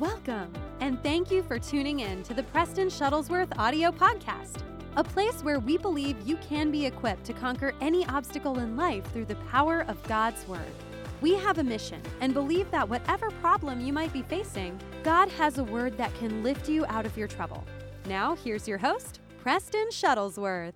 Welcome, 0.00 0.52
and 0.80 1.00
thank 1.04 1.30
you 1.30 1.44
for 1.44 1.56
tuning 1.56 2.00
in 2.00 2.24
to 2.24 2.34
the 2.34 2.42
Preston 2.42 2.88
Shuttlesworth 2.88 3.56
audio 3.56 3.92
podcast, 3.92 4.58
a 4.96 5.04
place 5.04 5.44
where 5.44 5.60
we 5.60 5.78
believe 5.78 6.16
you 6.26 6.36
can 6.38 6.72
be 6.72 6.84
equipped 6.84 7.22
to 7.26 7.32
conquer 7.32 7.72
any 7.80 8.04
obstacle 8.08 8.58
in 8.58 8.76
life 8.76 9.04
through 9.12 9.26
the 9.26 9.36
power 9.52 9.84
of 9.86 10.02
God's 10.08 10.48
Word. 10.48 10.58
We 11.20 11.34
have 11.34 11.58
a 11.58 11.62
mission 11.62 12.02
and 12.20 12.34
believe 12.34 12.68
that 12.72 12.88
whatever 12.88 13.30
problem 13.40 13.80
you 13.80 13.92
might 13.92 14.12
be 14.12 14.22
facing, 14.22 14.80
God 15.04 15.28
has 15.28 15.58
a 15.58 15.64
word 15.64 15.96
that 15.96 16.12
can 16.16 16.42
lift 16.42 16.68
you 16.68 16.84
out 16.86 17.06
of 17.06 17.16
your 17.16 17.28
trouble. 17.28 17.64
Now, 18.06 18.34
here's 18.34 18.66
your 18.66 18.78
host, 18.78 19.20
Preston 19.38 19.90
Shuttlesworth. 19.92 20.72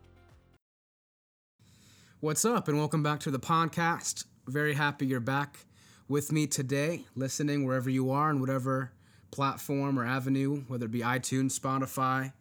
What's 2.20 2.44
up, 2.44 2.68
and 2.68 2.78
welcome 2.78 3.02
back 3.02 3.18
to 3.20 3.32
the 3.32 3.40
podcast. 3.40 4.26
Very 4.46 4.74
happy 4.74 5.06
you're 5.06 5.18
back 5.18 5.66
with 6.06 6.30
me 6.30 6.46
today, 6.46 7.06
listening 7.16 7.66
wherever 7.66 7.90
you 7.90 8.12
are 8.12 8.30
and 8.30 8.40
whatever 8.40 8.92
platform 9.30 9.98
or 9.98 10.04
avenue, 10.04 10.64
whether 10.68 10.86
it 10.86 10.92
be 10.92 11.00
iTunes, 11.00 11.58
Spotify, 11.58 12.32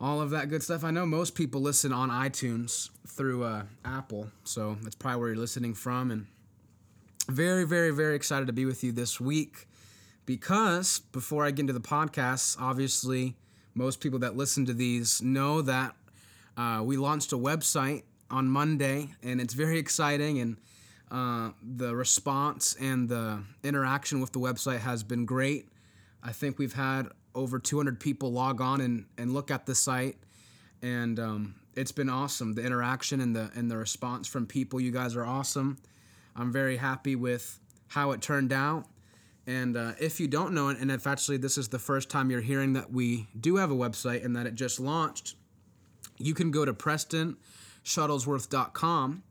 all 0.00 0.20
of 0.20 0.30
that 0.30 0.48
good 0.48 0.62
stuff. 0.62 0.84
I 0.84 0.90
know 0.90 1.06
most 1.06 1.34
people 1.34 1.60
listen 1.60 1.92
on 1.92 2.10
iTunes 2.10 2.90
through 3.06 3.44
uh, 3.44 3.64
Apple, 3.84 4.30
so 4.44 4.76
that's 4.82 4.94
probably 4.94 5.20
where 5.20 5.28
you're 5.30 5.38
listening 5.38 5.74
from. 5.74 6.10
And 6.10 6.26
very, 7.28 7.64
very, 7.64 7.90
very 7.90 8.14
excited 8.14 8.46
to 8.46 8.52
be 8.52 8.66
with 8.66 8.84
you 8.84 8.92
this 8.92 9.20
week 9.20 9.66
because 10.26 11.00
before 11.12 11.44
I 11.44 11.50
get 11.50 11.60
into 11.60 11.72
the 11.72 11.80
podcast, 11.80 12.56
obviously, 12.60 13.36
most 13.74 14.00
people 14.00 14.18
that 14.20 14.36
listen 14.36 14.66
to 14.66 14.74
these 14.74 15.20
know 15.22 15.62
that 15.62 15.94
uh, 16.56 16.82
we 16.84 16.96
launched 16.96 17.32
a 17.32 17.36
website 17.36 18.02
on 18.30 18.48
Monday, 18.48 19.14
and 19.22 19.40
it's 19.40 19.54
very 19.54 19.78
exciting. 19.78 20.38
And 20.38 20.56
uh, 21.14 21.50
the 21.62 21.94
response 21.94 22.74
and 22.80 23.08
the 23.08 23.40
interaction 23.62 24.20
with 24.20 24.32
the 24.32 24.40
website 24.40 24.80
has 24.80 25.04
been 25.04 25.24
great. 25.24 25.68
I 26.24 26.32
think 26.32 26.58
we've 26.58 26.72
had 26.72 27.06
over 27.36 27.60
200 27.60 28.00
people 28.00 28.32
log 28.32 28.60
on 28.60 28.80
and, 28.80 29.06
and 29.16 29.32
look 29.32 29.52
at 29.52 29.64
the 29.64 29.76
site, 29.76 30.16
and 30.82 31.20
um, 31.20 31.54
it's 31.74 31.92
been 31.92 32.08
awesome. 32.08 32.54
The 32.54 32.66
interaction 32.66 33.20
and 33.20 33.36
the 33.36 33.48
and 33.54 33.70
the 33.70 33.76
response 33.76 34.26
from 34.26 34.46
people, 34.46 34.80
you 34.80 34.90
guys 34.90 35.14
are 35.14 35.24
awesome. 35.24 35.76
I'm 36.34 36.50
very 36.50 36.78
happy 36.78 37.14
with 37.14 37.60
how 37.86 38.10
it 38.10 38.20
turned 38.20 38.52
out. 38.52 38.86
And 39.46 39.76
uh, 39.76 39.92
if 40.00 40.18
you 40.18 40.26
don't 40.26 40.52
know 40.52 40.70
it, 40.70 40.78
and 40.78 40.90
if 40.90 41.06
actually 41.06 41.36
this 41.36 41.56
is 41.56 41.68
the 41.68 41.78
first 41.78 42.10
time 42.10 42.28
you're 42.28 42.40
hearing 42.40 42.72
that 42.72 42.90
we 42.90 43.28
do 43.38 43.54
have 43.56 43.70
a 43.70 43.76
website 43.76 44.24
and 44.24 44.34
that 44.34 44.48
it 44.48 44.56
just 44.56 44.80
launched, 44.80 45.36
you 46.18 46.34
can 46.34 46.50
go 46.50 46.64
to 46.64 46.74
PrestonShuttlesworth.com 46.74 49.22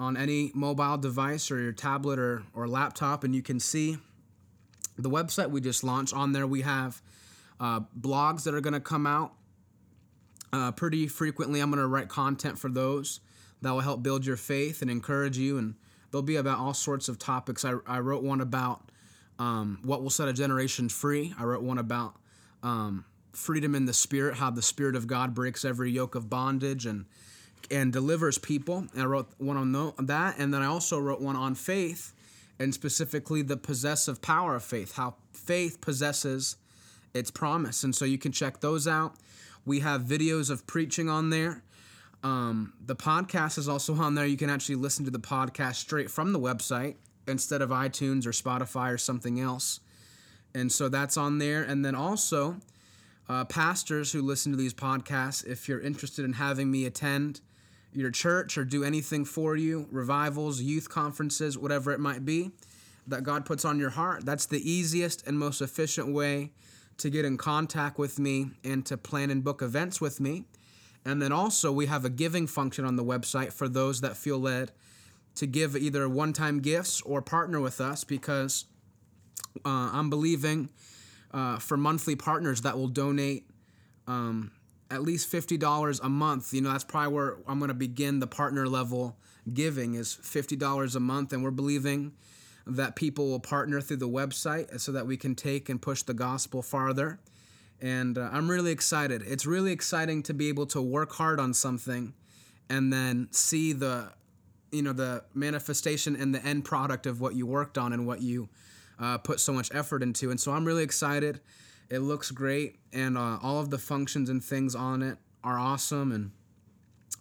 on 0.00 0.16
any 0.16 0.50
mobile 0.54 0.96
device 0.96 1.50
or 1.50 1.60
your 1.60 1.72
tablet 1.72 2.18
or, 2.18 2.42
or 2.54 2.66
laptop, 2.66 3.22
and 3.22 3.34
you 3.34 3.42
can 3.42 3.60
see 3.60 3.98
the 4.96 5.10
website 5.10 5.50
we 5.50 5.60
just 5.60 5.84
launched. 5.84 6.14
On 6.14 6.32
there, 6.32 6.46
we 6.46 6.62
have 6.62 7.02
uh, 7.60 7.80
blogs 7.98 8.44
that 8.44 8.54
are 8.54 8.62
going 8.62 8.72
to 8.72 8.80
come 8.80 9.06
out 9.06 9.34
uh, 10.54 10.72
pretty 10.72 11.06
frequently. 11.06 11.60
I'm 11.60 11.70
going 11.70 11.82
to 11.82 11.86
write 11.86 12.08
content 12.08 12.58
for 12.58 12.70
those 12.70 13.20
that 13.60 13.70
will 13.70 13.80
help 13.80 14.02
build 14.02 14.24
your 14.24 14.38
faith 14.38 14.80
and 14.80 14.90
encourage 14.90 15.36
you, 15.36 15.58
and 15.58 15.74
they'll 16.10 16.22
be 16.22 16.36
about 16.36 16.58
all 16.58 16.72
sorts 16.72 17.10
of 17.10 17.18
topics. 17.18 17.62
I, 17.62 17.74
I 17.86 17.98
wrote 17.98 18.22
one 18.22 18.40
about 18.40 18.90
um, 19.38 19.80
what 19.82 20.02
will 20.02 20.10
set 20.10 20.28
a 20.28 20.32
generation 20.32 20.88
free. 20.88 21.34
I 21.38 21.44
wrote 21.44 21.62
one 21.62 21.76
about 21.76 22.14
um, 22.62 23.04
freedom 23.32 23.74
in 23.74 23.84
the 23.84 23.92
spirit, 23.92 24.36
how 24.36 24.50
the 24.50 24.62
spirit 24.62 24.96
of 24.96 25.06
God 25.06 25.34
breaks 25.34 25.62
every 25.62 25.90
yoke 25.90 26.14
of 26.14 26.30
bondage 26.30 26.86
and 26.86 27.04
and 27.70 27.92
delivers 27.92 28.38
people. 28.38 28.86
And 28.92 29.02
I 29.02 29.04
wrote 29.04 29.28
one 29.38 29.56
on 29.56 30.06
that, 30.06 30.38
and 30.38 30.52
then 30.52 30.62
I 30.62 30.66
also 30.66 30.98
wrote 30.98 31.20
one 31.20 31.36
on 31.36 31.54
faith, 31.54 32.12
and 32.58 32.74
specifically 32.74 33.42
the 33.42 33.56
possessive 33.56 34.20
power 34.20 34.54
of 34.54 34.64
faith, 34.64 34.96
how 34.96 35.14
faith 35.32 35.80
possesses 35.80 36.56
its 37.14 37.30
promise. 37.30 37.82
And 37.82 37.94
so 37.94 38.04
you 38.04 38.18
can 38.18 38.32
check 38.32 38.60
those 38.60 38.86
out. 38.86 39.14
We 39.64 39.80
have 39.80 40.02
videos 40.02 40.50
of 40.50 40.66
preaching 40.66 41.08
on 41.08 41.30
there. 41.30 41.62
Um, 42.22 42.74
the 42.84 42.96
podcast 42.96 43.58
is 43.58 43.68
also 43.68 43.94
on 43.94 44.14
there. 44.14 44.26
You 44.26 44.36
can 44.36 44.50
actually 44.50 44.74
listen 44.76 45.04
to 45.06 45.10
the 45.10 45.18
podcast 45.18 45.76
straight 45.76 46.10
from 46.10 46.32
the 46.32 46.40
website 46.40 46.96
instead 47.26 47.62
of 47.62 47.70
iTunes 47.70 48.26
or 48.26 48.30
Spotify 48.30 48.92
or 48.92 48.98
something 48.98 49.40
else. 49.40 49.80
And 50.54 50.70
so 50.70 50.88
that's 50.88 51.16
on 51.16 51.38
there. 51.38 51.62
And 51.62 51.84
then 51.84 51.94
also, 51.94 52.56
uh, 53.28 53.44
pastors 53.44 54.12
who 54.12 54.22
listen 54.22 54.52
to 54.52 54.58
these 54.58 54.74
podcasts, 54.74 55.46
if 55.46 55.68
you're 55.68 55.80
interested 55.80 56.24
in 56.24 56.34
having 56.34 56.70
me 56.70 56.84
attend 56.84 57.40
your 57.92 58.10
church 58.10 58.56
or 58.56 58.64
do 58.64 58.84
anything 58.84 59.24
for 59.24 59.56
you, 59.56 59.86
revivals, 59.90 60.60
youth 60.60 60.88
conferences, 60.88 61.58
whatever 61.58 61.92
it 61.92 62.00
might 62.00 62.24
be 62.24 62.50
that 63.06 63.24
God 63.24 63.44
puts 63.44 63.64
on 63.64 63.78
your 63.78 63.90
heart, 63.90 64.24
that's 64.24 64.46
the 64.46 64.70
easiest 64.70 65.26
and 65.26 65.38
most 65.38 65.60
efficient 65.60 66.12
way 66.12 66.52
to 66.98 67.10
get 67.10 67.24
in 67.24 67.36
contact 67.36 67.98
with 67.98 68.18
me 68.18 68.50
and 68.62 68.84
to 68.86 68.96
plan 68.96 69.30
and 69.30 69.42
book 69.42 69.62
events 69.62 70.00
with 70.00 70.20
me. 70.20 70.44
And 71.04 71.20
then 71.20 71.32
also, 71.32 71.72
we 71.72 71.86
have 71.86 72.04
a 72.04 72.10
giving 72.10 72.46
function 72.46 72.84
on 72.84 72.96
the 72.96 73.04
website 73.04 73.52
for 73.52 73.68
those 73.68 74.02
that 74.02 74.16
feel 74.16 74.38
led 74.38 74.70
to 75.36 75.46
give 75.46 75.76
either 75.76 76.08
one 76.08 76.32
time 76.32 76.60
gifts 76.60 77.00
or 77.02 77.22
partner 77.22 77.60
with 77.60 77.80
us 77.80 78.04
because 78.04 78.66
uh, 79.64 79.90
I'm 79.92 80.10
believing 80.10 80.68
uh, 81.32 81.58
for 81.58 81.76
monthly 81.76 82.16
partners 82.16 82.62
that 82.62 82.76
will 82.76 82.88
donate 82.88 83.48
um, 84.06 84.50
at 84.90 85.02
least 85.02 85.30
$50 85.30 86.00
a 86.02 86.08
month. 86.08 86.52
You 86.52 86.62
know, 86.62 86.72
that's 86.72 86.84
probably 86.84 87.14
where 87.14 87.36
I'm 87.46 87.58
going 87.58 87.68
to 87.68 87.74
begin 87.74 88.18
the 88.20 88.26
partner 88.26 88.66
level 88.66 89.16
giving 89.52 89.94
is 89.94 90.18
$50 90.22 90.96
a 90.96 91.00
month. 91.00 91.32
And 91.32 91.42
we're 91.42 91.50
believing 91.50 92.12
that 92.66 92.96
people 92.96 93.28
will 93.28 93.40
partner 93.40 93.80
through 93.80 93.98
the 93.98 94.08
website 94.08 94.80
so 94.80 94.92
that 94.92 95.06
we 95.06 95.16
can 95.16 95.34
take 95.34 95.68
and 95.68 95.80
push 95.80 96.02
the 96.02 96.14
gospel 96.14 96.62
farther. 96.62 97.18
And 97.80 98.18
uh, 98.18 98.28
I'm 98.32 98.50
really 98.50 98.72
excited. 98.72 99.22
It's 99.24 99.46
really 99.46 99.72
exciting 99.72 100.22
to 100.24 100.34
be 100.34 100.48
able 100.48 100.66
to 100.66 100.82
work 100.82 101.12
hard 101.12 101.40
on 101.40 101.54
something 101.54 102.12
and 102.68 102.92
then 102.92 103.28
see 103.32 103.72
the 103.72 104.12
you 104.72 104.82
know 104.82 104.92
the 104.92 105.24
manifestation 105.34 106.16
and 106.16 106.34
the 106.34 106.44
end 106.46 106.64
product 106.64 107.06
of 107.06 107.20
what 107.20 107.34
you 107.34 107.44
worked 107.44 107.76
on 107.76 107.92
and 107.92 108.06
what 108.06 108.22
you 108.22 108.48
uh, 108.98 109.18
put 109.18 109.40
so 109.40 109.52
much 109.52 109.68
effort 109.74 110.02
into 110.02 110.30
and 110.30 110.40
so 110.40 110.52
i'm 110.52 110.64
really 110.64 110.84
excited 110.84 111.40
it 111.90 111.98
looks 111.98 112.30
great, 112.30 112.78
and 112.92 113.18
uh, 113.18 113.38
all 113.42 113.58
of 113.58 113.70
the 113.70 113.78
functions 113.78 114.30
and 114.30 114.42
things 114.42 114.74
on 114.74 115.02
it 115.02 115.18
are 115.42 115.58
awesome, 115.58 116.12
and 116.12 116.30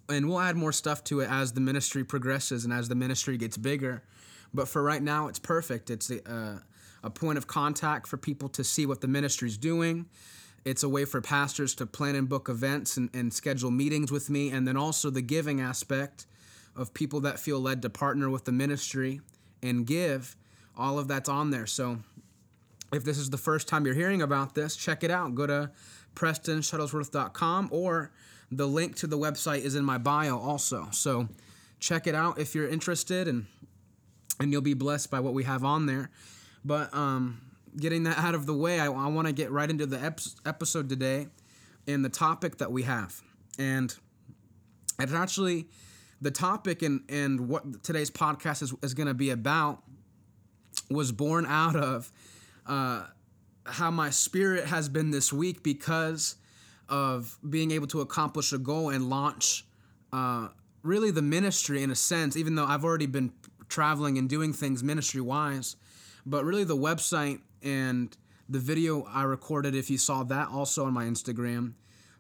and 0.08 0.28
we'll 0.28 0.40
add 0.40 0.56
more 0.56 0.72
stuff 0.72 1.04
to 1.06 1.20
it 1.20 1.30
as 1.30 1.54
the 1.54 1.62
ministry 1.62 2.04
progresses 2.04 2.66
and 2.66 2.74
as 2.74 2.90
the 2.90 2.96
ministry 2.96 3.38
gets 3.38 3.58
bigger. 3.58 4.04
But 4.54 4.68
for 4.68 4.82
right 4.82 5.04
now, 5.04 5.28
it's 5.28 5.38
perfect. 5.38 5.92
It's 5.92 6.10
a, 6.10 6.32
uh, 6.32 6.60
a 7.04 7.10
point 7.12 7.38
of 7.38 7.46
contact 7.46 8.08
for 8.08 8.18
people 8.18 8.50
to 8.50 8.64
see 8.64 8.88
what 8.88 9.02
the 9.02 9.08
ministry's 9.08 9.58
doing. 9.58 10.08
It's 10.66 10.82
a 10.82 10.90
way 10.90 11.06
for 11.06 11.22
pastors 11.22 11.76
to 11.76 11.86
plan 11.86 12.16
and 12.16 12.28
book 12.28 12.50
events 12.50 12.98
and, 12.98 13.10
and 13.14 13.32
schedule 13.32 13.70
meetings 13.72 14.12
with 14.12 14.30
me, 14.30 14.50
and 14.50 14.68
then 14.68 14.78
also 14.78 15.10
the 15.10 15.22
giving 15.22 15.62
aspect 15.62 16.26
of 16.76 16.94
people 16.94 17.22
that 17.22 17.40
feel 17.40 17.60
led 17.60 17.82
to 17.84 17.90
partner 17.90 18.30
with 18.30 18.46
the 18.46 18.52
ministry 18.52 19.22
and 19.62 19.86
give. 19.86 20.36
All 20.76 20.98
of 20.98 21.08
that's 21.08 21.30
on 21.30 21.52
there. 21.52 21.68
So 21.68 22.00
if 22.94 23.04
this 23.04 23.18
is 23.18 23.30
the 23.30 23.38
first 23.38 23.68
time 23.68 23.86
you're 23.86 23.96
hearing 23.96 24.22
about 24.22 24.56
this, 24.56 24.76
check 24.76 25.04
it 25.04 25.12
out. 25.12 25.36
Go 25.36 25.46
to 25.48 25.72
PrestonShuttlesworth.com 26.16 27.70
or 27.72 28.12
the 28.52 28.68
link 28.68 28.96
to 28.98 29.08
the 29.08 29.18
website 29.18 29.62
is 29.62 29.76
in 29.76 29.86
my 29.86 29.98
bio 29.98 30.38
also. 30.38 30.88
So 30.92 31.28
check 31.80 32.08
it 32.08 32.16
out 32.16 32.40
if 32.40 32.56
you're 32.56 32.68
interested 32.68 33.28
and 33.28 33.46
and 34.40 34.54
you'll 34.54 34.62
be 34.62 34.74
blessed 34.74 35.12
by 35.12 35.20
what 35.20 35.34
we 35.34 35.44
have 35.44 35.66
on 35.66 35.86
there. 35.86 36.10
But 36.64 36.94
um, 36.94 37.42
getting 37.78 38.04
that 38.04 38.18
out 38.18 38.36
of 38.36 38.46
the 38.46 38.54
way, 38.54 38.80
I, 38.80 38.86
I 38.86 39.08
want 39.08 39.28
to 39.28 39.34
get 39.34 39.52
right 39.52 39.70
into 39.70 39.86
the 39.86 40.02
ep- 40.02 40.22
episode 40.46 40.88
today 40.88 41.28
and 41.88 42.06
the 42.06 42.10
topic 42.10 42.58
that 42.60 42.72
we 42.72 42.84
have. 42.84 43.22
And 43.58 43.94
it's 44.98 45.14
actually 45.14 45.68
the 46.22 46.32
topic 46.32 46.82
and, 46.82 47.02
and 47.10 47.50
what 47.50 47.84
today's 47.84 48.10
podcast 48.10 48.62
is, 48.62 48.74
is 48.82 48.94
going 48.94 49.08
to 49.08 49.14
be 49.14 49.30
about 49.30 49.84
was 50.90 51.12
born 51.12 51.46
out 51.46 51.76
of 51.76 52.12
uh, 52.70 53.08
how 53.66 53.92
my 53.92 54.10
spirit 54.10 54.66
has 54.66 54.88
been 54.88 55.12
this 55.12 55.34
week 55.34 55.64
because 55.64 56.36
of 56.88 57.38
being 57.48 57.72
able 57.72 57.88
to 57.88 58.02
accomplish 58.02 58.54
a 58.54 58.58
goal 58.58 58.90
and 58.90 59.10
launch 59.10 59.66
uh, 60.14 60.48
really 60.84 61.12
the 61.12 61.22
ministry 61.22 61.84
in 61.84 61.92
a 61.92 61.96
sense, 61.96 62.38
even 62.38 62.56
though 62.56 62.66
I've 62.66 62.86
already 62.86 63.06
been 63.06 63.34
traveling 63.68 64.18
and 64.18 64.30
doing 64.30 64.54
things 64.54 64.84
ministry 64.84 65.22
wise. 65.22 65.76
But 66.26 66.46
really, 66.46 66.64
the 66.64 66.78
website 66.78 67.42
and 67.62 68.16
the 68.48 68.60
video 68.60 69.04
I 69.04 69.24
recorded, 69.24 69.76
if 69.76 69.90
you 69.90 69.98
saw 69.98 70.24
that 70.24 70.50
also 70.50 70.86
on 70.86 70.94
my 70.94 71.06
Instagram, 71.06 71.74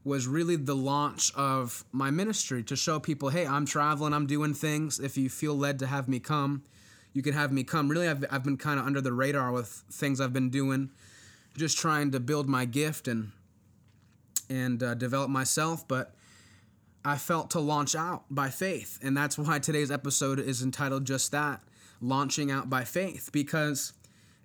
was 0.04 0.28
really 0.28 0.56
the 0.56 0.75
launch 0.75 1.34
of 1.36 1.84
my 1.92 2.10
ministry 2.10 2.63
to 2.63 2.75
show 2.75 3.00
people 3.00 3.30
hey, 3.30 3.45
I'm 3.45 3.66
traveling, 3.66 4.13
I'm 4.13 4.28
doing 4.28 4.54
things. 4.54 5.00
If 5.00 5.18
you 5.18 5.30
feel 5.30 5.56
led 5.56 5.80
to 5.80 5.88
have 5.88 6.07
me 6.07 6.19
come, 6.19 6.63
you 7.13 7.21
can 7.21 7.33
have 7.33 7.51
me 7.51 7.63
come. 7.63 7.89
Really, 7.89 8.07
I've, 8.07 8.23
I've 8.29 8.44
been 8.44 8.57
kind 8.57 8.79
of 8.79 8.85
under 8.85 9.01
the 9.01 9.13
radar 9.13 9.51
with 9.51 9.83
things 9.91 10.21
I've 10.21 10.33
been 10.33 10.50
doing, 10.50 10.91
just 11.57 11.77
trying 11.77 12.11
to 12.11 12.19
build 12.19 12.47
my 12.47 12.65
gift 12.65 13.07
and 13.07 13.31
and 14.50 14.81
uh, 14.81 14.95
develop 14.95 15.29
myself. 15.29 15.88
But 15.88 16.13
I 17.03 17.17
felt 17.17 17.51
to 17.51 17.59
launch 17.59 17.95
out 17.95 18.23
by 18.29 18.50
faith, 18.50 19.00
and 19.01 19.15
that's 19.15 19.38
why 19.38 19.59
today's 19.59 19.91
episode 19.91 20.39
is 20.39 20.61
entitled 20.61 21.06
just 21.06 21.31
that: 21.31 21.61
launching 22.01 22.51
out 22.51 22.69
by 22.69 22.83
faith. 22.83 23.29
Because 23.31 23.94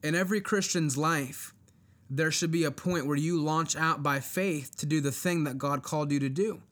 in 0.02 0.14
every 0.14 0.40
Christian's 0.40 0.96
life, 0.96 1.52
there 2.08 2.30
should 2.30 2.50
be 2.50 2.64
a 2.64 2.70
point 2.70 3.06
where 3.06 3.16
you 3.16 3.40
launch 3.40 3.76
out 3.76 4.02
by 4.02 4.20
faith 4.20 4.76
to 4.78 4.86
do 4.86 5.00
the 5.00 5.12
thing 5.12 5.44
that 5.44 5.58
God 5.58 5.82
called 5.82 6.12
you 6.12 6.20
to 6.20 6.28
do. 6.28 6.62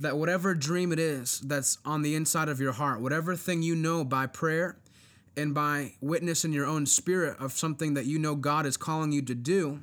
That 0.00 0.16
whatever 0.16 0.54
dream 0.54 0.90
it 0.90 0.98
is 0.98 1.38
that's 1.40 1.78
on 1.84 2.02
the 2.02 2.16
inside 2.16 2.48
of 2.48 2.60
your 2.60 2.72
heart, 2.72 3.00
whatever 3.00 3.36
thing 3.36 3.62
you 3.62 3.76
know 3.76 4.04
by 4.04 4.26
prayer 4.26 4.76
and 5.36 5.54
by 5.54 5.92
witness 6.00 6.44
in 6.44 6.52
your 6.52 6.66
own 6.66 6.86
spirit 6.86 7.38
of 7.38 7.52
something 7.52 7.94
that 7.94 8.06
you 8.06 8.18
know 8.18 8.34
God 8.34 8.66
is 8.66 8.76
calling 8.76 9.12
you 9.12 9.22
to 9.22 9.34
do, 9.34 9.80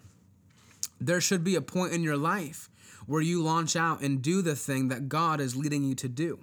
there 1.00 1.22
should 1.22 1.44
be 1.44 1.56
a 1.56 1.62
point 1.62 1.94
in 1.94 2.04
your 2.04 2.18
life 2.18 2.70
where 3.06 3.22
you 3.22 3.42
launch 3.42 3.76
out 3.76 4.02
and 4.02 4.22
do 4.22 4.42
the 4.42 4.56
thing 4.56 4.88
that 4.88 5.10
God 5.10 5.42
is 5.42 5.56
leading 5.56 5.84
you 5.84 5.96
to 5.96 6.08
do. 6.08 6.40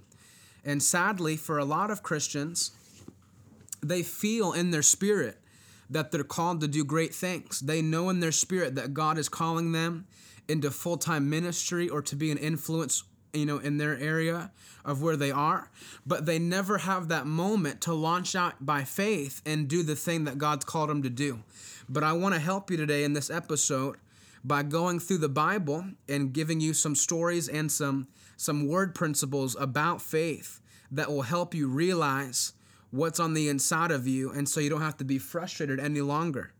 And 0.64 0.82
sadly, 0.82 1.37
for 1.37 1.58
a 1.58 1.64
lot 1.64 1.90
of 1.90 2.02
Christians, 2.02 2.72
they 3.81 4.02
feel 4.02 4.52
in 4.52 4.70
their 4.70 4.82
spirit 4.82 5.38
that 5.88 6.11
they're 6.11 6.25
called 6.25 6.61
to 6.61 6.69
do 6.69 6.84
great 6.84 7.14
things. 7.14 7.61
They 7.61 7.81
know 7.81 8.11
in 8.11 8.20
their 8.20 8.32
spirit 8.32 8.75
that 8.75 8.93
God 8.93 9.16
is 9.16 9.28
calling 9.28 9.72
them 9.72 10.06
into 10.49 10.70
full-time 10.70 11.31
ministry 11.31 11.88
or 11.88 12.02
to 12.02 12.16
be 12.16 12.31
an 12.31 12.38
influence, 12.38 13.04
you 13.38 13.46
know, 13.46 13.58
in 13.58 13.79
their 13.79 13.99
area 13.99 14.50
of 14.85 15.02
where 15.02 15.17
they 15.17 15.31
are, 15.31 15.70
but 16.06 16.26
they 16.26 16.38
never 16.38 16.79
have 16.79 17.08
that 17.08 17.26
moment 17.26 17.81
to 17.82 17.93
launch 17.93 18.35
out 18.35 18.55
by 18.64 18.85
faith 18.85 19.43
and 19.46 19.69
do 19.69 19.82
the 19.82 19.96
thing 19.96 20.25
that 20.25 20.38
God's 20.38 20.64
called 20.64 20.90
them 20.90 21.02
to 21.02 21.11
do. 21.11 21.43
But 21.88 22.05
I 22.05 22.12
want 22.12 22.35
to 22.35 22.40
help 22.40 22.70
you 22.70 22.76
today 22.76 23.05
in 23.05 23.12
this 23.12 23.31
episode 23.31 23.96
by 24.44 24.62
going 24.62 25.00
through 25.00 25.19
the 25.19 25.29
Bible 25.29 25.85
and 26.08 26.32
giving 26.32 26.61
you 26.61 26.73
some 26.75 26.94
stories 26.94 27.49
and 27.49 27.70
some 27.70 28.08
some 28.37 28.69
word 28.69 28.94
principles 28.94 29.56
about 29.58 30.00
faith 30.00 30.61
that 30.93 31.11
will 31.11 31.23
help 31.23 31.55
you 31.55 31.67
realize 31.69 32.52
what's 32.90 33.19
on 33.19 33.35
the 33.35 33.49
inside 33.49 33.90
of 33.90 34.06
you 34.06 34.31
and 34.31 34.49
so 34.49 34.61
you 34.61 34.70
don't 34.70 34.81
have 34.81 34.96
to 34.96 35.05
be 35.05 35.19
frustrated 35.19 35.81
any 35.81 36.00
longer. 36.00 36.52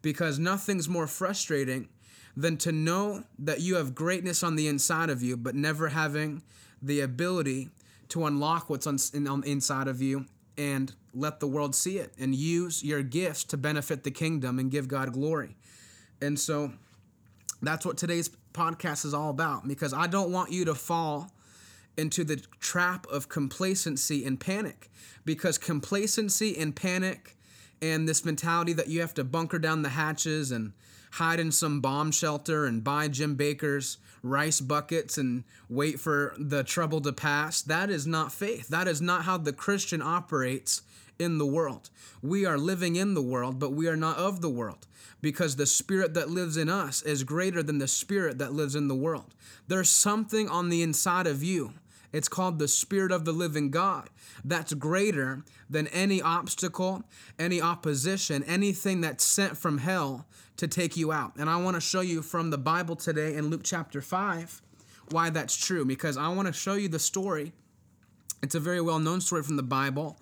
Because 0.00 0.38
nothing's 0.38 0.88
more 0.88 1.06
frustrating 1.06 1.88
than 2.36 2.56
to 2.58 2.72
know 2.72 3.24
that 3.38 3.60
you 3.60 3.76
have 3.76 3.94
greatness 3.94 4.42
on 4.42 4.56
the 4.56 4.66
inside 4.66 5.10
of 5.10 5.22
you, 5.22 5.36
but 5.36 5.54
never 5.54 5.88
having 5.88 6.42
the 6.82 7.00
ability 7.00 7.70
to 8.08 8.26
unlock 8.26 8.68
what's 8.68 8.86
on, 8.86 8.98
on 9.26 9.44
inside 9.44 9.88
of 9.88 10.02
you 10.02 10.26
and 10.56 10.94
let 11.14 11.40
the 11.40 11.46
world 11.46 11.74
see 11.74 11.98
it 11.98 12.12
and 12.18 12.34
use 12.34 12.82
your 12.82 13.02
gifts 13.02 13.44
to 13.44 13.56
benefit 13.56 14.04
the 14.04 14.10
kingdom 14.10 14.58
and 14.58 14.70
give 14.70 14.88
God 14.88 15.12
glory. 15.12 15.56
And 16.20 16.38
so 16.38 16.72
that's 17.62 17.86
what 17.86 17.96
today's 17.96 18.30
podcast 18.52 19.04
is 19.04 19.14
all 19.14 19.30
about 19.30 19.66
because 19.66 19.92
I 19.92 20.06
don't 20.06 20.30
want 20.30 20.52
you 20.52 20.64
to 20.66 20.74
fall 20.74 21.30
into 21.96 22.24
the 22.24 22.36
trap 22.60 23.06
of 23.06 23.28
complacency 23.28 24.24
and 24.24 24.38
panic 24.38 24.90
because 25.24 25.58
complacency 25.58 26.56
and 26.58 26.74
panic 26.74 27.36
and 27.80 28.08
this 28.08 28.24
mentality 28.24 28.72
that 28.72 28.88
you 28.88 29.00
have 29.00 29.14
to 29.14 29.24
bunker 29.24 29.58
down 29.58 29.82
the 29.82 29.90
hatches 29.90 30.50
and 30.50 30.72
hide 31.14 31.38
in 31.38 31.52
some 31.52 31.80
bomb 31.80 32.10
shelter 32.10 32.66
and 32.66 32.82
buy 32.82 33.06
Jim 33.06 33.36
Bakker's 33.36 33.98
rice 34.24 34.60
buckets 34.60 35.16
and 35.16 35.44
wait 35.68 36.00
for 36.00 36.34
the 36.36 36.64
trouble 36.64 37.00
to 37.00 37.12
pass. 37.12 37.62
That 37.62 37.88
is 37.88 38.04
not 38.04 38.32
faith. 38.32 38.66
That 38.68 38.88
is 38.88 39.00
not 39.00 39.24
how 39.24 39.38
the 39.38 39.52
Christian 39.52 40.02
operates 40.02 40.82
in 41.16 41.38
the 41.38 41.46
world. 41.46 41.90
We 42.20 42.44
are 42.44 42.58
living 42.58 42.96
in 42.96 43.14
the 43.14 43.22
world 43.22 43.60
but 43.60 43.72
we 43.72 43.86
are 43.86 43.96
not 43.96 44.18
of 44.18 44.40
the 44.40 44.50
world 44.50 44.88
because 45.20 45.54
the 45.54 45.66
spirit 45.66 46.14
that 46.14 46.30
lives 46.30 46.56
in 46.56 46.68
us 46.68 47.00
is 47.02 47.22
greater 47.22 47.62
than 47.62 47.78
the 47.78 47.86
spirit 47.86 48.38
that 48.38 48.52
lives 48.52 48.74
in 48.74 48.88
the 48.88 48.94
world. 48.94 49.34
There's 49.68 49.88
something 49.88 50.48
on 50.48 50.68
the 50.68 50.82
inside 50.82 51.28
of 51.28 51.44
you 51.44 51.74
it's 52.14 52.28
called 52.28 52.60
the 52.60 52.68
Spirit 52.68 53.10
of 53.10 53.24
the 53.24 53.32
living 53.32 53.70
God. 53.70 54.08
That's 54.44 54.72
greater 54.72 55.44
than 55.68 55.88
any 55.88 56.22
obstacle, 56.22 57.02
any 57.40 57.60
opposition, 57.60 58.44
anything 58.44 59.00
that's 59.00 59.24
sent 59.24 59.58
from 59.58 59.78
hell 59.78 60.24
to 60.58 60.68
take 60.68 60.96
you 60.96 61.10
out. 61.10 61.32
And 61.36 61.50
I 61.50 61.56
want 61.56 61.74
to 61.74 61.80
show 61.80 62.02
you 62.02 62.22
from 62.22 62.50
the 62.50 62.58
Bible 62.58 62.94
today 62.94 63.34
in 63.34 63.48
Luke 63.50 63.62
chapter 63.64 64.00
5 64.00 64.62
why 65.10 65.28
that's 65.28 65.56
true, 65.56 65.84
because 65.84 66.16
I 66.16 66.28
want 66.28 66.46
to 66.46 66.52
show 66.52 66.74
you 66.74 66.88
the 66.88 66.98
story. 67.00 67.52
It's 68.42 68.54
a 68.54 68.60
very 68.60 68.80
well 68.80 69.00
known 69.00 69.20
story 69.20 69.42
from 69.42 69.56
the 69.56 69.62
Bible, 69.62 70.16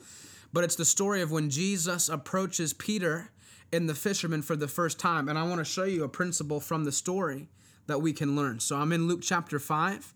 but 0.52 0.64
it's 0.64 0.76
the 0.76 0.84
story 0.86 1.20
of 1.20 1.30
when 1.30 1.50
Jesus 1.50 2.08
approaches 2.08 2.72
Peter 2.72 3.30
and 3.70 3.88
the 3.88 3.94
fisherman 3.94 4.40
for 4.40 4.56
the 4.56 4.66
first 4.66 4.98
time. 4.98 5.28
And 5.28 5.38
I 5.38 5.42
want 5.42 5.58
to 5.58 5.64
show 5.64 5.84
you 5.84 6.04
a 6.04 6.08
principle 6.08 6.58
from 6.58 6.84
the 6.84 6.92
story 6.92 7.48
that 7.86 8.00
we 8.00 8.12
can 8.12 8.34
learn. 8.34 8.60
So 8.60 8.76
I'm 8.76 8.92
in 8.92 9.08
Luke 9.08 9.20
chapter 9.22 9.58
5 9.58 10.14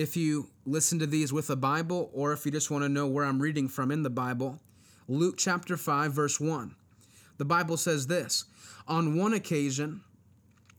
if 0.00 0.16
you 0.16 0.48
listen 0.64 0.98
to 0.98 1.06
these 1.06 1.30
with 1.30 1.50
a 1.50 1.56
Bible 1.56 2.10
or 2.14 2.32
if 2.32 2.46
you 2.46 2.50
just 2.50 2.70
want 2.70 2.82
to 2.82 2.88
know 2.88 3.06
where 3.06 3.26
I'm 3.26 3.38
reading 3.38 3.68
from 3.68 3.90
in 3.90 4.02
the 4.02 4.08
Bible, 4.08 4.58
Luke 5.08 5.34
chapter 5.36 5.76
5, 5.76 6.10
verse 6.10 6.40
1. 6.40 6.74
The 7.36 7.44
Bible 7.44 7.76
says 7.76 8.06
this 8.06 8.46
On 8.88 9.18
one 9.18 9.34
occasion, 9.34 10.00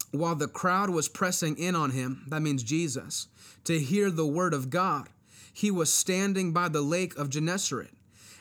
while 0.10 0.34
the 0.34 0.48
crowd 0.48 0.90
was 0.90 1.08
pressing 1.08 1.56
in 1.60 1.76
on 1.76 1.92
him, 1.92 2.24
that 2.30 2.42
means 2.42 2.64
Jesus, 2.64 3.28
to 3.66 3.78
hear 3.78 4.10
the 4.10 4.26
word 4.26 4.56
of 4.56 4.72
God, 4.72 5.10
he 5.54 5.70
was 5.70 5.94
standing 5.94 6.52
by 6.52 6.68
the 6.68 6.82
lake 6.82 7.16
of 7.16 7.30
Gennesaret, 7.30 7.94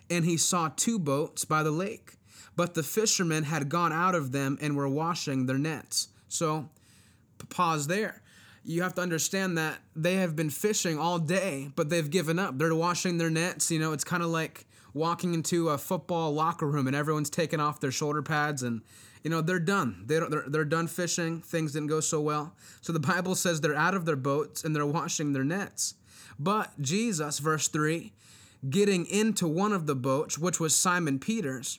and 0.08 0.24
he 0.24 0.38
saw 0.38 0.70
two 0.74 0.98
boats 0.98 1.44
by 1.44 1.62
the 1.62 1.70
lake. 1.70 2.14
But 2.56 2.72
the 2.72 2.82
fishermen 2.82 3.44
had 3.44 3.68
gone 3.68 3.92
out 3.92 4.14
of 4.14 4.32
them 4.32 4.56
and 4.62 4.76
were 4.76 4.88
washing 4.88 5.44
their 5.44 5.58
nets. 5.58 6.08
So, 6.28 6.70
pause 7.50 7.86
there 7.86 8.22
you 8.64 8.82
have 8.82 8.94
to 8.94 9.00
understand 9.00 9.56
that 9.58 9.78
they 9.96 10.16
have 10.16 10.36
been 10.36 10.50
fishing 10.50 10.98
all 10.98 11.18
day, 11.18 11.70
but 11.76 11.88
they've 11.88 12.10
given 12.10 12.38
up. 12.38 12.58
They're 12.58 12.74
washing 12.74 13.18
their 13.18 13.30
nets. 13.30 13.70
You 13.70 13.78
know, 13.78 13.92
it's 13.92 14.04
kind 14.04 14.22
of 14.22 14.28
like 14.28 14.66
walking 14.92 15.34
into 15.34 15.68
a 15.68 15.78
football 15.78 16.32
locker 16.32 16.66
room 16.66 16.86
and 16.86 16.96
everyone's 16.96 17.30
taking 17.30 17.60
off 17.60 17.80
their 17.80 17.92
shoulder 17.92 18.22
pads 18.22 18.62
and 18.62 18.82
you 19.22 19.30
know 19.30 19.40
they're 19.40 19.58
done. 19.58 20.04
They 20.06 20.18
don't. 20.18 20.30
They're, 20.30 20.44
they're 20.46 20.64
done 20.64 20.86
fishing. 20.86 21.42
Things 21.42 21.72
didn't 21.72 21.88
go 21.88 22.00
so 22.00 22.20
well. 22.20 22.54
So 22.80 22.92
the 22.92 23.00
Bible 23.00 23.34
says 23.34 23.60
they're 23.60 23.76
out 23.76 23.94
of 23.94 24.06
their 24.06 24.16
boats 24.16 24.64
and 24.64 24.74
they're 24.74 24.86
washing 24.86 25.32
their 25.32 25.44
nets. 25.44 25.94
But 26.38 26.80
Jesus, 26.80 27.38
verse 27.38 27.68
three, 27.68 28.12
getting 28.68 29.06
into 29.06 29.46
one 29.46 29.72
of 29.72 29.86
the 29.86 29.94
boats, 29.94 30.38
which 30.38 30.58
was 30.58 30.74
Simon 30.74 31.18
Peter's, 31.18 31.78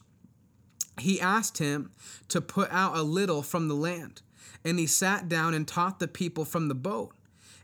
he 0.99 1.19
asked 1.19 1.57
him 1.57 1.91
to 2.27 2.41
put 2.41 2.71
out 2.71 2.95
a 2.95 3.01
little 3.01 3.41
from 3.41 3.67
the 3.67 3.75
land. 3.75 4.21
And 4.63 4.79
he 4.79 4.87
sat 4.87 5.27
down 5.27 5.53
and 5.53 5.67
taught 5.67 5.99
the 5.99 6.07
people 6.07 6.45
from 6.45 6.67
the 6.67 6.75
boat. 6.75 7.13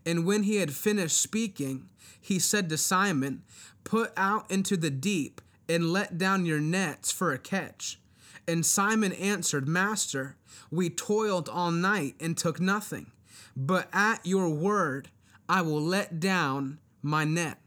And 0.06 0.26
when 0.26 0.44
he 0.44 0.58
had 0.58 0.74
finished 0.74 1.22
speaking, 1.22 1.90
he 2.20 2.40
said 2.40 2.70
to 2.70 2.78
Simon, 2.78 3.44
Put 3.84 4.12
out 4.18 4.50
into 4.50 4.78
the 4.78 4.90
deep 4.90 5.42
and 5.70 5.92
let 5.92 6.18
down 6.18 6.46
your 6.46 6.60
nets 6.60 7.12
for 7.12 7.32
a 7.32 7.38
catch. 7.38 8.00
And 8.48 8.66
Simon 8.66 9.14
answered, 9.14 9.68
Master, 9.68 10.38
we 10.72 10.90
toiled 10.90 11.50
all 11.50 11.72
night 11.72 12.16
and 12.20 12.38
took 12.38 12.60
nothing. 12.60 13.12
But 13.56 13.90
at 13.92 14.26
your 14.26 14.50
word, 14.50 15.10
I 15.50 15.62
will 15.62 15.82
let 15.82 16.20
down 16.20 16.80
my 17.02 17.24
net. 17.24 17.60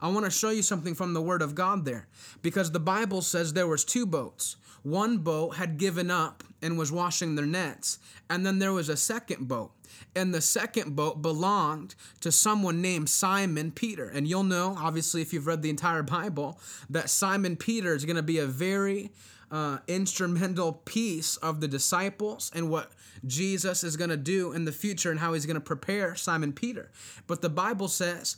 I 0.00 0.08
want 0.08 0.24
to 0.24 0.30
show 0.30 0.50
you 0.50 0.62
something 0.62 0.94
from 0.94 1.14
the 1.14 1.22
word 1.22 1.42
of 1.42 1.54
God 1.54 1.84
there 1.84 2.08
because 2.42 2.72
the 2.72 2.80
Bible 2.80 3.22
says 3.22 3.52
there 3.52 3.66
was 3.66 3.84
two 3.84 4.06
boats. 4.06 4.56
One 4.84 5.18
boat 5.18 5.56
had 5.56 5.78
given 5.78 6.10
up 6.10 6.44
and 6.62 6.78
was 6.78 6.92
washing 6.92 7.34
their 7.34 7.46
nets, 7.46 7.98
and 8.28 8.44
then 8.44 8.58
there 8.58 8.72
was 8.72 8.90
a 8.90 8.96
second 8.96 9.48
boat. 9.48 9.72
And 10.14 10.32
the 10.32 10.42
second 10.42 10.94
boat 10.94 11.22
belonged 11.22 11.94
to 12.20 12.30
someone 12.30 12.82
named 12.82 13.08
Simon 13.08 13.72
Peter. 13.72 14.08
And 14.08 14.28
you'll 14.28 14.42
know, 14.44 14.76
obviously, 14.78 15.22
if 15.22 15.32
you've 15.32 15.46
read 15.46 15.62
the 15.62 15.70
entire 15.70 16.02
Bible, 16.02 16.60
that 16.90 17.08
Simon 17.08 17.56
Peter 17.56 17.94
is 17.94 18.04
going 18.04 18.16
to 18.16 18.22
be 18.22 18.38
a 18.38 18.46
very 18.46 19.10
uh, 19.50 19.78
instrumental 19.88 20.72
piece 20.72 21.36
of 21.38 21.60
the 21.60 21.68
disciples 21.68 22.50
and 22.54 22.68
what 22.68 22.92
Jesus 23.26 23.84
is 23.84 23.96
going 23.96 24.10
to 24.10 24.16
do 24.16 24.52
in 24.52 24.64
the 24.64 24.72
future 24.72 25.10
and 25.10 25.20
how 25.20 25.32
he's 25.32 25.46
going 25.46 25.54
to 25.54 25.60
prepare 25.60 26.14
Simon 26.14 26.52
Peter. 26.52 26.90
But 27.26 27.40
the 27.40 27.48
Bible 27.48 27.88
says, 27.88 28.36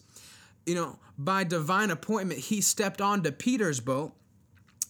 you 0.64 0.74
know, 0.74 0.98
by 1.18 1.42
divine 1.42 1.90
appointment, 1.90 2.40
he 2.40 2.60
stepped 2.60 3.00
onto 3.00 3.32
Peter's 3.32 3.80
boat 3.80 4.12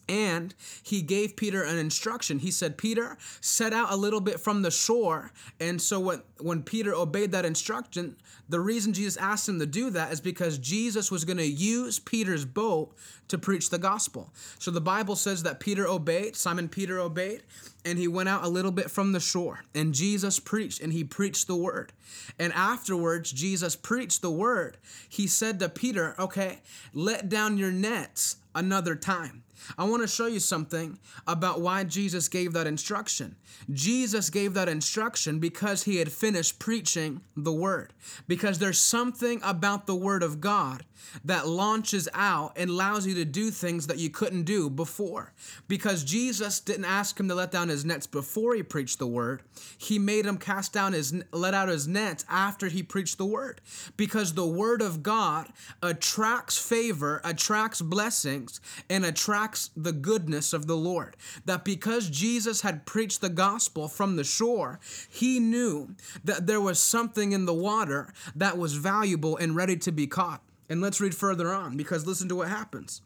and 0.09 0.55
he 0.83 1.03
gave 1.03 1.37
Peter 1.37 1.63
an 1.63 1.79
instruction. 1.79 2.39
He 2.39 2.51
said, 2.51 2.79
Peter, 2.79 3.17
set 3.41 3.73
out 3.73 3.93
a 3.93 3.97
little 3.97 4.21
bit 4.21 4.41
from 4.41 4.63
the 4.63 4.71
shore. 4.71 5.33
And 5.61 5.81
so 5.81 5.99
when, 5.99 6.23
when 6.41 6.63
Peter 6.63 6.95
obeyed 6.95 7.33
that 7.33 7.45
instruction, 7.45 8.17
the 8.49 8.61
reason 8.61 8.93
Jesus 8.93 9.17
asked 9.17 9.49
him 9.49 9.59
to 9.59 9.67
do 9.67 9.91
that 9.91 10.13
is 10.13 10.21
because 10.21 10.59
Jesus 10.59 11.11
was 11.11 11.25
going 11.25 11.39
to 11.39 11.47
use 11.47 11.99
Peter's 11.99 12.45
boat 12.45 12.95
to 13.29 13.39
preach 13.39 13.71
the 13.71 13.79
gospel. 13.79 14.33
So 14.59 14.71
the 14.71 14.81
Bible 14.81 15.17
says 15.17 15.43
that 15.43 15.59
Peter 15.59 15.87
obeyed, 15.89 16.37
Simon 16.37 16.69
Peter 16.69 17.01
obeyed, 17.01 17.43
and 17.85 17.99
he 17.99 18.07
went 18.07 18.29
out 18.29 18.45
a 18.45 18.49
little 18.49 18.71
bit 18.71 18.91
from 18.91 19.13
the 19.13 19.21
shore. 19.21 19.65
And 19.75 19.95
Jesus 19.95 20.39
preached, 20.39 20.81
and 20.81 20.93
he 20.93 21.03
preached 21.03 21.49
the 21.49 21.57
word. 21.57 21.93
And 22.39 22.53
afterwards, 22.53 23.33
Jesus 23.33 23.75
preached 23.75 24.23
the 24.23 24.31
word. 24.31 24.77
He 25.09 25.27
said 25.27 25.59
to 25.59 25.69
Peter, 25.69 26.15
Okay, 26.19 26.61
let 26.93 27.29
down 27.29 27.59
your 27.59 27.73
nets 27.73 28.37
another 28.55 28.95
time. 28.95 29.43
I 29.79 29.85
want 29.85 30.03
to 30.03 30.09
show 30.09 30.27
you 30.27 30.41
something 30.41 30.99
about 31.27 31.61
why 31.61 31.85
Jesus 31.85 32.29
gave 32.29 32.53
that 32.53 32.67
instruction. 32.67 33.37
Jesus 33.73 34.31
gave 34.31 34.55
that 34.55 34.69
instruction 34.69 35.39
because 35.39 35.85
he 35.85 35.97
had 35.97 36.13
finished 36.13 36.59
preaching 36.59 37.21
the 37.37 37.53
word. 37.53 37.93
Because 38.27 38.59
there's 38.59 38.81
something 38.81 39.41
about 39.43 39.87
the 39.87 39.95
word 39.95 40.23
of 40.23 40.41
God 40.41 40.85
that 41.25 41.47
launches 41.47 42.09
out 42.15 42.53
and 42.57 42.71
allows 42.71 43.07
you 43.07 43.15
to 43.15 43.25
do 43.25 43.51
things 43.51 43.87
that 43.87 43.99
you 43.99 44.11
couldn't 44.11 44.45
do 44.45 44.71
before. 44.71 45.33
Because 45.69 46.05
Jesus 46.05 46.61
didn't 46.61 46.85
ask 46.85 47.19
him 47.19 47.29
to 47.29 47.35
let 47.35 47.51
down 47.51 47.69
his 47.69 47.85
nets 47.85 48.07
before 48.07 48.55
he 48.55 48.63
preached 48.63 48.99
the 48.99 49.07
word. 49.07 49.43
He 49.79 49.99
made 49.99 50.27
him 50.27 50.39
cast 50.39 50.73
down 50.73 50.93
his 50.93 51.15
let 51.33 51.55
out 51.55 51.69
his 51.69 51.87
nets 51.89 52.25
after 52.29 52.69
he 52.69 52.83
preached 52.83 53.19
the 53.19 53.27
word. 53.27 53.61
Because 53.97 54.35
the 54.35 54.47
word 54.47 54.83
of 54.83 55.03
God 55.03 55.49
attracts 55.83 56.59
favor, 56.59 57.21
attracts 57.25 57.81
blessings, 57.81 58.61
and 58.89 59.05
attracts 59.05 59.71
the 59.77 59.93
goodness 59.93 60.53
of 60.53 60.67
the 60.67 60.77
Lord. 60.77 61.17
That 61.45 61.65
because 61.65 62.11
Jesus 62.11 62.61
had 62.61 62.87
preached 62.87 63.21
the 63.21 63.29
gospel 63.29 63.89
from 63.89 64.17
the 64.17 64.25
shore, 64.25 64.81
he 65.09 65.41
knew 65.41 65.95
that 66.25 66.47
there 66.47 66.61
was 66.61 66.79
something 66.79 67.33
in 67.33 67.47
the 67.47 67.55
water 67.55 68.13
that 68.35 68.59
was 68.59 68.75
valuable 68.75 69.37
and 69.37 69.57
ready 69.57 69.77
to 69.77 69.93
be 69.93 70.07
caught. 70.07 70.43
And 70.69 70.81
let's 70.81 71.01
read 71.01 71.15
further 71.15 71.53
on 71.53 71.77
because 71.77 72.07
listen 72.07 72.29
to 72.29 72.37
what 72.37 72.49
happens. 72.49 73.03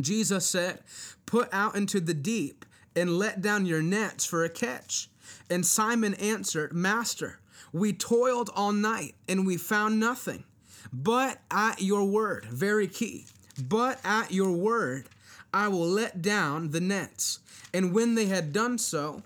Jesus 0.00 0.46
said, 0.46 0.80
Put 1.26 1.48
out 1.52 1.74
into 1.74 2.00
the 2.00 2.14
deep 2.14 2.64
and 2.94 3.18
let 3.18 3.42
down 3.42 3.66
your 3.66 3.82
nets 3.82 4.24
for 4.24 4.44
a 4.44 4.48
catch. 4.48 5.08
And 5.50 5.66
Simon 5.66 6.14
answered, 6.14 6.72
Master, 6.72 7.40
we 7.72 7.92
toiled 7.92 8.50
all 8.54 8.72
night 8.72 9.14
and 9.28 9.46
we 9.46 9.56
found 9.56 10.00
nothing. 10.00 10.44
But 10.92 11.38
at 11.50 11.82
your 11.82 12.04
word, 12.04 12.46
very 12.46 12.86
key, 12.86 13.26
but 13.62 14.00
at 14.04 14.32
your 14.32 14.52
word, 14.52 15.08
I 15.52 15.68
will 15.68 15.88
let 15.88 16.22
down 16.22 16.70
the 16.70 16.80
nets. 16.80 17.40
And 17.74 17.92
when 17.92 18.14
they 18.14 18.26
had 18.26 18.52
done 18.52 18.78
so, 18.78 19.22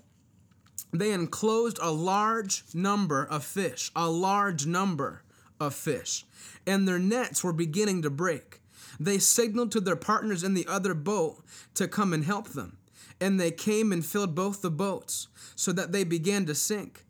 they 0.91 1.11
enclosed 1.11 1.79
a 1.81 1.91
large 1.91 2.63
number 2.73 3.23
of 3.23 3.43
fish, 3.43 3.91
a 3.95 4.09
large 4.09 4.65
number 4.65 5.21
of 5.59 5.73
fish, 5.73 6.25
and 6.65 6.87
their 6.87 6.99
nets 6.99 7.43
were 7.43 7.53
beginning 7.53 8.01
to 8.01 8.09
break. 8.09 8.61
They 8.99 9.17
signaled 9.17 9.71
to 9.71 9.81
their 9.81 9.95
partners 9.95 10.43
in 10.43 10.53
the 10.53 10.67
other 10.67 10.93
boat 10.93 11.43
to 11.75 11.87
come 11.87 12.13
and 12.13 12.23
help 12.23 12.49
them. 12.49 12.77
And 13.19 13.39
they 13.39 13.51
came 13.51 13.91
and 13.91 14.05
filled 14.05 14.35
both 14.35 14.61
the 14.61 14.71
boats, 14.71 15.27
so 15.55 15.71
that 15.71 15.91
they 15.91 16.03
began 16.03 16.45
to 16.45 16.55
sink. 16.55 17.05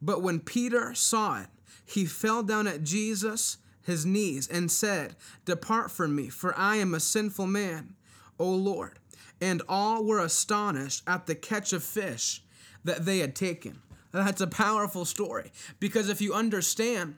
But 0.00 0.22
when 0.22 0.40
Peter 0.40 0.94
saw 0.94 1.42
it, 1.42 1.48
he 1.84 2.06
fell 2.06 2.42
down 2.42 2.66
at 2.66 2.82
Jesus' 2.82 3.58
his 3.82 4.06
knees 4.06 4.48
and 4.48 4.70
said, 4.70 5.16
Depart 5.44 5.90
from 5.90 6.14
me, 6.14 6.28
for 6.28 6.56
I 6.56 6.76
am 6.76 6.94
a 6.94 7.00
sinful 7.00 7.46
man, 7.48 7.94
O 8.38 8.48
Lord. 8.48 8.98
And 9.40 9.62
all 9.68 10.04
were 10.04 10.20
astonished 10.20 11.02
at 11.06 11.26
the 11.26 11.34
catch 11.34 11.72
of 11.72 11.82
fish 11.82 12.42
that 12.84 13.04
they 13.04 13.18
had 13.18 13.34
taken. 13.34 13.80
That's 14.12 14.40
a 14.40 14.46
powerful 14.46 15.04
story 15.04 15.50
because 15.80 16.08
if 16.08 16.20
you 16.20 16.34
understand 16.34 17.16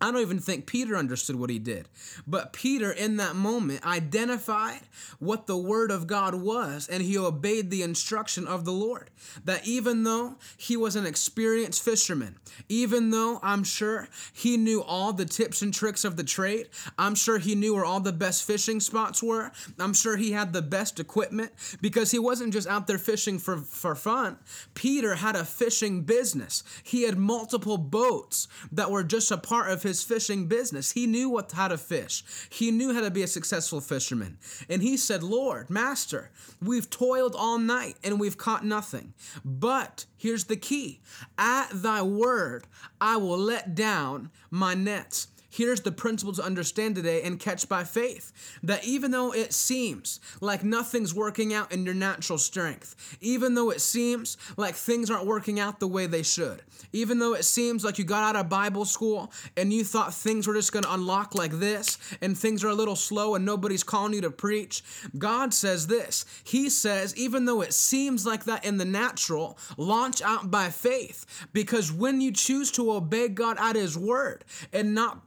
I 0.00 0.10
don't 0.10 0.20
even 0.20 0.40
think 0.40 0.66
Peter 0.66 0.94
understood 0.96 1.36
what 1.36 1.48
he 1.48 1.58
did. 1.58 1.88
But 2.26 2.52
Peter, 2.52 2.90
in 2.92 3.16
that 3.16 3.34
moment, 3.34 3.86
identified 3.86 4.80
what 5.18 5.46
the 5.46 5.56
word 5.56 5.90
of 5.90 6.06
God 6.06 6.34
was 6.34 6.86
and 6.86 7.02
he 7.02 7.16
obeyed 7.16 7.70
the 7.70 7.82
instruction 7.82 8.46
of 8.46 8.64
the 8.64 8.72
Lord. 8.72 9.10
That 9.44 9.66
even 9.66 10.04
though 10.04 10.36
he 10.58 10.76
was 10.76 10.96
an 10.96 11.06
experienced 11.06 11.82
fisherman, 11.82 12.36
even 12.68 13.10
though 13.10 13.40
I'm 13.42 13.64
sure 13.64 14.08
he 14.34 14.58
knew 14.58 14.82
all 14.82 15.14
the 15.14 15.24
tips 15.24 15.62
and 15.62 15.72
tricks 15.72 16.04
of 16.04 16.16
the 16.16 16.24
trade, 16.24 16.68
I'm 16.98 17.14
sure 17.14 17.38
he 17.38 17.54
knew 17.54 17.74
where 17.74 17.84
all 17.84 18.00
the 18.00 18.12
best 18.12 18.44
fishing 18.44 18.80
spots 18.80 19.22
were, 19.22 19.50
I'm 19.78 19.94
sure 19.94 20.16
he 20.16 20.32
had 20.32 20.52
the 20.52 20.62
best 20.62 21.00
equipment 21.00 21.52
because 21.80 22.10
he 22.10 22.18
wasn't 22.18 22.52
just 22.52 22.68
out 22.68 22.86
there 22.86 22.98
fishing 22.98 23.38
for, 23.38 23.58
for 23.58 23.94
fun. 23.94 24.38
Peter 24.74 25.14
had 25.14 25.36
a 25.36 25.44
fishing 25.44 26.02
business, 26.02 26.62
he 26.82 27.04
had 27.04 27.16
multiple 27.16 27.78
boats 27.78 28.46
that 28.72 28.90
were 28.90 29.02
just 29.02 29.30
a 29.30 29.38
part 29.38 29.70
of 29.70 29.85
his 29.86 30.02
fishing 30.02 30.46
business. 30.46 30.92
He 30.92 31.06
knew 31.06 31.28
what 31.28 31.52
how 31.52 31.68
to 31.68 31.78
fish. 31.78 32.24
He 32.50 32.70
knew 32.70 32.92
how 32.92 33.00
to 33.00 33.10
be 33.10 33.22
a 33.22 33.28
successful 33.28 33.80
fisherman. 33.80 34.38
And 34.68 34.82
he 34.82 34.96
said, 34.96 35.22
"Lord, 35.22 35.70
master, 35.70 36.30
we've 36.60 36.90
toiled 36.90 37.34
all 37.36 37.58
night 37.58 37.96
and 38.04 38.20
we've 38.20 38.36
caught 38.36 38.64
nothing. 38.64 39.14
But 39.44 40.06
here's 40.16 40.44
the 40.44 40.56
key. 40.56 41.00
At 41.38 41.68
thy 41.70 42.02
word, 42.02 42.66
I 43.00 43.16
will 43.16 43.38
let 43.38 43.74
down 43.74 44.30
my 44.50 44.74
nets." 44.74 45.28
Here's 45.56 45.80
the 45.80 45.90
principle 45.90 46.34
to 46.34 46.42
understand 46.42 46.96
today 46.96 47.22
and 47.22 47.40
catch 47.40 47.66
by 47.66 47.82
faith 47.82 48.30
that 48.62 48.84
even 48.84 49.10
though 49.10 49.32
it 49.32 49.54
seems 49.54 50.20
like 50.42 50.62
nothing's 50.62 51.14
working 51.14 51.54
out 51.54 51.72
in 51.72 51.86
your 51.86 51.94
natural 51.94 52.36
strength, 52.36 53.16
even 53.22 53.54
though 53.54 53.70
it 53.70 53.80
seems 53.80 54.36
like 54.58 54.74
things 54.74 55.10
aren't 55.10 55.24
working 55.24 55.58
out 55.58 55.80
the 55.80 55.88
way 55.88 56.06
they 56.06 56.22
should, 56.22 56.60
even 56.92 57.20
though 57.20 57.32
it 57.32 57.42
seems 57.42 57.86
like 57.86 57.96
you 57.96 58.04
got 58.04 58.22
out 58.22 58.36
of 58.38 58.50
Bible 58.50 58.84
school 58.84 59.32
and 59.56 59.72
you 59.72 59.82
thought 59.82 60.12
things 60.12 60.46
were 60.46 60.52
just 60.52 60.72
going 60.72 60.82
to 60.82 60.92
unlock 60.92 61.34
like 61.34 61.52
this 61.52 61.96
and 62.20 62.36
things 62.36 62.62
are 62.62 62.68
a 62.68 62.74
little 62.74 62.94
slow 62.94 63.34
and 63.34 63.46
nobody's 63.46 63.82
calling 63.82 64.12
you 64.12 64.20
to 64.20 64.30
preach, 64.30 64.82
God 65.16 65.54
says 65.54 65.86
this. 65.86 66.26
He 66.44 66.68
says, 66.68 67.16
even 67.16 67.46
though 67.46 67.62
it 67.62 67.72
seems 67.72 68.26
like 68.26 68.44
that 68.44 68.66
in 68.66 68.76
the 68.76 68.84
natural, 68.84 69.56
launch 69.78 70.20
out 70.20 70.50
by 70.50 70.68
faith 70.68 71.24
because 71.54 71.90
when 71.90 72.20
you 72.20 72.30
choose 72.30 72.70
to 72.72 72.92
obey 72.92 73.28
God 73.28 73.56
at 73.58 73.74
His 73.74 73.96
word 73.96 74.44
and 74.70 74.94
not 74.94 75.22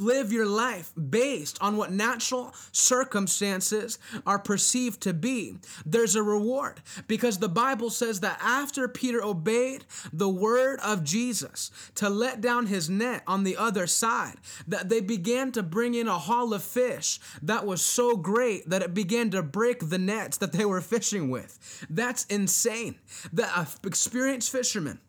live 0.00 0.32
your 0.32 0.46
life 0.46 0.92
based 1.10 1.58
on 1.60 1.76
what 1.76 1.92
natural 1.92 2.54
circumstances 2.72 3.98
are 4.26 4.38
perceived 4.38 5.00
to 5.02 5.14
be, 5.14 5.58
there's 5.84 6.16
a 6.16 6.22
reward. 6.22 6.80
Because 7.06 7.38
the 7.38 7.48
Bible 7.48 7.90
says 7.90 8.20
that 8.20 8.38
after 8.42 8.88
Peter 8.88 9.22
obeyed 9.22 9.84
the 10.12 10.28
word 10.28 10.78
of 10.80 11.04
Jesus 11.04 11.70
to 11.96 12.08
let 12.08 12.40
down 12.40 12.66
his 12.66 12.90
net 12.90 13.22
on 13.26 13.44
the 13.44 13.56
other 13.56 13.86
side, 13.86 14.36
that 14.66 14.88
they 14.88 15.00
began 15.00 15.52
to 15.52 15.62
bring 15.62 15.94
in 15.94 16.08
a 16.08 16.18
haul 16.18 16.52
of 16.52 16.62
fish 16.62 17.20
that 17.42 17.66
was 17.66 17.82
so 17.82 18.16
great 18.16 18.68
that 18.68 18.82
it 18.82 18.94
began 18.94 19.30
to 19.30 19.42
break 19.42 19.88
the 19.88 19.98
nets 19.98 20.36
that 20.38 20.52
they 20.52 20.64
were 20.64 20.80
fishing 20.80 21.30
with. 21.30 21.86
That's 21.88 22.24
insane. 22.26 22.98
That 23.32 23.78
experienced 23.84 24.50
fisherman 24.50 25.00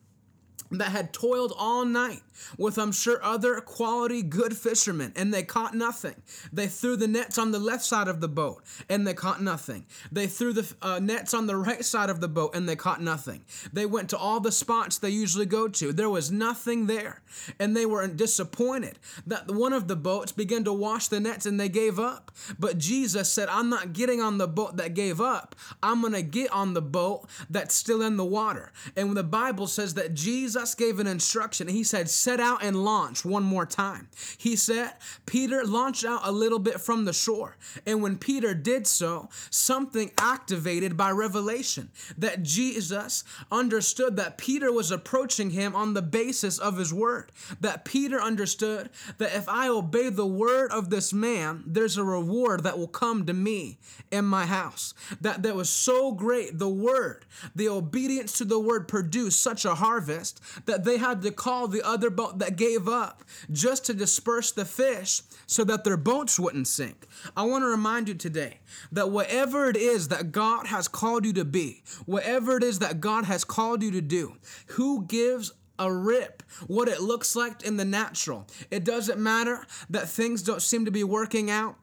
that 0.72 0.92
had 0.92 1.14
toiled 1.14 1.54
all 1.58 1.86
night 1.86 2.22
with, 2.58 2.78
I'm 2.78 2.92
sure, 2.92 3.24
other 3.24 3.60
quality 3.62 4.22
good 4.22 4.56
fishermen, 4.56 5.14
and 5.16 5.34
they 5.34 5.44
caught 5.44 5.74
nothing. 5.74 6.16
They 6.52 6.68
threw 6.68 6.96
the 6.96 7.08
nets 7.08 7.38
on 7.38 7.52
the 7.52 7.60
left 7.60 7.84
side 7.84 8.08
of 8.08 8.22
the 8.22 8.28
boat, 8.28 8.64
and 8.90 9.06
they 9.06 9.14
caught 9.14 9.42
nothing. 9.42 9.86
They 10.12 10.28
threw 10.28 10.54
the 10.54 10.74
uh, 10.82 11.00
nets 11.00 11.34
on 11.34 11.48
the 11.48 11.58
right 11.58 11.84
side 11.84 12.10
of 12.10 12.22
the 12.22 12.28
boat, 12.28 12.56
and 12.56 12.68
they 12.68 12.76
caught 12.76 13.02
nothing. 13.02 13.44
They 13.72 13.86
went 13.86 14.10
to 14.10 14.18
all 14.18 14.40
the 14.40 14.52
spots 14.52 14.98
they 14.98 15.10
usually 15.10 15.46
go 15.46 15.68
to. 15.68 15.94
There 15.94 16.10
was 16.10 16.32
nothing 16.32 16.88
there, 16.88 17.22
and 17.60 17.76
they 17.76 17.86
were 17.86 18.08
disappointed 18.08 19.00
that 19.28 19.52
one 19.52 19.74
of 19.74 19.88
the 19.88 19.96
boats 19.96 20.32
began 20.32 20.64
to 20.66 20.74
wash 20.74 21.08
the 21.08 21.20
nets, 21.20 21.46
and 21.46 21.60
they 21.60 21.70
gave 21.70 22.00
up. 22.00 22.32
But 22.58 22.78
Jesus 22.78 23.32
said, 23.32 23.50
I'm 23.50 23.70
not 23.70 23.94
getting 23.94 24.22
on 24.22 24.38
the 24.38 24.48
boat 24.48 24.78
that 24.78 24.94
gave 24.94 25.22
up. 25.22 25.56
I'm 25.82 26.02
going 26.02 26.14
to 26.14 26.22
get 26.22 26.52
on 26.52 26.74
the 26.74 26.82
boat 26.82 27.28
that's 27.50 27.76
still 27.76 28.02
in 28.02 28.18
the 28.18 28.26
water. 28.26 28.72
And 28.96 29.08
when 29.08 29.16
the 29.16 29.24
Bible 29.24 29.68
says 29.68 29.94
that 29.96 30.14
Jesus 30.14 30.76
gave 30.76 31.00
an 31.00 31.08
instruction. 31.08 31.68
He 31.68 31.84
said, 31.84 32.10
set 32.30 32.40
out 32.40 32.62
and 32.62 32.86
launch 32.86 33.26
one 33.26 33.42
more 33.42 33.66
time. 33.66 34.08
He 34.38 34.56
said, 34.56 34.94
Peter, 35.26 35.66
launched 35.66 36.06
out 36.06 36.22
a 36.24 36.32
little 36.32 36.60
bit 36.60 36.80
from 36.80 37.06
the 37.06 37.12
shore. 37.12 37.58
And 37.88 38.04
when 38.04 38.20
Peter 38.20 38.54
did 38.54 38.86
so, 38.86 39.30
something 39.50 40.12
activated 40.16 40.96
by 40.96 41.10
revelation 41.10 41.90
that 42.20 42.44
Jesus 42.44 43.24
understood 43.52 44.16
that 44.18 44.38
Peter 44.38 44.72
was 44.72 44.92
approaching 44.92 45.50
him 45.50 45.76
on 45.76 45.96
the 45.96 46.04
basis 46.04 46.60
of 46.60 46.78
his 46.78 46.94
word. 46.94 47.32
That 47.62 47.84
Peter 47.84 48.22
understood 48.22 48.92
that 49.18 49.34
if 49.34 49.50
I 49.50 49.68
obey 49.68 50.10
the 50.10 50.28
word 50.28 50.72
of 50.72 50.92
this 50.92 51.12
man, 51.12 51.64
there's 51.66 51.98
a 51.98 52.04
reward 52.04 52.62
that 52.62 52.78
will 52.78 52.88
come 52.88 53.26
to 53.26 53.34
me 53.34 53.80
in 54.12 54.26
my 54.26 54.46
house. 54.46 54.94
That 55.20 55.42
that 55.42 55.56
was 55.56 55.70
so 55.70 56.12
great. 56.12 56.60
The 56.60 56.70
word, 56.70 57.26
the 57.56 57.70
obedience 57.70 58.34
to 58.34 58.46
the 58.46 58.60
word 58.60 58.88
produced 58.88 59.42
such 59.42 59.66
a 59.66 59.74
harvest 59.74 60.40
that 60.68 60.84
they 60.84 60.98
had 60.98 61.24
to 61.24 61.32
call 61.32 61.68
the 61.68 61.82
other 61.82 62.12
boat 62.20 62.40
that 62.40 62.58
gave 62.58 62.90
up 62.90 63.24
just 63.50 63.86
to 63.86 63.94
disperse 63.94 64.52
the 64.52 64.66
fish 64.66 65.22
so 65.48 65.64
that 65.64 65.86
their 65.86 65.96
boats 65.96 66.38
wouldn't 66.38 66.68
sink. 66.68 67.08
I 67.38 67.44
want 67.44 67.64
to 67.64 67.68
remind 67.68 68.10
you 68.10 68.14
today 68.14 68.60
that 68.92 69.10
whatever 69.10 69.70
it 69.70 69.78
is 69.78 70.10
that 70.10 70.34
God 70.34 70.68
has 70.68 70.90
called 70.90 71.26
you 71.26 71.32
to 71.32 71.46
be, 71.46 71.82
whatever 72.06 72.58
it 72.58 72.64
is 72.64 72.80
that 72.80 73.00
God 73.00 73.24
has 73.24 73.46
called 73.46 73.82
you 73.82 73.92
to 73.92 74.02
do, 74.02 74.36
who 74.72 75.06
gives 75.06 75.54
a 75.80 75.90
rip 75.90 76.44
what 76.68 76.90
it 76.90 77.00
looks 77.00 77.38
like 77.38 77.64
in 77.64 77.78
the 77.78 77.86
natural. 77.86 78.46
It 78.70 78.84
doesn't 78.84 79.18
matter 79.18 79.66
that 79.90 80.10
things 80.10 80.44
don't 80.44 80.62
seem 80.62 80.84
to 80.84 80.92
be 80.92 81.06
working 81.06 81.50
out 81.50 81.78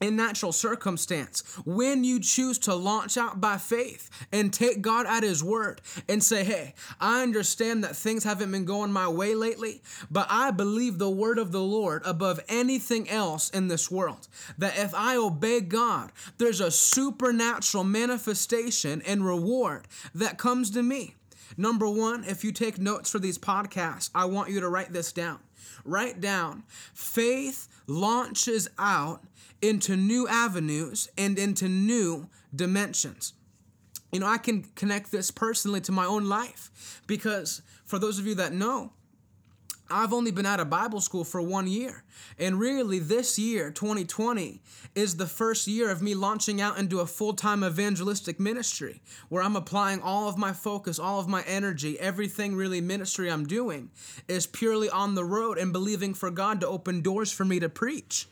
in 0.00 0.16
natural 0.16 0.52
circumstance, 0.52 1.42
when 1.64 2.04
you 2.04 2.20
choose 2.20 2.58
to 2.58 2.74
launch 2.74 3.16
out 3.16 3.40
by 3.40 3.56
faith 3.56 4.10
and 4.32 4.52
take 4.52 4.82
God 4.82 5.06
at 5.06 5.22
His 5.22 5.42
word 5.42 5.80
and 6.08 6.22
say, 6.22 6.44
Hey, 6.44 6.74
I 7.00 7.22
understand 7.22 7.84
that 7.84 7.96
things 7.96 8.24
haven't 8.24 8.52
been 8.52 8.64
going 8.64 8.92
my 8.92 9.08
way 9.08 9.34
lately, 9.34 9.82
but 10.10 10.26
I 10.30 10.50
believe 10.50 10.98
the 10.98 11.10
word 11.10 11.38
of 11.38 11.52
the 11.52 11.62
Lord 11.62 12.02
above 12.04 12.40
anything 12.48 13.08
else 13.08 13.50
in 13.50 13.68
this 13.68 13.90
world. 13.90 14.28
That 14.58 14.78
if 14.78 14.94
I 14.94 15.16
obey 15.16 15.60
God, 15.60 16.12
there's 16.38 16.60
a 16.60 16.70
supernatural 16.70 17.84
manifestation 17.84 19.02
and 19.06 19.24
reward 19.24 19.88
that 20.14 20.38
comes 20.38 20.70
to 20.72 20.82
me. 20.82 21.14
Number 21.56 21.88
one, 21.88 22.24
if 22.24 22.44
you 22.44 22.52
take 22.52 22.78
notes 22.78 23.10
for 23.10 23.18
these 23.18 23.38
podcasts, 23.38 24.10
I 24.14 24.24
want 24.26 24.50
you 24.50 24.60
to 24.60 24.68
write 24.68 24.92
this 24.92 25.12
down. 25.12 25.38
Write 25.84 26.20
down 26.20 26.64
faith 26.94 27.68
launches 27.86 28.68
out 28.78 29.22
into 29.62 29.96
new 29.96 30.28
avenues 30.28 31.08
and 31.16 31.38
into 31.38 31.68
new 31.68 32.28
dimensions. 32.54 33.32
You 34.12 34.20
know, 34.20 34.26
I 34.26 34.38
can 34.38 34.62
connect 34.74 35.10
this 35.10 35.30
personally 35.30 35.80
to 35.82 35.92
my 35.92 36.04
own 36.04 36.28
life 36.28 37.02
because 37.06 37.62
for 37.84 37.98
those 37.98 38.18
of 38.18 38.26
you 38.26 38.34
that 38.36 38.52
know, 38.52 38.92
I've 39.88 40.12
only 40.12 40.30
been 40.30 40.46
out 40.46 40.60
of 40.60 40.68
Bible 40.68 41.00
school 41.00 41.24
for 41.24 41.40
one 41.40 41.66
year. 41.66 42.02
And 42.38 42.58
really, 42.58 42.98
this 42.98 43.38
year, 43.38 43.70
2020, 43.70 44.60
is 44.94 45.16
the 45.16 45.26
first 45.26 45.66
year 45.66 45.90
of 45.90 46.02
me 46.02 46.14
launching 46.14 46.60
out 46.60 46.78
into 46.78 47.00
a 47.00 47.06
full 47.06 47.34
time 47.34 47.62
evangelistic 47.62 48.40
ministry 48.40 49.00
where 49.28 49.42
I'm 49.42 49.56
applying 49.56 50.00
all 50.00 50.28
of 50.28 50.38
my 50.38 50.52
focus, 50.52 50.98
all 50.98 51.20
of 51.20 51.28
my 51.28 51.42
energy, 51.42 51.98
everything 52.00 52.56
really 52.56 52.80
ministry 52.80 53.30
I'm 53.30 53.46
doing 53.46 53.90
is 54.28 54.46
purely 54.46 54.90
on 54.90 55.14
the 55.14 55.24
road 55.24 55.58
and 55.58 55.72
believing 55.72 56.14
for 56.14 56.30
God 56.30 56.60
to 56.60 56.68
open 56.68 57.00
doors 57.02 57.30
for 57.30 57.44
me 57.44 57.60
to 57.60 57.68
preach. 57.68 58.26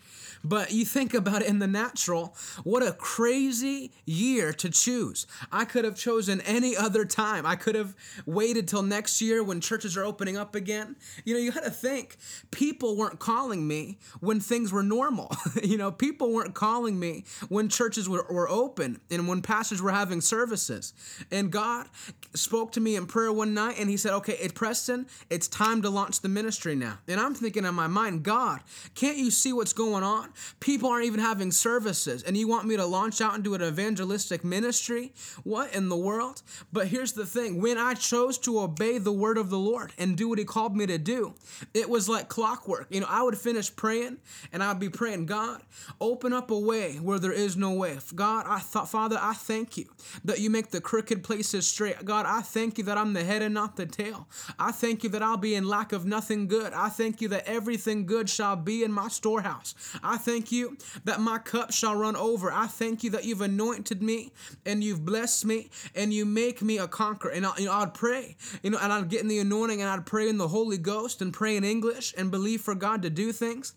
But 0.45 0.73
you 0.73 0.85
think 0.85 1.15
about 1.15 1.43
it 1.43 1.49
in 1.49 1.59
the 1.59 1.67
natural, 1.67 2.37
what 2.63 2.83
a 2.83 2.93
crazy 2.93 3.93
year 4.05 4.53
to 4.53 4.69
choose. 4.69 5.27
I 5.51 5.65
could 5.65 5.85
have 5.85 5.97
chosen 5.97 6.43
any 6.43 6.77
other 6.77 7.07
time. 7.07 7.47
I 7.47 7.57
could 7.57 7.75
have 7.75 7.95
waited 8.27 8.69
till 8.69 8.83
next 8.83 9.23
year 9.23 9.43
when 9.43 9.61
churches 9.61 9.97
are 9.97 10.05
opening 10.05 10.37
up 10.37 10.55
again. 10.55 10.97
You 11.25 11.35
know, 11.35 11.41
you 11.41 11.51
got 11.51 11.65
to 11.65 11.71
think 11.71 12.17
people 12.51 12.97
weren't 12.97 13.19
calling 13.19 13.67
me 13.67 13.99
when 14.21 14.39
things 14.39 14.71
were 14.71 14.83
normal. 14.83 15.35
you 15.63 15.79
know, 15.79 15.91
people 15.91 16.33
weren't 16.33 16.55
calling 16.55 16.99
me 17.01 17.25
when 17.49 17.69
churches 17.71 18.09
were, 18.09 18.27
were 18.31 18.49
open 18.49 19.01
and 19.11 19.27
when 19.27 19.41
pastors 19.41 19.81
were 19.81 19.93
having 19.93 20.21
services. 20.21 20.93
And 21.31 21.51
God 21.51 21.87
spoke 22.35 22.73
to 22.73 22.81
me 22.81 22.97
in 22.97 23.07
prayer 23.07 23.33
one 23.33 23.55
night 23.55 23.77
and 23.79 23.89
he 23.89 23.97
said, 23.97 24.13
Okay, 24.13 24.35
it 24.35 24.55
Preston, 24.55 25.07
it's 25.31 25.49
time 25.49 25.81
to 25.83 25.91
launch 25.91 26.21
the 26.21 26.29
ministry 26.29 26.75
now. 26.75 26.99
And 27.09 27.19
I'm 27.19 27.35
thinking 27.35 27.65
in 27.65 27.75
my 27.75 27.87
mind, 27.87 28.23
God, 28.23 28.61
can't 28.95 29.17
you 29.17 29.31
see 29.31 29.53
what's 29.53 29.73
going 29.73 30.05
on? 30.05 30.34
People 30.61 30.89
aren't 30.91 31.07
even 31.07 31.21
having 31.21 31.51
services, 31.51 32.23
and 32.23 32.37
you 32.37 32.49
want 32.49 32.67
me 32.67 32.77
to 32.77 32.87
launch 32.87 33.21
out 33.21 33.37
into 33.37 33.55
an 33.55 33.63
evangelistic 33.63 34.45
ministry? 34.45 35.13
What 35.43 35.75
in 35.75 35.89
the 35.89 35.97
world? 35.97 36.43
But 36.73 36.89
here's 36.89 37.13
the 37.13 37.27
thing 37.27 37.61
when 37.61 37.79
I 37.79 37.95
chose 37.95 38.39
to 38.39 38.61
obey 38.61 38.99
the 38.99 39.13
word 39.13 39.39
of 39.39 39.51
the 39.51 39.59
Lord 39.59 39.93
and 39.99 40.17
do 40.17 40.29
what 40.29 40.39
He 40.39 40.45
called 40.45 40.77
me 40.77 40.87
to 40.87 40.99
do, 40.99 41.35
it 41.73 41.89
was 41.89 42.09
like 42.09 42.29
clockwork. 42.29 42.87
You 42.91 43.01
know, 43.01 43.07
I 43.09 43.23
would 43.23 43.39
finish 43.39 43.75
praying 43.75 44.19
and 44.53 44.63
I'd 44.63 44.81
be 44.81 44.89
praying, 44.89 45.27
God, 45.27 45.63
open 46.01 46.33
up 46.33 46.51
a 46.51 46.59
way 46.59 46.97
where 46.97 47.19
there 47.19 47.33
is 47.33 47.57
no 47.57 47.73
way. 47.73 47.99
God, 48.15 48.47
I 48.49 48.59
thought, 48.59 48.89
Father, 48.89 49.19
I 49.21 49.35
thank 49.35 49.77
you 49.77 49.87
that 50.25 50.41
you 50.41 50.51
make 50.51 50.71
the 50.71 50.81
crooked 50.81 51.23
places 51.23 51.67
straight. 51.67 52.05
God, 52.05 52.27
I 52.27 52.41
thank 52.41 52.79
you 52.79 52.85
that 52.85 52.99
I'm 52.99 53.13
the 53.13 53.25
head 53.25 53.43
and 53.43 53.55
not 53.55 53.77
the 53.77 53.87
tail. 53.87 54.29
I 54.59 54.73
thank 54.73 55.05
you 55.05 55.11
that 55.11 55.23
I'll 55.23 55.37
be 55.37 55.55
in 55.55 55.69
lack 55.69 55.93
of 55.93 56.05
nothing 56.05 56.47
good. 56.49 56.73
I 56.73 56.89
thank 56.89 57.21
you 57.21 57.29
that 57.29 57.47
everything 57.47 58.07
good 58.07 58.29
shall 58.29 58.57
be 58.57 58.85
in 58.85 58.93
my 58.93 59.09
storehouse. 59.09 59.75
I 60.03 60.17
thank 60.25 60.51
you 60.51 60.77
that 61.05 61.21
my 61.21 61.39
cup 61.39 61.73
shall 61.73 61.95
run 61.95 62.17
over. 62.17 62.51
I 62.51 62.67
thank 62.67 63.05
you 63.05 63.11
that 63.11 63.25
you've 63.25 63.41
anointed 63.41 64.03
me 64.03 64.33
and 64.65 64.83
you've 64.83 65.05
blessed 65.05 65.45
me 65.45 65.71
and 65.95 66.13
you 66.13 66.25
make 66.25 66.63
me 66.63 66.79
a 66.79 66.89
conqueror. 66.89 67.31
And 67.31 67.47
I, 67.47 67.57
you 67.59 67.67
know, 67.67 67.73
I'd 67.73 67.95
pray, 67.95 68.37
you 68.63 68.71
know, 68.71 68.79
and 68.81 68.93
I'd 68.93 69.09
get 69.09 69.21
in 69.21 69.29
the 69.29 69.39
anointing 69.39 69.81
and 69.81 69.91
I'd 69.91 70.07
pray 70.07 70.29
in 70.29 70.39
the 70.39 70.49
Holy 70.49 70.79
Ghost 70.79 71.23
and 71.23 71.33
pray 71.33 71.57
in 71.57 71.65
English 71.65 72.15
and 72.17 72.31
believe 72.31 72.61
for 72.63 72.75
God 72.75 73.03
to 73.03 73.11
do 73.11 73.33
things. 73.33 73.75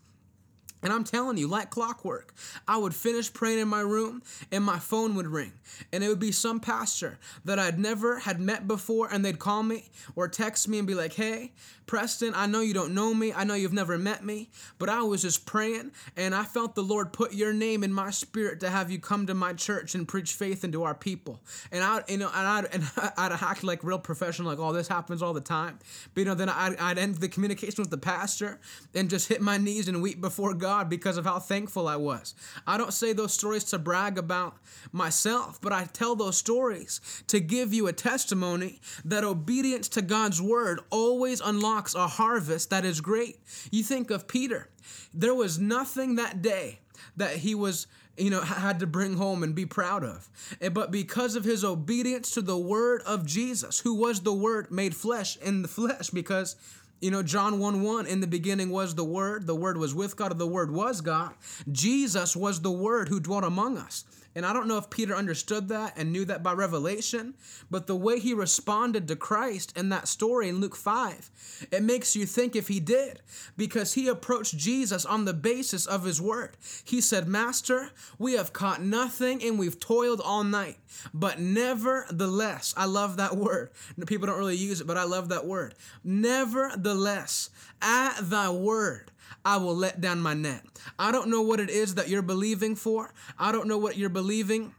And 0.82 0.92
I'm 0.92 1.02
telling 1.02 1.36
you, 1.38 1.48
like 1.48 1.70
clockwork, 1.70 2.34
I 2.68 2.76
would 2.76 2.94
finish 2.94 3.32
praying 3.32 3.58
in 3.58 3.68
my 3.68 3.80
room 3.80 4.22
and 4.52 4.62
my 4.62 4.78
phone 4.78 5.16
would 5.16 5.26
ring. 5.26 5.52
And 5.92 6.04
it 6.04 6.08
would 6.08 6.20
be 6.20 6.30
some 6.30 6.60
pastor 6.60 7.18
that 7.44 7.58
I'd 7.58 7.80
never 7.80 8.20
had 8.20 8.40
met 8.40 8.68
before 8.68 9.08
and 9.12 9.24
they'd 9.24 9.40
call 9.40 9.64
me 9.64 9.90
or 10.14 10.28
text 10.28 10.68
me 10.68 10.78
and 10.78 10.86
be 10.86 10.94
like, 10.94 11.14
hey, 11.14 11.52
Preston, 11.88 12.34
I 12.36 12.46
know 12.46 12.60
you 12.60 12.74
don't 12.74 12.94
know 12.94 13.14
me. 13.14 13.32
I 13.32 13.44
know 13.44 13.54
you've 13.54 13.72
never 13.72 13.96
met 13.96 14.22
me, 14.22 14.50
but 14.78 14.90
I 14.90 15.02
was 15.02 15.22
just 15.22 15.46
praying 15.46 15.90
and 16.16 16.34
I 16.34 16.44
felt 16.44 16.74
the 16.74 16.82
Lord 16.82 17.14
put 17.14 17.32
your 17.32 17.54
name 17.54 17.82
in 17.82 17.92
my 17.94 18.10
spirit 18.10 18.60
to 18.60 18.68
have 18.68 18.90
you 18.90 19.00
come 19.00 19.26
to 19.26 19.34
my 19.34 19.54
church 19.54 19.94
and 19.94 20.06
preach 20.06 20.34
faith 20.34 20.64
into 20.64 20.84
our 20.84 20.94
people. 20.94 21.40
And 21.72 21.82
I, 21.82 22.04
you 22.06 22.18
know, 22.18 22.30
and 22.32 22.46
I'd, 22.46 22.64
and 22.74 22.84
I'd 23.16 23.32
act 23.32 23.64
like 23.64 23.82
real 23.82 23.98
professional, 23.98 24.48
like, 24.48 24.58
oh, 24.58 24.72
this 24.72 24.86
happens 24.86 25.22
all 25.22 25.32
the 25.32 25.40
time. 25.40 25.78
But, 26.12 26.20
you 26.20 26.24
know, 26.26 26.34
then 26.34 26.50
I'd, 26.50 26.76
I'd 26.76 26.98
end 26.98 27.16
the 27.16 27.28
communication 27.28 27.80
with 27.80 27.90
the 27.90 27.98
pastor 27.98 28.60
and 28.94 29.08
just 29.08 29.28
hit 29.28 29.40
my 29.40 29.56
knees 29.56 29.88
and 29.88 30.02
weep 30.02 30.20
before 30.20 30.52
God 30.52 30.90
because 30.90 31.16
of 31.16 31.24
how 31.24 31.38
thankful 31.38 31.88
I 31.88 31.96
was. 31.96 32.34
I 32.66 32.76
don't 32.76 32.92
say 32.92 33.14
those 33.14 33.32
stories 33.32 33.64
to 33.64 33.78
brag 33.78 34.18
about 34.18 34.58
myself, 34.92 35.58
but 35.62 35.72
I 35.72 35.86
tell 35.86 36.14
those 36.14 36.36
stories 36.36 37.00
to 37.28 37.40
give 37.40 37.72
you 37.72 37.86
a 37.86 37.94
testimony 37.94 38.80
that 39.06 39.24
obedience 39.24 39.88
to 39.88 40.02
God's 40.02 40.42
word 40.42 40.80
always 40.90 41.40
unlocks 41.40 41.77
a 41.94 42.06
harvest 42.06 42.70
that 42.70 42.84
is 42.84 43.00
great. 43.00 43.40
You 43.70 43.82
think 43.82 44.10
of 44.10 44.28
Peter. 44.28 44.68
There 45.12 45.34
was 45.34 45.58
nothing 45.58 46.16
that 46.16 46.42
day 46.42 46.80
that 47.16 47.36
he 47.36 47.54
was 47.54 47.86
you 48.16 48.30
know 48.30 48.40
had 48.40 48.80
to 48.80 48.86
bring 48.86 49.16
home 49.16 49.44
and 49.44 49.54
be 49.54 49.64
proud 49.64 50.02
of 50.02 50.28
but 50.72 50.90
because 50.90 51.36
of 51.36 51.44
his 51.44 51.64
obedience 51.64 52.32
to 52.32 52.42
the 52.42 52.58
word 52.58 53.00
of 53.06 53.24
jesus 53.24 53.78
who 53.78 53.94
was 53.94 54.22
the 54.22 54.32
word 54.32 54.72
made 54.72 54.92
flesh 54.92 55.36
in 55.36 55.62
the 55.62 55.68
flesh 55.68 56.10
because 56.10 56.56
you 57.00 57.10
know, 57.12 57.22
John 57.22 57.58
1 57.60 57.82
1, 57.82 58.06
in 58.06 58.20
the 58.20 58.26
beginning 58.26 58.70
was 58.70 58.94
the 58.94 59.04
Word, 59.04 59.46
the 59.46 59.54
Word 59.54 59.78
was 59.78 59.94
with 59.94 60.16
God, 60.16 60.36
the 60.36 60.46
Word 60.46 60.72
was 60.72 61.00
God. 61.00 61.34
Jesus 61.70 62.34
was 62.34 62.60
the 62.60 62.72
Word 62.72 63.08
who 63.08 63.20
dwelt 63.20 63.44
among 63.44 63.78
us. 63.78 64.04
And 64.34 64.46
I 64.46 64.52
don't 64.52 64.68
know 64.68 64.78
if 64.78 64.90
Peter 64.90 65.16
understood 65.16 65.68
that 65.68 65.94
and 65.96 66.12
knew 66.12 66.24
that 66.26 66.42
by 66.42 66.52
revelation, 66.52 67.34
but 67.70 67.86
the 67.86 67.96
way 67.96 68.20
he 68.20 68.34
responded 68.34 69.08
to 69.08 69.16
Christ 69.16 69.76
in 69.76 69.88
that 69.88 70.06
story 70.06 70.48
in 70.48 70.60
Luke 70.60 70.76
5, 70.76 71.68
it 71.72 71.82
makes 71.82 72.14
you 72.14 72.24
think 72.26 72.54
if 72.54 72.68
he 72.68 72.78
did, 72.78 73.20
because 73.56 73.94
he 73.94 74.06
approached 74.06 74.56
Jesus 74.56 75.04
on 75.04 75.24
the 75.24 75.34
basis 75.34 75.86
of 75.86 76.04
his 76.04 76.20
word. 76.20 76.56
He 76.84 77.00
said, 77.00 77.26
Master, 77.26 77.90
we 78.18 78.34
have 78.34 78.52
caught 78.52 78.82
nothing 78.82 79.42
and 79.42 79.58
we've 79.58 79.80
toiled 79.80 80.20
all 80.20 80.44
night, 80.44 80.76
but 81.12 81.40
nevertheless, 81.40 82.74
I 82.76 82.84
love 82.84 83.16
that 83.16 83.36
word. 83.36 83.70
People 84.06 84.26
don't 84.26 84.38
really 84.38 84.56
use 84.56 84.80
it, 84.80 84.86
but 84.86 84.96
I 84.96 85.04
love 85.04 85.30
that 85.30 85.46
word. 85.46 85.74
Nevertheless, 86.04 87.50
at 87.82 88.14
thy 88.20 88.50
word, 88.50 89.10
I 89.48 89.56
will 89.56 89.74
let 89.74 90.02
down 90.02 90.20
my 90.20 90.34
net. 90.34 90.62
I 90.98 91.10
don't 91.10 91.30
know 91.30 91.40
what 91.40 91.58
it 91.58 91.70
is 91.70 91.94
that 91.94 92.10
you're 92.10 92.20
believing 92.20 92.76
for. 92.76 93.14
I 93.38 93.50
don't 93.50 93.66
know 93.66 93.78
what 93.78 93.96
you're 93.96 94.10
believing 94.10 94.74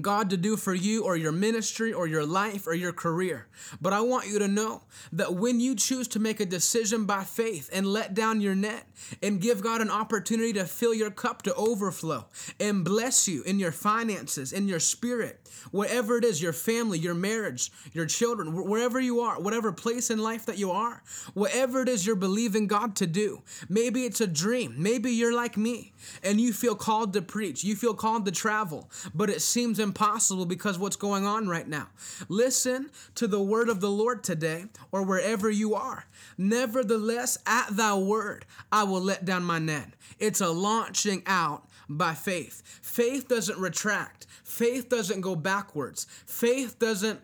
God 0.00 0.30
to 0.30 0.36
do 0.36 0.56
for 0.56 0.74
you 0.74 1.04
or 1.04 1.16
your 1.16 1.32
ministry 1.32 1.92
or 1.92 2.06
your 2.06 2.24
life 2.24 2.66
or 2.66 2.74
your 2.74 2.92
career. 2.92 3.46
But 3.80 3.92
I 3.92 4.00
want 4.00 4.26
you 4.26 4.38
to 4.38 4.48
know 4.48 4.82
that 5.12 5.34
when 5.34 5.60
you 5.60 5.74
choose 5.74 6.08
to 6.08 6.18
make 6.18 6.40
a 6.40 6.46
decision 6.46 7.04
by 7.04 7.24
faith 7.24 7.68
and 7.72 7.86
let 7.86 8.14
down 8.14 8.40
your 8.40 8.54
net 8.54 8.86
and 9.22 9.40
give 9.40 9.62
God 9.62 9.80
an 9.80 9.90
opportunity 9.90 10.52
to 10.54 10.64
fill 10.64 10.94
your 10.94 11.10
cup 11.10 11.42
to 11.42 11.54
overflow 11.54 12.26
and 12.58 12.84
bless 12.84 13.28
you 13.28 13.42
in 13.42 13.58
your 13.58 13.72
finances, 13.72 14.52
in 14.52 14.66
your 14.66 14.80
spirit, 14.80 15.50
whatever 15.70 16.16
it 16.16 16.24
is, 16.24 16.40
your 16.40 16.52
family, 16.52 16.98
your 16.98 17.14
marriage, 17.14 17.70
your 17.92 18.06
children, 18.06 18.54
wherever 18.54 18.98
you 18.98 19.20
are, 19.20 19.40
whatever 19.40 19.72
place 19.72 20.10
in 20.10 20.18
life 20.18 20.46
that 20.46 20.58
you 20.58 20.70
are, 20.70 21.02
whatever 21.34 21.82
it 21.82 21.88
is 21.88 22.06
you're 22.06 22.16
believing 22.16 22.66
God 22.66 22.96
to 22.96 23.06
do. 23.06 23.42
Maybe 23.68 24.04
it's 24.04 24.20
a 24.20 24.26
dream. 24.26 24.74
Maybe 24.78 25.10
you're 25.10 25.34
like 25.34 25.56
me 25.56 25.92
and 26.22 26.40
you 26.40 26.52
feel 26.52 26.74
called 26.74 27.12
to 27.12 27.22
preach, 27.22 27.62
you 27.62 27.76
feel 27.76 27.94
called 27.94 28.24
to 28.24 28.32
travel, 28.32 28.90
but 29.14 29.28
it 29.28 29.42
seems 29.42 29.78
impossible 29.82 30.46
because 30.46 30.78
what's 30.78 30.96
going 30.96 31.26
on 31.26 31.48
right 31.48 31.68
now. 31.68 31.88
Listen 32.28 32.90
to 33.16 33.26
the 33.26 33.42
word 33.42 33.68
of 33.68 33.80
the 33.80 33.90
Lord 33.90 34.24
today 34.24 34.64
or 34.90 35.02
wherever 35.02 35.50
you 35.50 35.74
are. 35.74 36.06
Nevertheless, 36.38 37.36
at 37.46 37.76
thy 37.76 37.94
word, 37.94 38.46
I 38.70 38.84
will 38.84 39.02
let 39.02 39.24
down 39.24 39.44
my 39.44 39.58
net. 39.58 39.90
It's 40.18 40.40
a 40.40 40.48
launching 40.48 41.22
out 41.26 41.68
by 41.88 42.14
faith. 42.14 42.62
Faith 42.80 43.28
doesn't 43.28 43.58
retract, 43.58 44.26
faith 44.44 44.88
doesn't 44.88 45.20
go 45.20 45.36
backwards, 45.36 46.06
faith 46.26 46.78
doesn't 46.78 47.20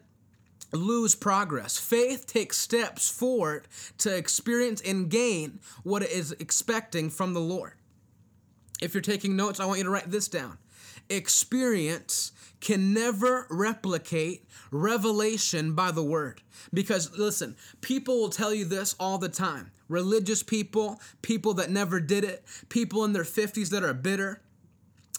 lose 0.72 1.14
progress. 1.14 1.78
Faith 1.78 2.26
takes 2.26 2.58
steps 2.58 3.10
forward 3.10 3.66
to 3.98 4.14
experience 4.14 4.82
and 4.82 5.08
gain 5.08 5.60
what 5.82 6.02
it 6.02 6.10
is 6.10 6.32
expecting 6.32 7.08
from 7.08 7.32
the 7.32 7.40
Lord. 7.40 7.72
If 8.80 8.94
you're 8.94 9.00
taking 9.00 9.36
notes, 9.36 9.60
I 9.60 9.66
want 9.66 9.78
you 9.78 9.84
to 9.84 9.90
write 9.90 10.10
this 10.10 10.28
down. 10.28 10.58
Experience 11.08 12.32
can 12.60 12.92
never 12.92 13.46
replicate 13.50 14.44
revelation 14.70 15.74
by 15.74 15.90
the 15.90 16.02
word. 16.02 16.42
Because 16.72 17.16
listen, 17.16 17.56
people 17.80 18.20
will 18.20 18.30
tell 18.30 18.52
you 18.52 18.64
this 18.64 18.94
all 18.98 19.18
the 19.18 19.28
time. 19.28 19.70
Religious 19.88 20.42
people, 20.42 21.00
people 21.22 21.54
that 21.54 21.70
never 21.70 22.00
did 22.00 22.24
it, 22.24 22.44
people 22.68 23.04
in 23.04 23.12
their 23.12 23.24
50s 23.24 23.70
that 23.70 23.82
are 23.82 23.94
bitter, 23.94 24.40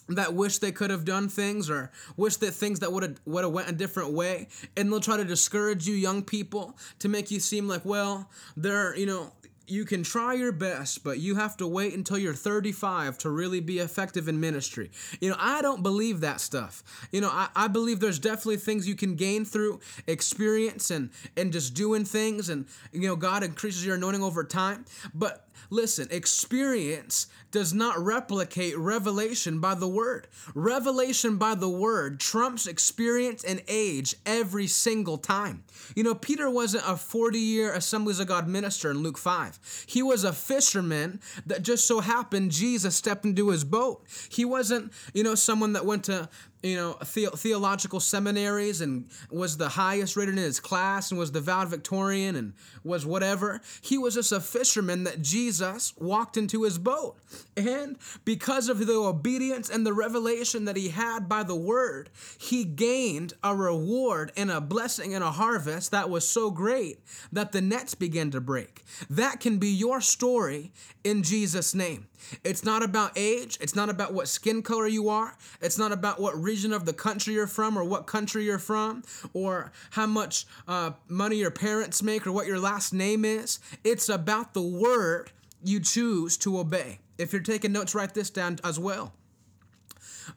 that 0.10 0.34
wish 0.34 0.58
they 0.58 0.71
could 0.71 0.89
have 0.89 1.06
done 1.06 1.30
things 1.30 1.69
or 1.69 1.91
wish 2.17 2.38
that 2.38 2.52
things 2.52 2.80
that 2.80 2.91
would 2.91 3.04
have 3.04 3.19
would 3.25 3.43
have 3.43 3.54
went 3.54 3.69
a 3.69 3.73
different 3.73 4.12
way 4.12 4.47
and 4.75 4.91
they'll 4.91 4.99
try 4.99 5.17
to 5.17 5.23
discourage 5.23 5.88
you 5.88 5.93
young 5.93 6.23
people 6.23 6.75
to 6.97 7.08
make 7.08 7.30
you 7.30 7.39
seem 7.39 7.67
like 7.67 7.86
well 7.86 8.30
they're 8.58 8.95
you 8.97 9.06
know 9.06 9.32
you 9.69 9.86
can 9.86 10.03
try 10.03 10.34
your 10.34 10.51
best, 10.51 11.03
but 11.03 11.19
you 11.19 11.36
have 11.36 11.58
to 11.58 11.67
wait 11.67 11.93
until 11.93 12.17
you're 12.17 12.34
35 12.34 13.17
to 13.19 13.29
really 13.29 13.60
be 13.60 13.79
effective 13.79 14.27
in 14.27 14.39
ministry. 14.39 14.91
You 15.19 15.29
know, 15.29 15.36
I 15.39 15.62
don't 15.62 15.84
believe 15.84 16.21
that 16.21 16.41
stuff. 16.41 16.84
You 17.12 17.21
know, 17.21 17.29
I, 17.29 17.49
I 17.55 17.67
believe 17.67 17.99
there's 17.99 18.19
definitely 18.19 18.58
things 18.58 18.88
you 18.88 18.95
can 18.95 19.15
gain 19.15 19.45
through 19.45 19.79
experience 20.08 20.91
and 20.91 21.10
and 21.38 21.51
just 21.51 21.73
doing 21.73 22.05
things 22.05 22.49
and 22.49 22.65
you 22.91 23.08
know, 23.08 23.15
God 23.15 23.43
increases 23.43 23.86
your 23.86 23.95
anointing 23.95 24.23
over 24.23 24.43
time. 24.43 24.86
But 25.13 25.48
Listen, 25.69 26.08
experience 26.12 27.28
does 27.52 27.74
not 27.74 27.98
replicate 28.00 28.78
revelation 28.78 29.60
by 29.60 29.74
the 29.76 29.88
word. 29.88 30.28
Revelation 30.54 31.38
by 31.38 31.56
the 31.56 31.69
word 31.69 32.19
trumps 32.19 32.67
experience 32.67 33.43
and 33.43 33.62
age 33.67 34.15
every 34.26 34.67
single 34.67 35.17
time. 35.17 35.63
You 35.95 36.04
know, 36.04 36.15
Peter 36.15 36.50
wasn't 36.50 36.84
a 36.88 36.95
40 36.95 37.39
year 37.39 37.74
Assemblies 37.74 38.19
of 38.19 38.28
God 38.28 38.48
minister 38.48 38.91
in 38.91 39.00
Luke 39.00 39.17
5. 39.17 39.86
He 39.88 40.04
was 40.04 40.24
a 40.24 40.34
fisherman 40.34 41.19
that 41.45 41.63
just 41.63 41.88
so 41.88 42.00
happened 42.00 42.52
Jesus 42.52 42.95
stepped 42.95 43.26
into 43.26 43.50
his 43.50 43.63
boat. 43.63 44.06
He 44.30 44.45
wasn't, 44.45 44.93
you 45.13 45.24
know, 45.24 45.36
someone 45.36 45.74
that 45.74 45.86
went 45.86 46.04
to 46.06 46.30
you 46.62 46.76
know, 46.76 46.98
the- 47.13 47.32
theological 47.36 48.00
seminaries 48.00 48.82
and 48.82 49.10
was 49.32 49.58
the 49.58 49.69
highest 49.69 50.15
rated 50.17 50.38
in 50.38 50.43
his 50.43 50.60
class 50.60 51.12
and 51.12 51.19
was 51.19 51.32
the 51.32 51.41
valedictorian 51.41 52.36
and 52.36 52.54
was 52.84 53.06
whatever. 53.06 53.62
He 53.82 53.98
was 53.98 54.15
just 54.15 54.32
a 54.32 54.41
fisherman 54.41 55.04
that 55.06 55.22
Jesus 55.22 55.93
walked 55.98 56.36
into 56.38 56.63
his 56.63 56.78
boat. 56.78 57.17
And 57.56 57.98
because 58.26 58.67
of 58.67 58.86
the 58.86 58.93
obedience 58.93 59.69
and 59.69 59.86
the 59.86 59.93
revelation 59.93 60.65
that 60.65 60.76
he 60.76 60.89
had 60.89 61.30
by 61.30 61.43
the 61.43 61.56
word, 61.56 62.10
he 62.38 62.65
gained 62.65 63.34
a 63.43 63.56
reward 63.56 64.32
and 64.36 64.52
a 64.52 64.62
blessing 64.62 65.13
and 65.13 65.24
a 65.24 65.32
harvest 65.32 65.91
that 65.91 66.10
was 66.10 66.28
so 66.28 66.52
great 66.52 67.00
that 67.32 67.52
the 67.52 67.62
nets 67.62 67.95
began 67.95 68.32
to 68.32 68.41
break. 68.41 68.84
That 69.10 69.39
can 69.39 69.58
be 69.60 69.69
your 69.69 70.02
story 70.02 70.72
in 71.04 71.24
Jesus' 71.24 71.74
name. 71.74 72.08
It's 72.43 72.63
not 72.63 72.84
about 72.84 73.12
age. 73.15 73.58
It's 73.62 73.75
not 73.75 73.89
about 73.89 74.13
what 74.13 74.27
skin 74.27 74.62
color 74.62 74.88
you 74.88 75.10
are. 75.10 75.36
It's 75.62 75.77
not 75.77 75.91
about 75.91 76.19
what 76.19 76.39
region 76.41 76.73
of 76.73 76.86
the 76.86 76.93
country 76.93 77.34
you're 77.34 77.47
from 77.47 77.77
or 77.77 77.84
what 77.84 78.08
country 78.08 78.45
you're 78.45 78.60
from 78.60 79.03
or 79.34 79.71
how 79.91 80.05
much 80.05 80.45
uh, 80.67 80.91
money 81.08 81.38
your 81.38 81.51
parents 81.51 82.03
make 82.03 82.25
or 82.25 82.32
what 82.32 82.47
your 82.47 82.60
last 82.60 82.93
name 82.93 83.25
is. 83.25 83.60
It's 83.84 84.10
about 84.10 84.53
the 84.53 84.62
word 84.62 85.32
you 85.63 85.79
choose 85.79 86.38
to 86.38 86.60
obey. 86.60 86.99
If 87.17 87.34
you're 87.34 87.41
taking 87.41 87.71
notes, 87.71 87.93
write 87.93 88.13
this 88.13 88.29
down 88.29 88.60
as 88.63 88.79
well. 88.79 89.13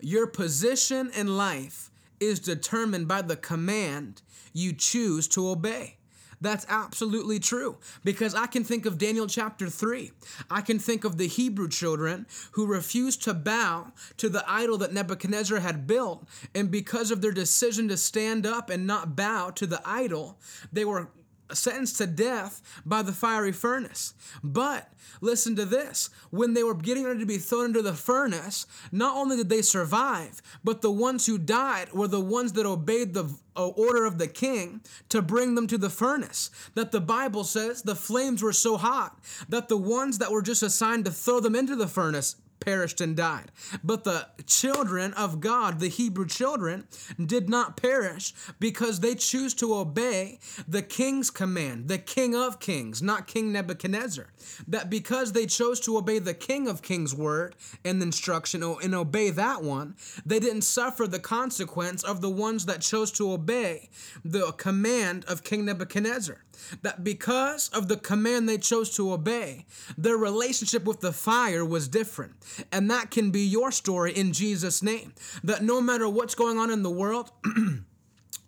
Your 0.00 0.26
position 0.26 1.10
in 1.14 1.36
life 1.36 1.90
is 2.18 2.40
determined 2.40 3.08
by 3.08 3.22
the 3.22 3.36
command 3.36 4.22
you 4.52 4.72
choose 4.72 5.28
to 5.28 5.48
obey. 5.48 5.96
That's 6.42 6.66
absolutely 6.68 7.38
true 7.38 7.76
because 8.02 8.34
I 8.34 8.46
can 8.46 8.64
think 8.64 8.84
of 8.84 8.98
Daniel 8.98 9.28
chapter 9.28 9.68
3. 9.70 10.10
I 10.50 10.60
can 10.60 10.80
think 10.80 11.04
of 11.04 11.16
the 11.16 11.28
Hebrew 11.28 11.68
children 11.68 12.26
who 12.52 12.66
refused 12.66 13.22
to 13.22 13.32
bow 13.32 13.92
to 14.16 14.28
the 14.28 14.44
idol 14.50 14.76
that 14.78 14.92
Nebuchadnezzar 14.92 15.60
had 15.60 15.86
built. 15.86 16.26
And 16.52 16.68
because 16.68 17.12
of 17.12 17.22
their 17.22 17.30
decision 17.30 17.86
to 17.88 17.96
stand 17.96 18.44
up 18.44 18.70
and 18.70 18.88
not 18.88 19.14
bow 19.14 19.50
to 19.50 19.68
the 19.68 19.80
idol, 19.84 20.40
they 20.72 20.84
were 20.84 21.10
sentenced 21.54 21.98
to 21.98 22.06
death 22.06 22.62
by 22.84 23.02
the 23.02 23.12
fiery 23.12 23.52
furnace. 23.52 24.14
But 24.42 24.92
listen 25.20 25.56
to 25.56 25.64
this 25.64 26.10
when 26.30 26.54
they 26.54 26.62
were 26.62 26.74
getting 26.74 27.04
ready 27.04 27.20
to 27.20 27.26
be 27.26 27.38
thrown 27.38 27.66
into 27.66 27.82
the 27.82 27.94
furnace, 27.94 28.66
not 28.90 29.16
only 29.16 29.36
did 29.36 29.48
they 29.48 29.62
survive, 29.62 30.42
but 30.64 30.82
the 30.82 30.90
ones 30.90 31.26
who 31.26 31.38
died 31.38 31.92
were 31.92 32.08
the 32.08 32.20
ones 32.20 32.52
that 32.54 32.66
obeyed 32.66 33.14
the 33.14 33.32
uh, 33.56 33.68
order 33.68 34.04
of 34.04 34.18
the 34.18 34.28
king 34.28 34.80
to 35.08 35.20
bring 35.20 35.54
them 35.54 35.66
to 35.66 35.78
the 35.78 35.90
furnace. 35.90 36.50
That 36.74 36.92
the 36.92 37.00
Bible 37.00 37.44
says 37.44 37.82
the 37.82 37.94
flames 37.94 38.42
were 38.42 38.52
so 38.52 38.76
hot 38.76 39.18
that 39.48 39.68
the 39.68 39.76
ones 39.76 40.18
that 40.18 40.32
were 40.32 40.42
just 40.42 40.62
assigned 40.62 41.04
to 41.04 41.10
throw 41.10 41.40
them 41.40 41.54
into 41.54 41.76
the 41.76 41.88
furnace 41.88 42.36
perished 42.64 43.00
and 43.00 43.16
died. 43.16 43.50
But 43.82 44.04
the 44.04 44.28
children 44.46 45.12
of 45.14 45.40
God, 45.40 45.80
the 45.80 45.88
Hebrew 45.88 46.26
children, 46.26 46.86
did 47.24 47.48
not 47.48 47.76
perish 47.76 48.32
because 48.58 49.00
they 49.00 49.14
choose 49.14 49.54
to 49.54 49.74
obey 49.74 50.38
the 50.66 50.82
king's 50.82 51.30
command, 51.30 51.88
the 51.88 51.98
king 51.98 52.34
of 52.34 52.60
kings, 52.60 53.02
not 53.02 53.26
King 53.26 53.52
Nebuchadnezzar. 53.52 54.28
That 54.68 54.90
because 54.90 55.32
they 55.32 55.46
chose 55.46 55.80
to 55.80 55.96
obey 55.96 56.18
the 56.18 56.34
king 56.34 56.68
of 56.68 56.82
kings' 56.82 57.14
word 57.14 57.56
and 57.84 58.02
instruction 58.02 58.62
and 58.62 58.94
obey 58.94 59.30
that 59.30 59.62
one, 59.62 59.96
they 60.24 60.38
didn't 60.38 60.62
suffer 60.62 61.06
the 61.06 61.18
consequence 61.18 62.02
of 62.02 62.20
the 62.20 62.30
ones 62.30 62.66
that 62.66 62.80
chose 62.80 63.10
to 63.12 63.32
obey 63.32 63.88
the 64.24 64.52
command 64.52 65.24
of 65.26 65.44
King 65.44 65.64
Nebuchadnezzar 65.64 66.38
that 66.82 67.04
because 67.04 67.68
of 67.70 67.88
the 67.88 67.96
command 67.96 68.48
they 68.48 68.58
chose 68.58 68.94
to 68.96 69.12
obey, 69.12 69.66
their 69.96 70.16
relationship 70.16 70.84
with 70.84 71.00
the 71.00 71.12
fire 71.12 71.64
was 71.64 71.88
different. 71.88 72.34
And 72.70 72.90
that 72.90 73.10
can 73.10 73.30
be 73.30 73.40
your 73.40 73.70
story 73.70 74.12
in 74.12 74.32
Jesus' 74.32 74.82
name. 74.82 75.14
That 75.44 75.62
no 75.62 75.80
matter 75.80 76.08
what's 76.08 76.34
going 76.34 76.58
on 76.58 76.70
in 76.70 76.82
the 76.82 76.90
world, 76.90 77.30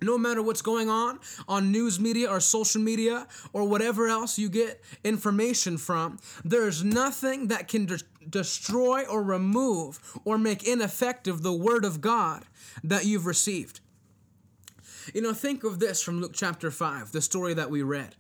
No 0.05 0.19
matter 0.19 0.43
what's 0.43 0.61
going 0.61 0.91
on 0.91 1.19
on 1.49 1.73
news 1.73 1.99
media 1.99 2.29
or 2.29 2.39
social 2.39 2.83
media 2.83 3.27
or 3.55 3.65
whatever 3.65 4.07
else 4.07 4.39
you 4.39 4.51
get 4.51 4.83
information 5.03 5.79
from, 5.79 6.19
there's 6.45 6.85
nothing 6.85 7.49
that 7.49 7.69
can 7.69 7.87
de- 7.87 8.01
destroy 8.29 9.05
or 9.05 9.23
remove 9.23 10.01
or 10.27 10.37
make 10.37 10.63
ineffective 10.63 11.41
the 11.43 11.55
Word 11.55 11.87
of 11.87 12.03
God 12.03 12.45
that 12.83 13.07
you've 13.07 13.25
received. 13.25 13.81
You 15.13 15.21
know, 15.21 15.35
think 15.35 15.65
of 15.65 15.81
this 15.81 16.03
from 16.03 16.21
Luke 16.21 16.33
chapter 16.35 16.71
5, 16.71 17.13
the 17.13 17.21
story 17.21 17.53
that 17.55 17.71
we 17.71 17.83
read. 17.83 18.15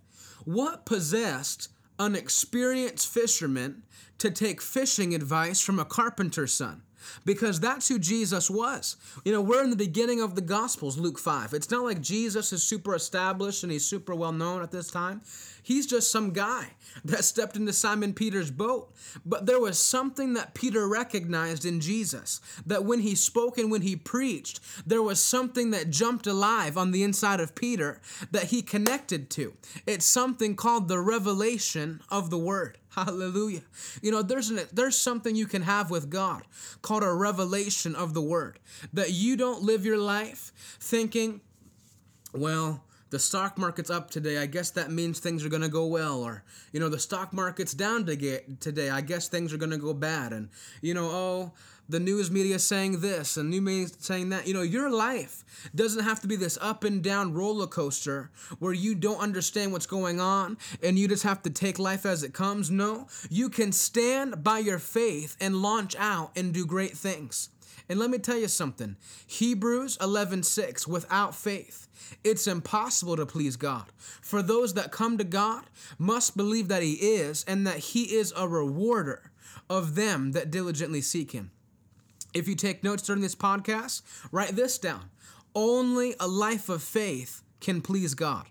What 0.44 0.84
possessed 0.84 1.68
an 1.98 2.14
experienced 2.14 3.08
fisherman 3.08 3.84
to 4.18 4.30
take 4.30 4.60
fishing 4.60 5.14
advice 5.14 5.60
from 5.60 5.78
a 5.78 5.84
carpenter's 5.84 6.52
son? 6.52 6.82
Because 7.24 7.60
that's 7.60 7.88
who 7.88 7.98
Jesus 7.98 8.50
was. 8.50 8.96
You 9.24 9.32
know, 9.32 9.40
we're 9.42 9.64
in 9.64 9.70
the 9.70 9.76
beginning 9.76 10.20
of 10.20 10.34
the 10.34 10.40
Gospels, 10.40 10.98
Luke 10.98 11.18
5. 11.18 11.54
It's 11.54 11.70
not 11.70 11.84
like 11.84 12.00
Jesus 12.00 12.52
is 12.52 12.62
super 12.62 12.94
established 12.94 13.62
and 13.62 13.72
he's 13.72 13.84
super 13.84 14.14
well 14.14 14.32
known 14.32 14.62
at 14.62 14.70
this 14.70 14.90
time. 14.90 15.22
He's 15.62 15.86
just 15.86 16.10
some 16.10 16.32
guy 16.32 16.68
that 17.06 17.24
stepped 17.24 17.56
into 17.56 17.72
Simon 17.72 18.12
Peter's 18.12 18.50
boat. 18.50 18.92
But 19.24 19.46
there 19.46 19.58
was 19.58 19.78
something 19.78 20.34
that 20.34 20.54
Peter 20.54 20.86
recognized 20.86 21.64
in 21.64 21.80
Jesus 21.80 22.40
that 22.66 22.84
when 22.84 23.00
he 23.00 23.14
spoke 23.14 23.56
and 23.56 23.70
when 23.70 23.80
he 23.80 23.96
preached, 23.96 24.60
there 24.86 25.02
was 25.02 25.20
something 25.20 25.70
that 25.70 25.88
jumped 25.88 26.26
alive 26.26 26.76
on 26.76 26.90
the 26.90 27.02
inside 27.02 27.40
of 27.40 27.54
Peter 27.54 28.00
that 28.30 28.44
he 28.44 28.60
connected 28.60 29.30
to. 29.30 29.54
It's 29.86 30.04
something 30.04 30.54
called 30.54 30.88
the 30.88 31.00
revelation 31.00 32.02
of 32.10 32.28
the 32.28 32.38
word. 32.38 32.78
Hallelujah. 32.94 33.62
You 34.02 34.10
know, 34.10 34.22
there's 34.22 34.50
an, 34.50 34.60
there's 34.72 34.96
something 34.96 35.34
you 35.34 35.46
can 35.46 35.62
have 35.62 35.90
with 35.90 36.10
God 36.10 36.42
called 36.82 37.02
a 37.02 37.12
revelation 37.12 37.94
of 37.94 38.14
the 38.14 38.22
word. 38.22 38.58
That 38.92 39.12
you 39.12 39.36
don't 39.36 39.62
live 39.62 39.84
your 39.84 39.98
life 39.98 40.52
thinking, 40.80 41.40
well, 42.32 42.84
the 43.10 43.18
stock 43.18 43.58
market's 43.58 43.90
up 43.90 44.10
today. 44.10 44.38
I 44.38 44.46
guess 44.46 44.70
that 44.72 44.90
means 44.90 45.20
things 45.20 45.44
are 45.44 45.48
going 45.48 45.62
to 45.62 45.68
go 45.68 45.86
well. 45.86 46.22
Or, 46.22 46.42
you 46.72 46.80
know, 46.80 46.88
the 46.88 46.98
stock 46.98 47.32
market's 47.32 47.72
down 47.72 48.06
to 48.06 48.16
get 48.16 48.60
today. 48.60 48.90
I 48.90 49.00
guess 49.00 49.28
things 49.28 49.52
are 49.52 49.56
going 49.58 49.70
to 49.70 49.78
go 49.78 49.94
bad. 49.94 50.32
And, 50.32 50.48
you 50.80 50.94
know, 50.94 51.06
oh, 51.06 51.52
the 51.88 52.00
news 52.00 52.30
media 52.30 52.58
saying 52.58 53.00
this 53.00 53.36
and 53.36 53.50
new 53.50 53.60
media 53.60 53.88
saying 53.98 54.30
that. 54.30 54.46
You 54.46 54.54
know, 54.54 54.62
your 54.62 54.90
life 54.90 55.44
doesn't 55.74 56.04
have 56.04 56.20
to 56.20 56.28
be 56.28 56.36
this 56.36 56.58
up 56.60 56.84
and 56.84 57.02
down 57.02 57.34
roller 57.34 57.66
coaster 57.66 58.30
where 58.58 58.72
you 58.72 58.94
don't 58.94 59.20
understand 59.20 59.72
what's 59.72 59.86
going 59.86 60.20
on 60.20 60.58
and 60.82 60.98
you 60.98 61.08
just 61.08 61.24
have 61.24 61.42
to 61.42 61.50
take 61.50 61.78
life 61.78 62.06
as 62.06 62.22
it 62.22 62.32
comes. 62.32 62.70
No, 62.70 63.08
you 63.30 63.48
can 63.48 63.72
stand 63.72 64.42
by 64.42 64.58
your 64.58 64.78
faith 64.78 65.36
and 65.40 65.62
launch 65.62 65.94
out 65.98 66.30
and 66.36 66.52
do 66.52 66.66
great 66.66 66.96
things. 66.96 67.50
And 67.88 67.98
let 67.98 68.08
me 68.08 68.18
tell 68.18 68.38
you 68.38 68.48
something. 68.48 68.96
Hebrews 69.26 69.98
11:6 69.98 70.86
without 70.86 71.34
faith 71.34 71.84
it's 72.22 72.46
impossible 72.46 73.16
to 73.16 73.26
please 73.26 73.56
God. 73.56 73.84
For 73.96 74.42
those 74.42 74.74
that 74.74 74.92
come 74.92 75.18
to 75.18 75.24
God 75.24 75.64
must 75.98 76.36
believe 76.36 76.68
that 76.68 76.82
he 76.82 76.94
is 76.94 77.44
and 77.44 77.66
that 77.66 77.78
he 77.78 78.14
is 78.16 78.32
a 78.36 78.48
rewarder 78.48 79.30
of 79.68 79.94
them 79.94 80.32
that 80.32 80.50
diligently 80.50 81.00
seek 81.00 81.32
him. 81.32 81.50
If 82.34 82.48
you 82.48 82.56
take 82.56 82.82
notes 82.82 83.04
during 83.04 83.22
this 83.22 83.36
podcast, 83.36 84.02
write 84.32 84.56
this 84.56 84.78
down. 84.78 85.10
Only 85.54 86.16
a 86.18 86.26
life 86.26 86.68
of 86.68 86.82
faith 86.82 87.42
can 87.60 87.80
please 87.80 88.14
God. 88.14 88.46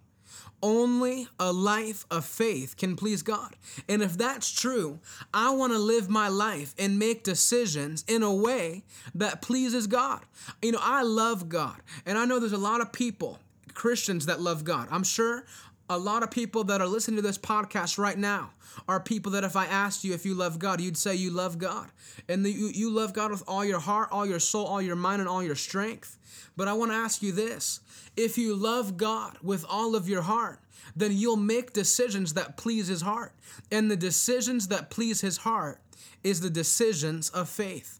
Only 0.62 1.28
a 1.38 1.52
life 1.52 2.06
of 2.10 2.24
faith 2.24 2.78
can 2.78 2.96
please 2.96 3.22
God. 3.22 3.58
And 3.90 4.02
if 4.02 4.18
that's 4.18 4.50
true, 4.50 5.00
I 5.34 5.50
want 5.54 5.74
to 5.74 5.78
live 5.78 6.10
my 6.10 6.30
life 6.30 6.74
and 6.80 6.98
make 6.98 7.26
decisions 7.26 8.06
in 8.08 8.24
a 8.24 8.34
way 8.34 8.86
that 9.14 9.42
pleases 9.42 9.88
God. 9.88 10.22
You 10.62 10.72
know, 10.72 10.80
I 10.82 11.04
love 11.04 11.50
God. 11.50 11.82
And 12.06 12.18
I 12.18 12.24
know 12.24 12.40
there's 12.40 12.54
a 12.54 12.58
lot 12.58 12.80
of 12.80 12.94
people, 12.94 13.40
Christians, 13.74 14.26
that 14.28 14.40
love 14.40 14.64
God. 14.64 14.88
I'm 14.90 15.04
sure 15.04 15.44
A 15.90 15.98
lot 15.98 16.24
of 16.24 16.32
people 16.32 16.64
that 16.66 16.82
are 16.82 16.88
listening 16.88 17.18
to 17.18 17.22
this 17.22 17.38
podcast 17.38 17.98
right 17.98 18.18
now 18.18 18.52
are 18.88 19.00
people 19.00 19.34
that 19.34 19.44
if 19.44 19.56
I 19.56 19.66
asked 19.66 20.04
you 20.04 20.14
if 20.14 20.26
you 20.26 20.34
love 20.34 20.58
God, 20.58 20.80
you'd 20.80 20.98
say 20.98 21.16
you 21.16 21.30
love 21.30 21.58
God. 21.58 21.90
And 22.30 22.46
the, 22.46 22.52
you, 22.52 22.68
you 22.68 22.90
love 22.90 23.14
God 23.14 23.32
with 23.32 23.44
all 23.48 23.66
your 23.66 23.80
heart, 23.80 24.10
all 24.12 24.26
your 24.26 24.40
soul, 24.40 24.66
all 24.66 24.82
your 24.82 24.96
mind, 24.96 25.20
and 25.20 25.30
all 25.30 25.44
your 25.44 25.56
strength. 25.56 26.18
But 26.56 26.68
I 26.68 26.74
want 26.74 26.92
to 26.92 26.96
ask 26.96 27.22
you 27.22 27.32
this 27.32 27.82
if 28.16 28.38
you 28.38 28.56
love 28.56 28.98
God 28.98 29.38
with 29.42 29.66
all 29.68 29.96
of 29.96 30.08
your 30.08 30.22
heart, 30.22 30.60
then 30.96 31.12
you'll 31.12 31.36
make 31.36 31.74
decisions 31.74 32.34
that 32.36 32.58
please 32.58 32.88
his 32.88 33.02
heart. 33.02 33.34
And 33.72 33.90
the 33.90 33.98
decisions 33.98 34.70
that 34.70 34.90
please 34.90 35.22
his 35.22 35.38
heart 35.38 35.80
is 36.24 36.42
the 36.42 36.50
decisions 36.50 37.30
of 37.30 37.50
faith. 37.50 38.00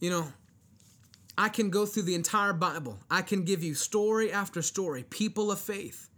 You 0.00 0.10
know, 0.10 0.32
I 1.40 1.48
can 1.48 1.70
go 1.70 1.86
through 1.86 2.02
the 2.02 2.14
entire 2.14 2.52
Bible. 2.52 2.98
I 3.10 3.22
can 3.22 3.46
give 3.46 3.64
you 3.64 3.72
story 3.72 4.30
after 4.30 4.60
story, 4.60 5.04
people 5.04 5.50
of 5.50 5.58
faith, 5.58 6.10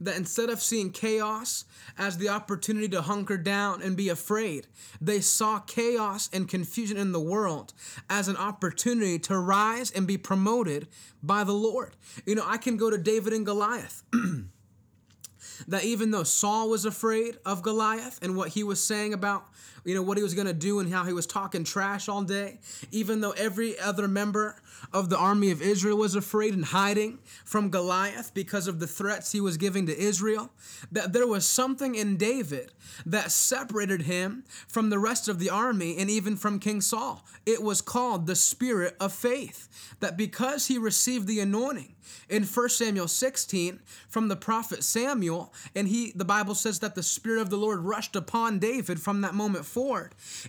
that 0.00 0.16
instead 0.16 0.50
of 0.50 0.62
seeing 0.62 0.92
chaos 0.92 1.64
as 1.98 2.16
the 2.16 2.28
opportunity 2.28 2.88
to 2.90 3.02
hunker 3.02 3.36
down 3.36 3.82
and 3.82 3.96
be 3.96 4.08
afraid, 4.08 4.68
they 5.00 5.20
saw 5.20 5.58
chaos 5.58 6.30
and 6.32 6.48
confusion 6.48 6.96
in 6.96 7.10
the 7.10 7.18
world 7.18 7.74
as 8.08 8.28
an 8.28 8.36
opportunity 8.36 9.18
to 9.18 9.36
rise 9.36 9.90
and 9.90 10.06
be 10.06 10.16
promoted 10.16 10.86
by 11.24 11.42
the 11.42 11.50
Lord. 11.50 11.96
You 12.24 12.36
know, 12.36 12.44
I 12.46 12.56
can 12.56 12.76
go 12.76 12.88
to 12.88 12.98
David 12.98 13.32
and 13.32 13.44
Goliath. 13.44 14.04
that 15.66 15.82
even 15.82 16.12
though 16.12 16.22
Saul 16.22 16.70
was 16.70 16.84
afraid 16.84 17.38
of 17.44 17.62
Goliath 17.62 18.20
and 18.22 18.36
what 18.36 18.50
he 18.50 18.62
was 18.62 18.82
saying 18.82 19.12
about 19.12 19.48
you 19.88 19.94
know, 19.94 20.02
what 20.02 20.18
he 20.18 20.22
was 20.22 20.34
going 20.34 20.46
to 20.46 20.52
do 20.52 20.80
and 20.80 20.92
how 20.92 21.04
he 21.04 21.14
was 21.14 21.26
talking 21.26 21.64
trash 21.64 22.10
all 22.10 22.20
day, 22.20 22.58
even 22.92 23.22
though 23.22 23.30
every 23.30 23.78
other 23.78 24.06
member 24.06 24.60
of 24.92 25.08
the 25.08 25.16
army 25.16 25.50
of 25.50 25.62
Israel 25.62 25.96
was 25.96 26.14
afraid 26.14 26.52
and 26.52 26.66
hiding 26.66 27.18
from 27.46 27.70
Goliath 27.70 28.34
because 28.34 28.68
of 28.68 28.80
the 28.80 28.86
threats 28.86 29.32
he 29.32 29.40
was 29.40 29.56
giving 29.56 29.86
to 29.86 29.98
Israel, 29.98 30.50
that 30.92 31.14
there 31.14 31.26
was 31.26 31.46
something 31.46 31.94
in 31.94 32.18
David 32.18 32.70
that 33.06 33.32
separated 33.32 34.02
him 34.02 34.44
from 34.66 34.90
the 34.90 34.98
rest 34.98 35.26
of 35.26 35.38
the 35.38 35.48
army 35.48 35.96
and 35.96 36.10
even 36.10 36.36
from 36.36 36.58
King 36.58 36.82
Saul. 36.82 37.24
It 37.46 37.62
was 37.62 37.80
called 37.80 38.26
the 38.26 38.36
spirit 38.36 38.94
of 39.00 39.14
faith, 39.14 39.94
that 40.00 40.18
because 40.18 40.66
he 40.66 40.76
received 40.76 41.26
the 41.26 41.40
anointing, 41.40 41.94
in 42.28 42.44
1 42.44 42.68
Samuel 42.68 43.08
16 43.08 43.80
from 44.08 44.28
the 44.28 44.36
prophet 44.36 44.84
Samuel, 44.84 45.52
and 45.74 45.88
he 45.88 46.12
the 46.14 46.24
Bible 46.24 46.54
says 46.54 46.78
that 46.80 46.94
the 46.94 47.02
Spirit 47.02 47.40
of 47.40 47.50
the 47.50 47.56
Lord 47.56 47.80
rushed 47.80 48.16
upon 48.16 48.58
David 48.58 49.00
from 49.00 49.20
that 49.22 49.34
moment 49.34 49.64
forward. 49.64 49.77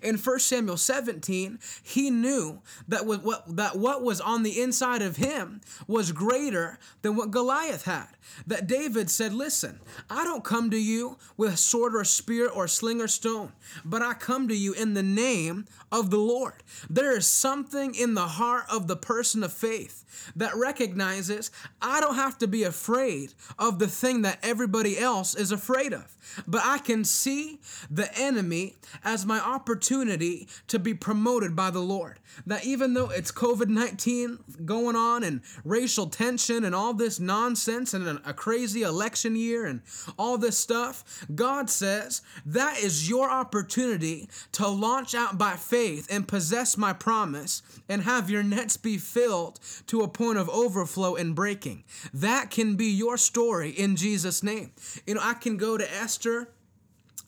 In 0.01 0.17
1 0.17 0.39
Samuel 0.39 0.77
17, 0.77 1.59
he 1.83 2.09
knew 2.09 2.61
that 2.87 3.05
what, 3.05 3.23
what 3.23 3.55
that 3.55 3.77
what 3.77 4.03
was 4.03 4.19
on 4.21 4.43
the 4.43 4.61
inside 4.61 5.01
of 5.01 5.17
him 5.17 5.61
was 5.87 6.11
greater 6.11 6.79
than 7.01 7.15
what 7.15 7.31
Goliath 7.31 7.85
had. 7.85 8.07
That 8.47 8.67
David 8.67 9.09
said, 9.09 9.33
Listen, 9.33 9.79
I 10.09 10.23
don't 10.23 10.43
come 10.43 10.69
to 10.71 10.77
you 10.77 11.17
with 11.37 11.59
sword 11.59 11.95
or 11.95 12.03
spear 12.03 12.49
or 12.49 12.67
sling 12.67 13.01
or 13.01 13.07
stone, 13.07 13.53
but 13.85 14.01
I 14.01 14.13
come 14.13 14.47
to 14.47 14.55
you 14.55 14.73
in 14.73 14.93
the 14.93 15.03
name 15.03 15.65
of 15.91 16.09
the 16.09 16.17
Lord. 16.17 16.63
There 16.89 17.15
is 17.15 17.27
something 17.27 17.95
in 17.95 18.13
the 18.13 18.27
heart 18.27 18.65
of 18.71 18.87
the 18.87 18.97
person 18.97 19.43
of 19.43 19.53
faith 19.53 19.98
that 20.35 20.55
recognizes 20.55 21.51
I 21.81 21.99
don't 21.99 22.15
have 22.15 22.37
to 22.39 22.47
be 22.47 22.63
afraid 22.63 23.33
of 23.57 23.79
the 23.79 23.87
thing 23.87 24.21
that 24.23 24.39
everybody 24.43 24.97
else 24.97 25.35
is 25.35 25.51
afraid 25.51 25.93
of, 25.93 26.17
but 26.47 26.61
I 26.63 26.77
can 26.79 27.03
see 27.03 27.59
the 27.89 28.09
enemy 28.17 28.75
as 29.03 29.25
my 29.25 29.39
opportunity 29.39 30.47
to 30.67 30.79
be 30.79 30.93
promoted 30.93 31.55
by 31.55 31.71
the 31.71 31.79
Lord. 31.79 32.19
That 32.45 32.65
even 32.65 32.93
though 32.93 33.09
it's 33.09 33.31
COVID 33.31 33.67
19 33.67 34.39
going 34.65 34.95
on 34.95 35.23
and 35.23 35.41
racial 35.63 36.07
tension 36.07 36.63
and 36.63 36.75
all 36.75 36.93
this 36.93 37.19
nonsense 37.19 37.93
and 37.93 38.07
a 38.25 38.33
crazy 38.33 38.83
election 38.83 39.35
year 39.35 39.65
and 39.65 39.81
all 40.17 40.37
this 40.37 40.57
stuff, 40.57 41.25
God 41.33 41.69
says 41.69 42.21
that 42.45 42.79
is 42.79 43.09
your 43.09 43.29
opportunity 43.29 44.29
to 44.53 44.67
launch 44.67 45.15
out 45.15 45.37
by 45.37 45.53
faith 45.53 46.07
and 46.09 46.27
possess 46.27 46.77
my 46.77 46.93
promise 46.93 47.61
and 47.87 48.03
have 48.03 48.29
your 48.29 48.43
nets 48.43 48.77
be 48.77 48.97
filled 48.97 49.59
to 49.87 49.98
a 50.01 50.07
point 50.07 50.37
of 50.37 50.49
overflow 50.49 51.15
and 51.15 51.35
breaking. 51.35 51.83
That 52.13 52.49
can 52.49 52.75
be 52.75 52.85
your 52.85 53.17
story 53.17 53.71
in 53.71 53.95
Jesus' 53.95 54.43
name. 54.43 54.71
You 55.05 55.15
know, 55.15 55.21
I 55.23 55.33
can 55.33 55.57
go 55.57 55.77
to 55.77 55.93
Esther 55.95 56.49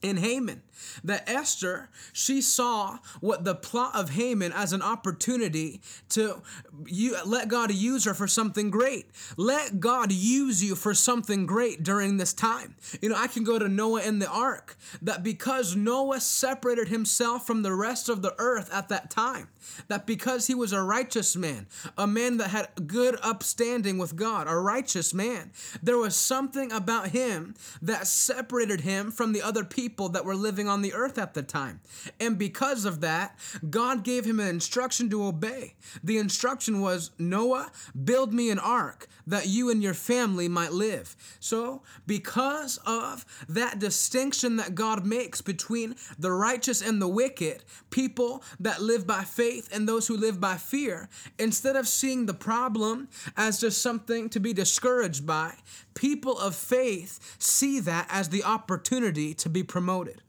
and 0.04 0.20
Haman 0.20 0.64
that 1.04 1.28
Esther, 1.30 1.90
she 2.14 2.42
saw 2.42 2.98
what 3.20 3.44
the 3.44 3.56
plot 3.56 3.96
of 3.96 4.12
Haman 4.12 4.52
as 4.54 4.74
an 4.74 4.82
opportunity 4.82 5.82
to 6.10 6.42
you, 6.86 7.18
let 7.26 7.48
God 7.48 7.72
use 7.74 8.06
her 8.06 8.14
for 8.14 8.28
something 8.28 8.70
great. 8.70 9.08
Let 9.38 9.80
God 9.80 10.12
use 10.12 10.64
you 10.64 10.76
for 10.76 10.94
something 10.94 11.46
great 11.46 11.84
during 11.84 12.18
this 12.18 12.34
time. 12.34 12.76
You 13.02 13.10
know, 13.10 13.16
I 13.16 13.28
can 13.28 13.44
go 13.44 13.60
to 13.60 13.68
Noah 13.68 14.02
in 14.02 14.20
the 14.20 14.30
ark, 14.30 14.78
that 15.02 15.24
because 15.24 15.76
Noah 15.76 16.20
separated 16.20 16.88
himself 16.88 17.46
from 17.46 17.62
the 17.62 17.74
rest 17.74 18.10
of 18.10 18.22
the 18.22 18.36
earth 18.38 18.70
at 18.74 18.90
that 18.90 19.10
time, 19.10 19.50
that 19.88 20.06
because 20.06 20.48
he 20.48 20.56
was 20.56 20.74
a 20.74 20.82
righteous 20.82 21.36
man, 21.36 21.68
a 21.98 22.08
man 22.08 22.38
that 22.38 22.50
had 22.50 22.70
good 22.88 23.18
upstanding 23.22 23.98
with 23.98 24.16
God, 24.16 24.48
a 24.48 24.56
righteous 24.56 25.14
man, 25.14 25.52
there 25.82 25.98
was 25.98 26.16
something 26.16 26.72
about 26.72 27.10
him 27.10 27.56
that 27.82 28.08
separated 28.08 28.82
him 28.82 29.12
from 29.12 29.34
the 29.34 29.42
other 29.42 29.64
people 29.64 30.10
that 30.10 30.26
were 30.26 30.36
living 30.36 30.68
on 30.72 30.82
the 30.82 30.94
earth 30.94 31.18
at 31.18 31.34
the 31.34 31.44
time. 31.44 31.82
And 32.20 32.38
because 32.38 32.86
of 32.86 33.02
that, 33.02 33.38
God 33.70 34.04
gave 34.04 34.26
him 34.26 34.40
an 34.40 34.48
instruction 34.48 35.10
to 35.12 35.26
obey. 35.26 35.76
The 36.04 36.18
instruction 36.18 36.82
was 36.82 37.12
Noah, 37.20 37.72
build 38.04 38.34
me 38.34 38.50
an 38.50 38.60
ark 38.60 39.08
that 39.28 39.48
you 39.48 39.70
and 39.70 39.84
your 39.84 39.94
family 39.94 40.48
might 40.48 40.72
live. 40.72 41.16
So, 41.40 41.84
because 42.08 42.80
of 42.86 43.26
that 43.48 43.80
distinction 43.80 44.56
that 44.58 44.76
God 44.76 45.06
makes 45.06 45.42
between 45.42 45.96
the 46.18 46.32
righteous 46.32 46.82
and 46.82 47.02
the 47.02 47.08
wicked, 47.08 47.64
people 47.90 48.44
that 48.60 48.82
live 48.82 49.06
by 49.06 49.24
faith 49.24 49.70
and 49.72 49.88
those 49.88 50.08
who 50.08 50.18
live 50.18 50.40
by 50.40 50.56
fear, 50.56 51.10
instead 51.38 51.76
of 51.76 51.88
seeing 51.88 52.26
the 52.26 52.34
problem 52.34 53.10
as 53.38 53.60
just 53.60 53.82
something 53.82 54.30
to 54.30 54.40
be 54.40 54.54
discouraged 54.54 55.26
by, 55.26 55.56
people 55.94 56.38
of 56.38 56.56
faith 56.56 57.36
see 57.40 57.80
that 57.82 58.08
as 58.10 58.30
the 58.30 58.44
opportunity 58.44 59.34
to 59.34 59.50
be 59.50 59.64
promoted. 59.64 60.22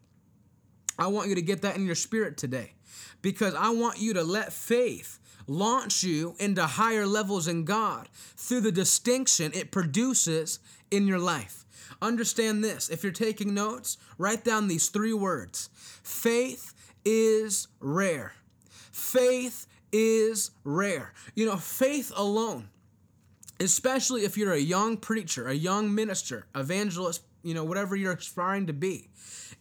I 0.99 1.07
want 1.09 1.29
you 1.29 1.35
to 1.35 1.43
get 1.43 1.63
that 1.63 1.77
in 1.77 1.87
your 1.87 1.95
spirit 1.95 2.37
today 2.37 2.73
because 3.23 3.55
I 3.55 3.71
want 3.71 3.99
you 3.99 4.15
to 4.15 4.23
let 4.23 4.53
faith 4.53 5.19
launch 5.47 6.03
you 6.03 6.35
into 6.39 6.65
higher 6.65 7.07
levels 7.07 7.49
in 7.49 7.65
God 7.65 8.09
through 8.37 8.61
the 8.61 8.73
distinction 8.73 9.53
it 9.55 9.71
produces 9.71 10.61
in 10.91 11.07
your 11.07 11.19
life. 11.19 11.65
Understand 12.01 12.63
this. 12.63 12.89
If 12.89 13.03
you're 13.03 13.13
taking 13.13 13.55
notes, 13.55 13.97
write 14.19 14.45
down 14.45 14.69
these 14.69 14.89
three 14.89 15.13
words 15.13 15.71
faith 16.03 16.75
is 17.05 17.69
rare. 17.81 18.33
Faith 18.91 19.67
is 19.93 20.51
rare. 20.65 21.13
You 21.35 21.47
know, 21.47 21.57
faith 21.57 22.13
alone, 22.17 22.69
especially 23.61 24.25
if 24.25 24.37
you're 24.37 24.53
a 24.53 24.59
young 24.59 24.97
preacher, 24.97 25.49
a 25.49 25.55
young 25.55 25.95
minister, 25.95 26.47
evangelist, 26.55 27.23
you 27.43 27.55
know, 27.55 27.65
whatever 27.65 27.97
you're 27.97 28.13
aspiring 28.13 28.67
to 28.67 28.73
be, 28.73 29.11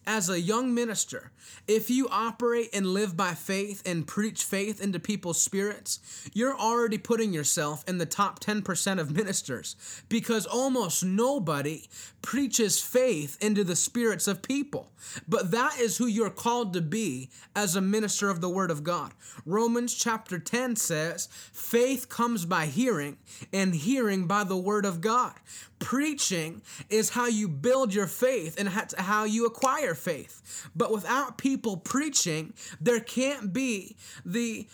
as 0.05 0.29
a 0.29 0.41
young 0.41 0.73
minister, 0.73 1.31
if 1.67 1.89
you 1.89 2.07
operate 2.09 2.69
and 2.73 2.87
live 2.87 3.15
by 3.15 3.33
faith 3.33 3.81
and 3.85 4.07
preach 4.07 4.43
faith 4.43 4.81
into 4.81 4.99
people's 4.99 5.41
spirits, 5.41 5.99
you're 6.33 6.57
already 6.57 6.97
putting 6.97 7.33
yourself 7.33 7.83
in 7.87 7.97
the 7.97 8.05
top 8.05 8.39
10% 8.39 8.99
of 8.99 9.15
ministers 9.15 9.75
because 10.09 10.45
almost 10.45 11.03
nobody 11.03 11.87
preaches 12.21 12.81
faith 12.81 13.37
into 13.41 13.63
the 13.63 13.75
spirits 13.75 14.27
of 14.27 14.41
people. 14.41 14.91
But 15.27 15.51
that 15.51 15.79
is 15.79 15.97
who 15.97 16.05
you're 16.05 16.29
called 16.29 16.73
to 16.73 16.81
be 16.81 17.29
as 17.55 17.75
a 17.75 17.81
minister 17.81 18.29
of 18.29 18.41
the 18.41 18.49
Word 18.49 18.71
of 18.71 18.83
God. 18.83 19.13
Romans 19.45 19.93
chapter 19.93 20.39
10 20.39 20.75
says, 20.75 21.27
faith 21.31 22.09
comes 22.09 22.45
by 22.45 22.65
hearing, 22.65 23.17
and 23.53 23.73
hearing 23.73 24.27
by 24.27 24.43
the 24.43 24.57
Word 24.57 24.85
of 24.85 25.01
God. 25.01 25.33
Preaching 25.81 26.61
is 26.89 27.09
how 27.09 27.25
you 27.25 27.47
build 27.47 27.91
your 27.93 28.05
faith 28.05 28.59
and 28.59 28.69
how 28.69 29.23
you 29.23 29.47
acquire 29.47 29.95
faith. 29.95 30.69
But 30.75 30.91
without 30.91 31.39
people 31.39 31.75
preaching, 31.75 32.53
there 32.79 32.99
can't 32.99 33.51
be 33.51 33.97
the 34.23 34.67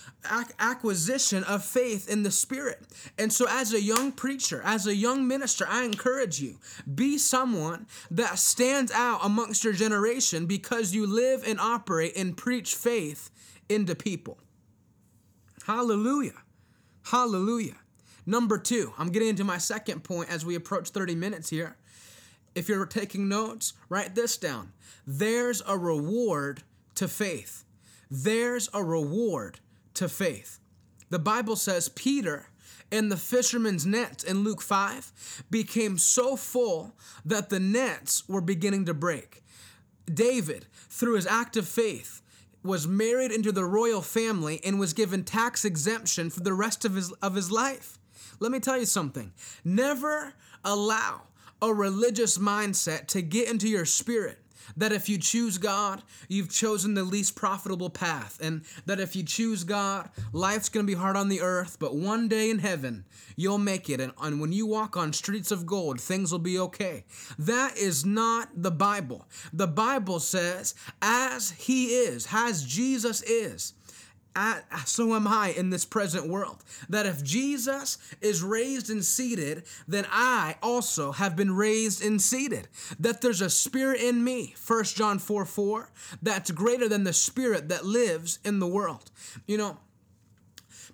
acquisition 0.60 1.46
of 1.46 1.64
faith 1.64 2.10
in 2.10 2.24
the 2.24 2.32
Spirit. 2.32 2.82
And 3.18 3.32
so, 3.32 3.48
as 3.50 3.74
a 3.74 3.82
young 3.82 4.12
preacher, 4.12 4.62
as 4.66 4.86
a 4.86 4.96
young 4.96 5.28
minister, 5.28 5.66
I 5.68 5.86
encourage 5.86 6.42
you 6.42 6.60
be 6.94 7.18
someone 7.18 7.88
that 8.12 8.38
stands 8.38 8.92
out 8.92 9.22
amongst 9.24 9.64
your 9.64 9.74
generation 9.74 10.46
because 10.46 10.94
you 10.94 11.08
live 11.08 11.44
and 11.48 11.60
operate 11.60 12.18
and 12.18 12.36
preach 12.36 12.76
faith 12.76 13.32
into 13.70 13.96
people. 13.96 14.38
Hallelujah. 15.66 16.44
Hallelujah. 17.04 17.78
Number 18.30 18.58
two, 18.58 18.94
I'm 18.98 19.08
getting 19.08 19.30
into 19.30 19.46
my 19.46 19.58
second 19.58 20.04
point 20.04 20.30
as 20.30 20.46
we 20.46 20.56
approach 20.56 20.90
30 20.90 21.16
minutes 21.16 21.50
here. 21.50 21.78
If 22.56 22.68
you're 22.68 22.86
taking 22.86 23.30
notes, 23.30 23.72
write 23.88 24.16
this 24.16 24.36
down. 24.36 24.74
There's 25.08 25.64
a 25.66 25.78
reward 25.78 26.64
to 26.96 27.08
faith. 27.08 27.64
There's 28.12 28.70
a 28.74 28.84
reward 28.84 29.62
to 29.94 30.10
faith. 30.10 30.60
The 31.10 31.20
Bible 31.20 31.56
says 31.56 31.88
Peter 31.88 32.50
and 32.92 33.10
the 33.10 33.16
fishermen's 33.16 33.86
nets 33.86 34.26
in 34.26 34.44
Luke 34.44 34.62
5 34.62 35.46
became 35.50 35.98
so 35.98 36.36
full 36.36 36.96
that 37.24 37.50
the 37.50 37.62
nets 37.62 38.28
were 38.28 38.42
beginning 38.42 38.86
to 38.88 38.94
break. 38.94 39.42
David, 40.14 40.66
through 40.90 41.16
his 41.16 41.28
act 41.28 41.56
of 41.56 41.66
faith, 41.66 42.22
was 42.62 42.88
married 42.88 43.32
into 43.32 43.54
the 43.54 43.64
royal 43.64 44.02
family 44.02 44.60
and 44.66 44.80
was 44.80 44.92
given 44.92 45.24
tax 45.24 45.64
exemption 45.64 46.30
for 46.30 46.42
the 46.42 46.54
rest 46.54 46.84
of 46.84 46.96
his, 46.96 47.14
of 47.22 47.36
his 47.36 47.50
life. 47.50 47.98
Let 48.40 48.52
me 48.52 48.60
tell 48.60 48.78
you 48.78 48.86
something. 48.86 49.34
Never 49.64 50.34
allow 50.64 51.22
a 51.62 51.74
religious 51.74 52.38
mindset 52.38 53.08
to 53.08 53.22
get 53.22 53.50
into 53.50 53.68
your 53.68 53.86
spirit 53.86 54.40
that 54.76 54.92
if 54.92 55.08
you 55.08 55.18
choose 55.18 55.58
God, 55.58 56.02
you've 56.28 56.50
chosen 56.50 56.94
the 56.94 57.04
least 57.04 57.36
profitable 57.36 57.90
path, 57.90 58.38
and 58.42 58.64
that 58.86 59.00
if 59.00 59.16
you 59.16 59.24
choose 59.24 59.64
God, 59.64 60.10
life's 60.34 60.70
gonna 60.70 60.86
be 60.86 60.94
hard 60.94 61.16
on 61.16 61.30
the 61.30 61.42
earth, 61.42 61.78
but 61.80 61.96
one 61.96 62.28
day 62.28 62.50
in 62.50 62.60
heaven, 62.60 63.06
you'll 63.36 63.58
make 63.58 63.90
it, 63.90 64.02
and, 64.02 64.12
and 64.22 64.42
when 64.42 64.52
you 64.52 64.66
walk 64.66 64.98
on 64.98 65.14
streets 65.14 65.52
of 65.52 65.66
gold, 65.66 66.02
things 66.02 66.32
will 66.32 66.40
be 66.40 66.60
okay. 66.60 67.06
That 67.40 67.78
is 67.78 68.06
not 68.06 68.50
the 68.56 68.72
Bible. 68.72 69.28
The 69.54 69.68
Bible 69.68 70.20
says, 70.20 70.76
as 71.02 71.52
He 71.52 71.96
is, 71.96 72.28
as 72.34 72.66
Jesus 72.66 73.22
is, 73.24 73.74
so 74.86 75.16
am 75.16 75.28
I 75.28 75.54
in 75.58 75.70
this 75.70 75.86
present 75.86 76.28
world. 76.28 76.64
That 76.90 77.06
if 77.06 77.24
Jesus 77.24 77.98
is 78.22 78.44
raised 78.44 78.90
and 78.90 79.04
seated, 79.04 79.64
then 79.88 80.06
I 80.12 80.56
also 80.62 81.12
have 81.14 81.36
been 81.36 81.56
raised 81.56 82.04
and 82.04 82.22
seated. 82.22 82.68
That 83.00 83.22
there's 83.22 83.42
a 83.42 83.50
spirit 83.50 84.02
in 84.02 84.24
me, 84.24 84.54
1 84.66 84.84
John 84.86 85.20
4 85.20 85.46
4, 85.46 85.92
that's 86.22 86.52
greater 86.52 86.88
than 86.88 87.04
the 87.04 87.14
spirit 87.14 87.70
that 87.70 87.86
lives 87.86 88.40
in 88.44 88.60
the 88.60 88.68
world. 88.68 89.12
You 89.48 89.58
know, 89.58 89.78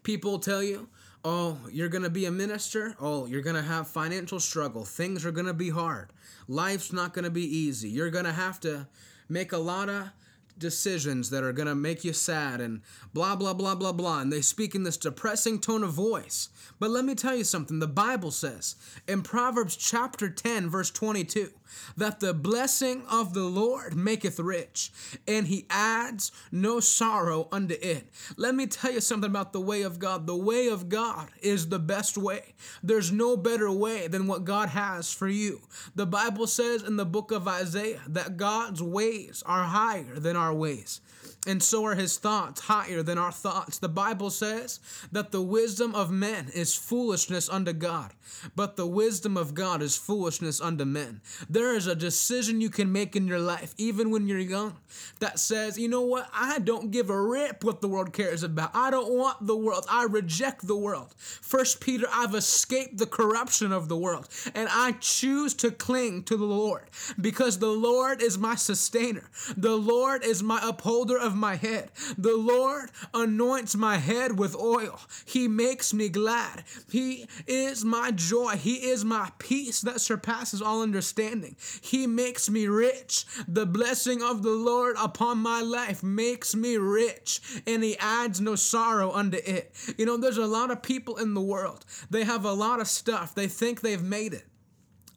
people 0.04 0.40
tell 0.40 0.64
you, 0.64 0.90
oh, 1.26 1.58
you're 1.72 1.90
going 1.90 2.04
to 2.04 2.10
be 2.10 2.26
a 2.26 2.32
minister. 2.32 2.96
Oh, 3.00 3.26
you're 3.26 3.42
going 3.42 3.56
to 3.56 3.62
have 3.62 3.88
financial 3.88 4.40
struggle. 4.40 4.86
Things 4.86 5.26
are 5.26 5.32
going 5.32 5.48
to 5.48 5.54
be 5.54 5.70
hard. 5.70 6.12
Life's 6.48 6.92
not 6.92 7.14
going 7.14 7.26
to 7.26 7.32
be 7.32 7.46
easy. 7.46 7.90
You're 7.90 8.10
going 8.10 8.26
to 8.26 8.34
have 8.34 8.60
to 8.62 8.88
make 9.30 9.52
a 9.52 9.58
lot 9.58 9.90
of 9.90 10.10
decisions 10.58 11.30
that 11.30 11.44
are 11.44 11.54
going 11.54 11.68
to 11.68 11.76
make 11.76 12.04
you 12.04 12.14
sad 12.14 12.62
and 12.62 12.82
blah, 13.14 13.36
blah, 13.36 13.54
blah, 13.54 13.76
blah, 13.76 13.92
blah. 13.92 14.20
And 14.20 14.32
they 14.32 14.42
speak 14.42 14.76
in 14.76 14.84
this 14.84 14.98
depressing 14.98 15.60
tone 15.60 15.84
of 15.84 15.92
voice. 15.92 16.50
But 16.80 16.90
let 16.90 17.06
me 17.06 17.16
tell 17.16 17.36
you 17.36 17.44
something 17.44 17.80
the 17.80 17.88
Bible 17.88 18.32
says 18.32 18.76
in 19.08 19.22
Proverbs 19.22 19.76
chapter 19.76 20.30
10, 20.30 20.70
verse 20.70 20.92
22, 20.92 21.50
that 21.98 22.20
the 22.20 22.34
blessing 22.34 23.04
of 23.10 23.34
the 23.34 23.44
Lord 23.44 23.96
maketh 23.96 24.40
rich, 24.40 24.92
and 25.28 25.48
he 25.48 25.66
adds 25.70 26.32
no 26.52 26.80
sorrow 26.80 27.48
unto 27.52 27.76
it. 27.82 28.08
Let 28.38 28.56
me 28.56 28.68
tell 28.68 28.92
you 28.92 29.02
something 29.02 29.30
about 29.30 29.54
the 29.54 29.62
way 29.62 29.82
of 29.82 30.00
God. 30.00 30.28
The 30.28 30.36
way 30.36 30.68
of 30.68 30.90
God 30.90 31.30
is 31.42 31.70
the 31.70 31.80
best 31.80 32.18
way. 32.18 32.56
There's 32.82 33.12
no 33.12 33.38
better 33.38 33.72
way 33.72 34.08
than 34.08 34.28
what 34.28 34.46
God 34.46 34.70
has 34.70 35.12
for 35.14 35.28
you. 35.28 35.62
The 35.96 36.06
Bible 36.06 36.48
says 36.48 36.84
in 36.84 36.98
the 36.98 37.06
book 37.06 37.32
of 37.32 37.48
Isaiah 37.48 38.02
that 38.08 38.38
God's 38.38 38.82
ways 38.82 39.44
are 39.46 39.64
higher 39.64 40.20
than 40.20 40.36
our 40.36 40.54
ways 40.54 41.02
and 41.46 41.62
so 41.62 41.86
are 41.86 41.96
his 41.96 42.18
thoughts 42.18 42.62
higher 42.62 43.04
than 43.04 43.18
our 43.18 43.32
thoughts. 43.32 43.78
The 43.78 43.90
Bible 43.90 44.30
says 44.30 44.80
that 45.12 45.32
the 45.32 45.42
wisdom 45.42 45.94
of 45.94 46.10
men 46.10 46.50
is 46.54 46.76
foolishness 46.76 47.50
unto 47.50 47.74
God, 47.74 48.14
but 48.56 48.76
the 48.76 48.88
wisdom 48.88 49.36
of 49.36 49.54
God 49.54 49.82
is 49.82 49.98
foolishness 49.98 50.62
unto 50.62 50.86
men. 50.86 51.22
There 51.50 51.76
is 51.76 51.88
a 51.88 51.96
decision 51.96 52.62
you 52.62 52.70
can 52.70 52.92
make 52.92 53.16
in 53.16 53.28
your 53.28 53.40
life, 53.40 53.74
even 53.78 54.10
when 54.10 54.28
you're 54.28 54.40
young, 54.40 54.78
that 55.20 55.40
says, 55.40 55.78
you 55.78 55.90
know 55.90 56.02
what? 56.02 56.30
I 56.34 56.60
don't 56.60 56.92
give 56.92 57.10
a 57.10 57.22
rip 57.22 57.64
what 57.64 57.82
the 57.82 57.90
world 57.90 58.14
cares 58.14 58.44
about. 58.44 58.72
I 58.74 58.90
don't 58.90 59.14
want 59.14 59.46
the 59.46 59.58
world. 59.58 59.86
I 59.90 60.06
reject 60.06 60.66
the 60.66 60.78
world. 60.78 61.14
First 61.18 61.82
Peter, 61.82 62.08
I've 62.12 62.36
escaped 62.36 62.98
the 62.98 63.06
corruption 63.06 63.72
of 63.72 63.90
the 63.90 63.98
world, 63.98 64.30
and 64.56 64.70
I 64.72 64.94
choose 64.94 65.54
to 65.56 65.72
cling 65.72 66.24
to 66.24 66.38
the 66.38 66.46
Lord 66.46 66.90
because 67.20 67.60
the 67.60 67.68
Lord 67.68 68.22
is 68.22 68.38
my 68.38 68.56
sustainer. 68.56 69.30
The 69.58 69.76
Lord 69.76 70.24
is 70.24 70.42
my 70.42 70.60
upholder 70.64 71.18
of 71.18 71.33
my 71.36 71.56
head. 71.56 71.92
The 72.18 72.36
Lord 72.36 72.92
anoints 73.14 73.76
my 73.76 73.98
head 73.98 74.38
with 74.38 74.56
oil. 74.56 75.00
He 75.26 75.48
makes 75.48 75.94
me 75.94 76.10
glad. 76.10 76.64
He 76.90 77.28
is 77.48 77.84
my 77.84 78.12
joy. 78.12 78.56
He 78.56 78.90
is 78.90 79.04
my 79.04 79.32
peace 79.38 79.82
that 79.82 80.02
surpasses 80.02 80.62
all 80.62 80.82
understanding. 80.82 81.56
He 81.82 82.08
makes 82.08 82.50
me 82.50 82.68
rich. 82.68 83.26
The 83.48 83.66
blessing 83.66 84.22
of 84.22 84.44
the 84.44 84.52
Lord 84.52 84.96
upon 85.00 85.38
my 85.40 85.62
life 85.62 86.04
makes 86.04 86.56
me 86.56 86.78
rich, 86.78 87.42
and 87.66 87.84
He 87.84 87.98
adds 87.98 88.40
no 88.40 88.56
sorrow 88.56 89.12
unto 89.12 89.38
it. 89.38 89.74
You 89.98 90.06
know, 90.06 90.18
there's 90.18 90.38
a 90.38 90.46
lot 90.46 90.72
of 90.72 90.82
people 90.82 91.18
in 91.18 91.34
the 91.34 91.42
world, 91.42 91.86
they 92.10 92.24
have 92.24 92.46
a 92.46 92.54
lot 92.54 92.80
of 92.80 92.88
stuff, 92.88 93.36
they 93.36 93.48
think 93.48 93.82
they've 93.82 94.04
made 94.04 94.34
it 94.34 94.46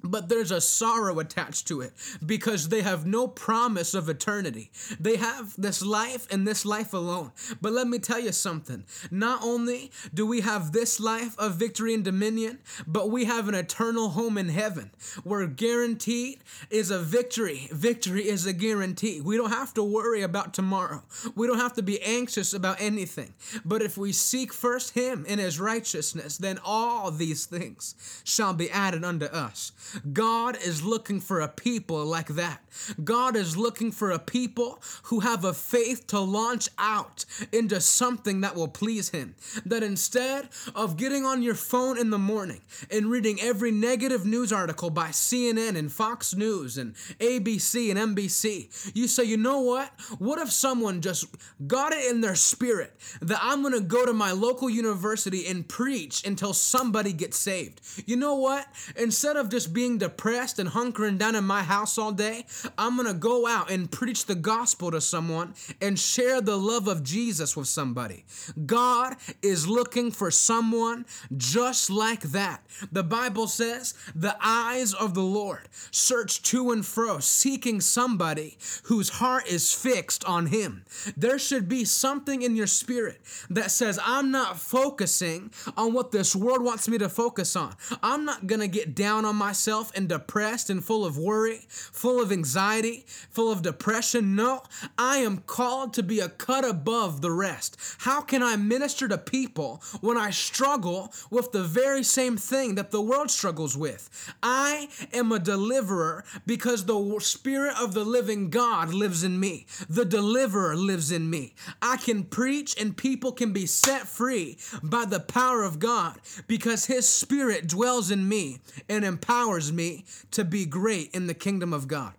but 0.02 0.28
there's 0.28 0.50
a 0.50 0.60
sorrow 0.60 1.18
attached 1.18 1.66
to 1.68 1.80
it 1.80 1.92
because 2.24 2.68
they 2.68 2.82
have 2.82 3.06
no 3.06 3.26
promise 3.26 3.94
of 3.94 4.08
eternity. 4.08 4.70
They 5.00 5.16
have 5.16 5.54
this 5.58 5.84
life 5.84 6.26
and 6.30 6.46
this 6.46 6.64
life 6.64 6.92
alone. 6.92 7.32
But 7.60 7.72
let 7.72 7.88
me 7.88 7.98
tell 7.98 8.20
you 8.20 8.32
something. 8.32 8.84
Not 9.10 9.42
only 9.42 9.90
do 10.12 10.26
we 10.26 10.40
have 10.42 10.72
this 10.72 11.00
life 11.00 11.38
of 11.38 11.54
victory 11.54 11.94
and 11.94 12.04
dominion, 12.04 12.58
but 12.86 13.10
we 13.10 13.24
have 13.24 13.48
an 13.48 13.54
eternal 13.54 14.10
home 14.10 14.38
in 14.38 14.48
heaven 14.48 14.90
where 15.24 15.46
guaranteed 15.46 16.38
is 16.70 16.90
a 16.90 16.98
victory. 16.98 17.68
Victory 17.72 18.28
is 18.28 18.46
a 18.46 18.52
guarantee. 18.52 19.20
We 19.20 19.36
don't 19.36 19.50
have 19.50 19.74
to 19.74 19.82
worry 19.82 20.22
about 20.22 20.54
tomorrow. 20.54 21.02
We 21.34 21.46
don't 21.46 21.58
have 21.58 21.74
to 21.74 21.82
be 21.82 22.00
anxious 22.02 22.52
about 22.52 22.80
anything. 22.80 23.34
But 23.64 23.82
if 23.82 23.96
we 23.96 24.12
seek 24.12 24.52
first 24.52 24.94
Him 24.94 25.24
in 25.26 25.38
His 25.38 25.58
righteousness, 25.58 26.38
then 26.38 26.58
all 26.64 27.10
these 27.10 27.46
things 27.46 28.22
shall 28.24 28.52
be 28.52 28.70
added 28.70 29.04
unto 29.04 29.26
us. 29.26 29.72
God 30.12 30.56
is 30.62 30.82
looking 30.82 31.20
for 31.20 31.40
a 31.40 31.48
people 31.48 32.04
like 32.04 32.28
that. 32.28 32.60
God 33.02 33.36
is 33.36 33.56
looking 33.56 33.92
for 33.92 34.10
a 34.10 34.18
people 34.18 34.80
who 35.04 35.20
have 35.20 35.44
a 35.44 35.52
faith 35.54 36.06
to 36.08 36.20
launch 36.20 36.68
out 36.78 37.24
into 37.52 37.80
something 37.80 38.40
that 38.40 38.54
will 38.54 38.68
please 38.68 39.10
Him. 39.10 39.34
That 39.64 39.82
instead 39.82 40.48
of 40.74 40.96
getting 40.96 41.24
on 41.24 41.42
your 41.42 41.54
phone 41.54 41.98
in 41.98 42.10
the 42.10 42.18
morning 42.18 42.60
and 42.90 43.10
reading 43.10 43.40
every 43.40 43.70
negative 43.70 44.24
news 44.24 44.52
article 44.52 44.90
by 44.90 45.08
CNN 45.08 45.76
and 45.76 45.90
Fox 45.90 46.34
News 46.34 46.78
and 46.78 46.94
ABC 47.20 47.90
and 47.90 48.16
NBC, 48.16 48.94
you 48.94 49.08
say, 49.08 49.24
you 49.24 49.36
know 49.36 49.60
what? 49.60 49.90
What 50.18 50.38
if 50.38 50.50
someone 50.50 51.00
just 51.00 51.26
got 51.66 51.92
it 51.92 52.10
in 52.10 52.20
their 52.20 52.34
spirit 52.34 52.94
that 53.20 53.38
I'm 53.42 53.62
going 53.62 53.74
to 53.74 53.80
go 53.80 54.06
to 54.06 54.12
my 54.12 54.32
local 54.32 54.68
university 54.70 55.46
and 55.46 55.68
preach 55.68 56.26
until 56.26 56.52
somebody 56.52 57.12
gets 57.12 57.36
saved? 57.36 57.80
You 58.06 58.16
know 58.16 58.34
what? 58.36 58.66
Instead 58.96 59.36
of 59.36 59.48
just 59.48 59.72
being 59.76 59.98
depressed 59.98 60.58
and 60.58 60.70
hunkering 60.70 61.18
down 61.18 61.34
in 61.34 61.44
my 61.44 61.62
house 61.62 61.98
all 61.98 62.10
day, 62.10 62.46
I'm 62.78 62.96
gonna 62.96 63.12
go 63.12 63.46
out 63.46 63.70
and 63.70 63.92
preach 63.92 64.24
the 64.24 64.34
gospel 64.34 64.90
to 64.90 65.02
someone 65.02 65.52
and 65.82 65.98
share 65.98 66.40
the 66.40 66.56
love 66.56 66.88
of 66.88 67.02
Jesus 67.02 67.54
with 67.54 67.68
somebody. 67.68 68.24
God 68.64 69.16
is 69.42 69.68
looking 69.68 70.10
for 70.10 70.30
someone 70.30 71.04
just 71.36 71.90
like 71.90 72.22
that. 72.22 72.64
The 72.90 73.02
Bible 73.02 73.48
says, 73.48 73.92
the 74.14 74.34
eyes 74.40 74.94
of 74.94 75.12
the 75.12 75.20
Lord 75.20 75.68
search 75.90 76.40
to 76.44 76.70
and 76.70 76.84
fro, 76.84 77.18
seeking 77.18 77.82
somebody 77.82 78.56
whose 78.84 79.10
heart 79.10 79.46
is 79.46 79.74
fixed 79.74 80.24
on 80.24 80.46
Him. 80.46 80.86
There 81.18 81.38
should 81.38 81.68
be 81.68 81.84
something 81.84 82.40
in 82.40 82.56
your 82.56 82.66
spirit 82.66 83.20
that 83.50 83.70
says, 83.70 84.00
I'm 84.02 84.30
not 84.30 84.58
focusing 84.58 85.50
on 85.76 85.92
what 85.92 86.12
this 86.12 86.34
world 86.34 86.62
wants 86.64 86.88
me 86.88 86.96
to 86.96 87.10
focus 87.10 87.54
on. 87.54 87.76
I'm 88.02 88.24
not 88.24 88.46
gonna 88.46 88.68
get 88.68 88.94
down 88.94 89.26
on 89.26 89.36
myself 89.36 89.65
and 89.66 90.08
depressed 90.08 90.70
and 90.70 90.84
full 90.84 91.04
of 91.04 91.18
worry, 91.18 91.60
full 91.68 92.22
of 92.22 92.30
anxiety, 92.30 93.04
full 93.30 93.50
of 93.50 93.62
depression. 93.62 94.36
No, 94.36 94.62
I 94.96 95.18
am 95.18 95.38
called 95.38 95.92
to 95.94 96.04
be 96.04 96.20
a 96.20 96.28
cut 96.28 96.64
above 96.64 97.20
the 97.20 97.32
rest. 97.32 97.76
How 97.98 98.20
can 98.20 98.42
I 98.42 98.54
minister 98.56 99.08
to 99.08 99.18
people 99.18 99.82
when 100.00 100.16
I 100.16 100.30
struggle 100.30 101.12
with 101.30 101.50
the 101.50 101.64
very 101.64 102.04
same 102.04 102.36
thing 102.36 102.76
that 102.76 102.92
the 102.92 103.02
world 103.02 103.30
struggles 103.30 103.76
with? 103.76 104.08
I 104.40 104.88
am 105.12 105.32
a 105.32 105.40
deliverer 105.40 106.24
because 106.46 106.84
the 106.84 107.18
Spirit 107.18 107.74
of 107.80 107.92
the 107.92 108.04
living 108.04 108.50
God 108.50 108.94
lives 108.94 109.24
in 109.24 109.40
me. 109.40 109.66
The 109.88 110.04
deliverer 110.04 110.76
lives 110.76 111.10
in 111.10 111.28
me. 111.28 111.54
I 111.82 111.96
can 111.96 112.22
preach 112.22 112.80
and 112.80 112.96
people 112.96 113.32
can 113.32 113.52
be 113.52 113.66
set 113.66 114.06
free 114.06 114.58
by 114.82 115.06
the 115.06 115.20
power 115.20 115.64
of 115.64 115.78
God 115.78 116.20
because 116.46 116.86
His 116.86 117.08
Spirit 117.08 117.66
dwells 117.66 118.10
in 118.10 118.28
me 118.28 118.58
and 118.88 119.04
empowers 119.04 119.55
me 119.72 120.04
to 120.32 120.44
be 120.44 120.66
great 120.66 121.14
in 121.14 121.26
the 121.26 121.34
kingdom 121.34 121.72
of 121.72 121.88
God. 121.88 122.14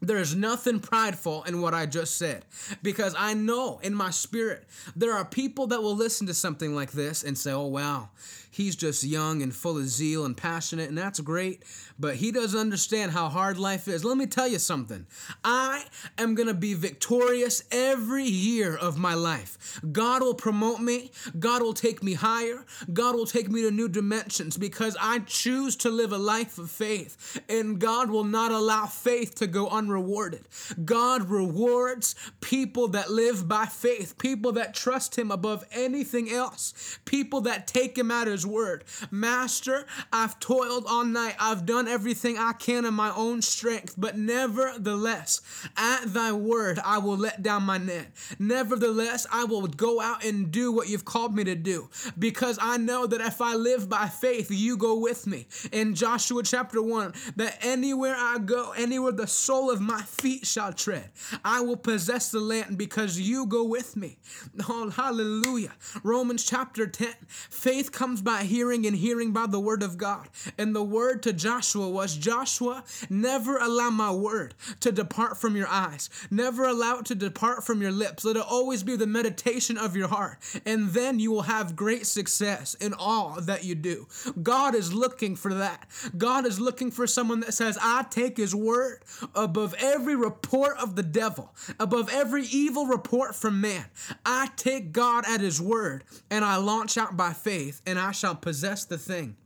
There's 0.00 0.34
nothing 0.34 0.80
prideful 0.80 1.44
in 1.44 1.62
what 1.62 1.72
I 1.72 1.86
just 1.86 2.18
said 2.18 2.44
because 2.82 3.14
I 3.16 3.32
know 3.32 3.78
in 3.82 3.94
my 3.94 4.10
spirit 4.10 4.66
there 4.94 5.14
are 5.14 5.24
people 5.24 5.68
that 5.68 5.82
will 5.82 5.96
listen 5.96 6.26
to 6.26 6.34
something 6.34 6.74
like 6.74 6.92
this 6.92 7.22
and 7.24 7.38
say, 7.38 7.52
oh, 7.52 7.66
wow, 7.66 8.10
he's 8.54 8.76
just 8.76 9.02
young 9.02 9.42
and 9.42 9.52
full 9.54 9.76
of 9.76 9.88
zeal 9.88 10.24
and 10.24 10.36
passionate, 10.36 10.88
and 10.88 10.96
that's 10.96 11.18
great. 11.18 11.64
But 11.98 12.16
he 12.16 12.30
doesn't 12.30 12.58
understand 12.58 13.10
how 13.10 13.28
hard 13.28 13.58
life 13.58 13.88
is. 13.88 14.04
Let 14.04 14.16
me 14.16 14.26
tell 14.26 14.46
you 14.46 14.60
something. 14.60 15.06
I 15.42 15.84
am 16.18 16.36
going 16.36 16.46
to 16.46 16.54
be 16.54 16.74
victorious 16.74 17.64
every 17.72 18.24
year 18.24 18.76
of 18.76 18.96
my 18.96 19.14
life. 19.14 19.80
God 19.90 20.22
will 20.22 20.34
promote 20.34 20.80
me, 20.80 21.10
God 21.38 21.62
will 21.62 21.74
take 21.74 22.02
me 22.02 22.14
higher, 22.14 22.64
God 22.92 23.16
will 23.16 23.26
take 23.26 23.50
me 23.50 23.62
to 23.62 23.70
new 23.70 23.88
dimensions 23.88 24.56
because 24.56 24.96
I 25.00 25.20
choose 25.20 25.74
to 25.76 25.90
live 25.90 26.12
a 26.12 26.18
life 26.18 26.58
of 26.58 26.70
faith, 26.70 27.40
and 27.48 27.80
God 27.80 28.08
will 28.10 28.24
not 28.24 28.52
allow 28.52 28.86
faith 28.86 29.34
to 29.36 29.46
go 29.48 29.68
unrewarded. 29.68 30.46
God 30.84 31.28
rewards 31.28 32.14
people 32.40 32.88
that 32.88 33.10
live 33.10 33.48
by 33.48 33.66
faith, 33.66 34.16
people 34.18 34.52
that 34.52 34.74
trust 34.74 35.18
Him 35.18 35.30
above 35.30 35.64
anything 35.72 36.30
else, 36.30 36.98
people 37.04 37.40
that 37.42 37.66
take 37.66 37.98
Him 37.98 38.10
at 38.10 38.28
His 38.28 38.43
word. 38.46 38.84
Master, 39.10 39.86
I've 40.12 40.38
toiled 40.40 40.84
all 40.88 41.04
night, 41.04 41.34
I've 41.38 41.66
done 41.66 41.88
everything 41.88 42.38
I 42.38 42.52
can 42.52 42.84
in 42.84 42.94
my 42.94 43.12
own 43.14 43.42
strength, 43.42 43.94
but 43.96 44.16
nevertheless, 44.16 45.40
at 45.76 46.12
Thy 46.12 46.32
word, 46.32 46.78
I 46.84 46.98
will 46.98 47.16
let 47.16 47.42
down 47.42 47.64
my 47.64 47.78
net. 47.78 48.06
Nevertheless, 48.38 49.26
I 49.32 49.44
will 49.44 49.66
go 49.66 50.00
out 50.00 50.24
and 50.24 50.50
do 50.50 50.72
what 50.72 50.88
you've 50.88 51.04
called 51.04 51.34
me 51.34 51.44
to 51.44 51.54
do 51.54 51.88
because 52.18 52.58
I 52.60 52.76
know 52.76 53.06
that 53.06 53.20
if 53.20 53.40
I 53.40 53.54
live 53.54 53.88
by 53.88 54.08
faith, 54.08 54.50
you 54.50 54.76
go 54.76 54.98
with 54.98 55.26
me. 55.26 55.46
In 55.72 55.94
Joshua 55.94 56.42
chapter 56.42 56.82
1, 56.82 57.14
that 57.36 57.58
anywhere 57.62 58.14
I 58.16 58.38
go, 58.38 58.72
anywhere 58.76 59.12
the 59.12 59.26
sole 59.26 59.70
of 59.70 59.80
my 59.80 60.02
feet 60.02 60.46
shall 60.46 60.72
tread, 60.72 61.10
I 61.44 61.60
will 61.60 61.76
possess 61.76 62.30
the 62.30 62.40
land 62.40 62.78
because 62.78 63.18
you 63.18 63.46
go 63.46 63.64
with 63.64 63.96
me. 63.96 64.18
Oh, 64.66 64.88
hallelujah. 64.88 65.72
Romans 66.02 66.44
chapter 66.44 66.86
10 66.86 67.14
faith 67.28 67.92
comes 67.92 68.22
by 68.22 68.33
hearing, 68.42 68.86
and 68.86 68.96
hearing 68.96 69.32
by 69.32 69.46
the 69.46 69.60
word 69.60 69.82
of 69.82 69.96
God. 69.96 70.28
And 70.58 70.74
the 70.74 70.82
word 70.82 71.22
to 71.22 71.32
Joshua 71.32 71.88
was 71.88 72.16
Joshua, 72.16 72.84
never 73.08 73.56
allow 73.58 73.90
my 73.90 74.10
word 74.10 74.54
to 74.80 74.92
depart 74.92 75.38
from 75.38 75.56
your 75.56 75.68
eyes, 75.68 76.10
never 76.30 76.64
allow 76.64 76.98
it 76.98 77.06
to 77.06 77.14
depart 77.14 77.64
from 77.64 77.80
your 77.80 77.92
lips. 77.92 78.24
Let 78.24 78.36
it 78.36 78.44
always 78.46 78.82
be 78.82 78.96
the 78.96 79.06
meditation 79.06 79.78
of 79.78 79.96
your 79.96 80.08
heart, 80.08 80.38
and 80.64 80.90
then 80.90 81.18
you 81.18 81.30
will 81.30 81.42
have 81.42 81.76
great 81.76 82.06
success 82.06 82.74
in 82.74 82.94
all 82.94 83.40
that 83.40 83.64
you 83.64 83.74
do. 83.74 84.06
God 84.42 84.74
is 84.74 84.92
looking 84.92 85.36
for 85.36 85.54
that. 85.54 85.86
God 86.16 86.46
is 86.46 86.58
looking 86.58 86.90
for 86.90 87.06
someone 87.06 87.40
that 87.40 87.52
says, 87.52 87.78
I 87.80 88.04
take 88.08 88.36
his 88.38 88.54
word 88.54 89.02
above 89.34 89.74
every 89.78 90.16
report 90.16 90.78
of 90.78 90.96
the 90.96 91.02
devil, 91.02 91.54
above 91.78 92.08
every 92.10 92.44
evil 92.44 92.86
report 92.86 93.34
from 93.34 93.60
man. 93.60 93.84
I 94.24 94.48
take 94.56 94.92
God 94.92 95.24
at 95.28 95.40
his 95.40 95.60
word 95.60 96.04
and 96.30 96.44
I 96.44 96.56
launch 96.56 96.96
out 96.96 97.16
by 97.16 97.34
faith 97.34 97.82
and 97.86 97.98
I 97.98 98.12
shall 98.12 98.23
possess 98.32 98.84
the 98.84 98.96
thing 98.96 99.36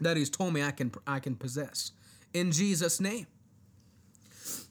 that 0.00 0.16
he's 0.16 0.30
told 0.30 0.52
me 0.52 0.62
I 0.62 0.70
can 0.70 0.92
I 1.06 1.18
can 1.18 1.34
possess 1.34 1.92
in 2.32 2.52
Jesus 2.52 3.00
name. 3.00 3.26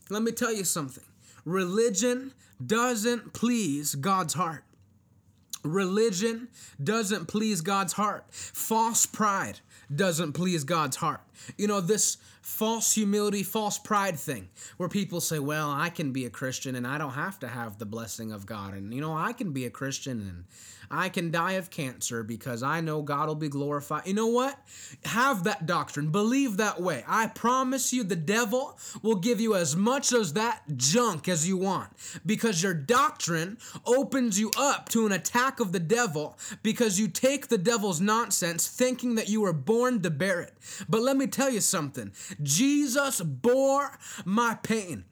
Let 0.10 0.22
me 0.22 0.32
tell 0.32 0.54
you 0.54 0.64
something. 0.64 1.04
Religion 1.44 2.34
doesn't 2.64 3.34
please 3.34 3.96
God's 3.96 4.36
heart. 4.36 4.64
Religion 5.64 6.48
doesn't 6.82 7.26
please 7.26 7.62
God's 7.62 7.94
heart. 7.94 8.26
False 8.30 9.06
pride 9.06 9.60
doesn't 9.94 10.34
please 10.34 10.64
God's 10.64 10.98
heart. 10.98 11.22
You 11.58 11.68
know, 11.68 11.82
this 11.82 12.18
false 12.42 12.94
humility, 12.94 13.42
false 13.42 13.80
pride 13.80 14.20
thing 14.20 14.48
where 14.78 14.88
people 14.88 15.20
say, 15.20 15.40
well, 15.40 15.72
I 15.72 15.90
can 15.90 16.12
be 16.12 16.26
a 16.26 16.30
Christian 16.30 16.76
and 16.76 16.86
I 16.86 16.98
don't 16.98 17.12
have 17.12 17.40
to 17.40 17.48
have 17.48 17.80
the 17.80 17.86
blessing 17.86 18.32
of 18.32 18.46
God. 18.46 18.74
And, 18.74 18.94
you 18.94 19.02
know, 19.02 19.16
I 19.16 19.34
can 19.34 19.52
be 19.52 19.66
a 19.66 19.70
Christian 19.72 20.22
and 20.22 20.46
I 20.90 21.10
can 21.10 21.32
die 21.32 21.54
of 21.54 21.70
cancer 21.70 22.24
because 22.24 22.64
I 22.64 22.82
know 22.82 23.02
God 23.02 23.28
will 23.28 23.36
be 23.36 23.50
glorified. 23.50 24.06
You 24.06 24.14
know 24.14 24.28
what? 24.28 24.60
Have 25.06 25.44
that 25.46 25.66
doctrine. 25.66 26.12
Believe 26.12 26.58
that 26.58 26.82
way. 26.82 27.04
I 27.08 27.28
promise 27.28 27.92
you, 27.92 28.04
the 28.04 28.16
devil 28.16 28.78
will 29.02 29.16
give 29.16 29.40
you 29.40 29.56
as 29.56 29.76
much 29.76 30.12
of 30.12 30.34
that 30.36 30.62
junk 30.76 31.28
as 31.28 31.48
you 31.48 31.58
want 31.58 31.92
because 32.26 32.62
your 32.62 32.74
doctrine 32.74 33.58
opens 33.86 34.40
you 34.40 34.52
up 34.58 34.90
to 34.90 35.06
an 35.06 35.12
attack 35.12 35.60
of 35.60 35.72
the 35.72 35.80
devil 35.80 36.38
because 36.64 37.00
you 37.00 37.08
take 37.08 37.48
the 37.48 37.58
devil's 37.58 38.02
nonsense 38.02 38.68
thinking 38.68 39.16
that 39.16 39.30
you 39.30 39.42
were 39.42 39.54
born 39.54 40.02
to 40.02 40.10
bear 40.10 40.42
it. 40.42 40.54
But 40.88 41.02
let 41.02 41.18
me 41.18 41.25
tell 41.28 41.50
you 41.50 41.62
something 41.62 42.14
Jesus 42.42 43.22
bore 43.22 43.98
my 44.26 44.56
pain. 44.62 45.06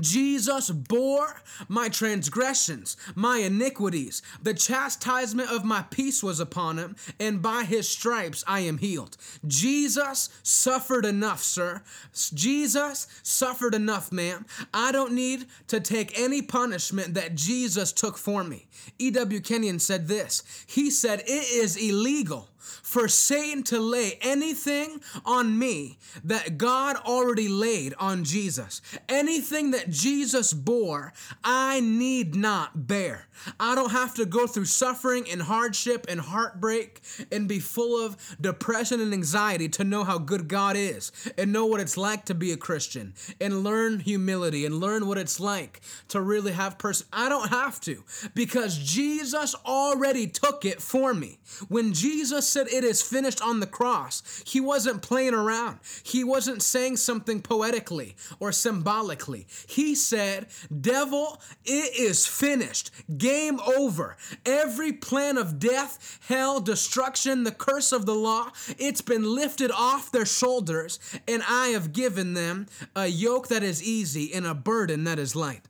Jesus 0.00 0.70
bore 0.70 1.42
my 1.68 1.88
transgressions, 1.88 2.96
my 3.14 3.38
iniquities. 3.38 4.22
The 4.42 4.54
chastisement 4.54 5.50
of 5.50 5.64
my 5.64 5.82
peace 5.82 6.22
was 6.22 6.40
upon 6.40 6.78
him, 6.78 6.96
and 7.20 7.42
by 7.42 7.64
his 7.64 7.88
stripes 7.88 8.42
I 8.46 8.60
am 8.60 8.78
healed. 8.78 9.16
Jesus 9.46 10.30
suffered 10.42 11.04
enough, 11.04 11.42
sir. 11.42 11.82
Jesus 12.14 13.06
suffered 13.22 13.74
enough, 13.74 14.10
ma'am. 14.10 14.46
I 14.72 14.92
don't 14.92 15.12
need 15.12 15.46
to 15.68 15.80
take 15.80 16.18
any 16.18 16.40
punishment 16.40 17.14
that 17.14 17.34
Jesus 17.34 17.92
took 17.92 18.16
for 18.16 18.44
me. 18.44 18.68
E.W. 18.98 19.40
Kenyon 19.40 19.78
said 19.78 20.08
this 20.08 20.42
He 20.66 20.90
said, 20.90 21.20
It 21.20 21.50
is 21.52 21.76
illegal 21.76 22.48
for 22.62 23.08
Satan 23.08 23.62
to 23.64 23.80
lay 23.80 24.18
anything 24.20 25.00
on 25.24 25.58
me 25.58 25.98
that 26.24 26.58
God 26.58 26.96
already 26.96 27.48
laid 27.48 27.94
on 27.98 28.24
Jesus. 28.24 28.80
Anything 29.08 29.72
that 29.72 29.90
Jesus 29.90 30.52
bore, 30.52 31.12
I 31.44 31.80
need 31.80 32.34
not 32.34 32.86
bear. 32.86 33.26
I 33.58 33.74
don't 33.74 33.90
have 33.90 34.14
to 34.14 34.26
go 34.26 34.46
through 34.46 34.66
suffering 34.66 35.26
and 35.30 35.42
hardship 35.42 36.06
and 36.08 36.20
heartbreak 36.20 37.00
and 37.30 37.48
be 37.48 37.58
full 37.58 38.04
of 38.04 38.16
depression 38.40 39.00
and 39.00 39.12
anxiety 39.12 39.68
to 39.70 39.84
know 39.84 40.04
how 40.04 40.18
good 40.18 40.48
God 40.48 40.76
is 40.76 41.12
and 41.36 41.52
know 41.52 41.66
what 41.66 41.80
it's 41.80 41.96
like 41.96 42.24
to 42.26 42.34
be 42.34 42.52
a 42.52 42.56
Christian 42.56 43.14
and 43.40 43.64
learn 43.64 44.00
humility 44.00 44.64
and 44.66 44.76
learn 44.76 45.06
what 45.06 45.18
it's 45.18 45.40
like 45.40 45.80
to 46.08 46.20
really 46.20 46.52
have 46.52 46.78
person. 46.78 47.06
I 47.12 47.28
don't 47.28 47.48
have 47.48 47.80
to 47.82 48.04
because 48.34 48.78
Jesus 48.78 49.54
already 49.66 50.26
took 50.26 50.64
it 50.64 50.80
for 50.80 51.14
me. 51.14 51.38
When 51.68 51.92
Jesus 51.92 52.46
said 52.52 52.68
it 52.68 52.84
is 52.84 53.02
finished 53.02 53.40
on 53.42 53.60
the 53.60 53.66
cross, 53.66 54.42
he 54.46 54.60
wasn't 54.60 55.02
playing 55.02 55.34
around. 55.34 55.78
He 56.02 56.22
wasn't 56.22 56.62
saying 56.62 56.98
something 56.98 57.40
poetically 57.40 58.16
or 58.38 58.52
symbolically. 58.52 59.46
He 59.66 59.94
said, 59.94 60.46
Devil, 60.80 61.40
it 61.64 61.98
is 61.98 62.26
finished. 62.26 62.90
Game 63.16 63.58
over. 63.60 64.16
Every 64.44 64.92
plan 64.92 65.38
of 65.38 65.58
death, 65.58 66.18
hell, 66.28 66.60
destruction, 66.60 67.44
the 67.44 67.52
curse 67.52 67.92
of 67.92 68.06
the 68.06 68.14
law, 68.14 68.50
it's 68.78 69.00
been 69.00 69.34
lifted 69.34 69.70
off 69.70 70.12
their 70.12 70.26
shoulders, 70.26 70.98
and 71.26 71.42
I 71.48 71.68
have 71.68 71.92
given 71.92 72.34
them 72.34 72.66
a 72.94 73.06
yoke 73.06 73.48
that 73.48 73.62
is 73.62 73.82
easy 73.82 74.32
and 74.32 74.46
a 74.46 74.54
burden 74.54 75.04
that 75.04 75.18
is 75.18 75.34
light. 75.34 75.62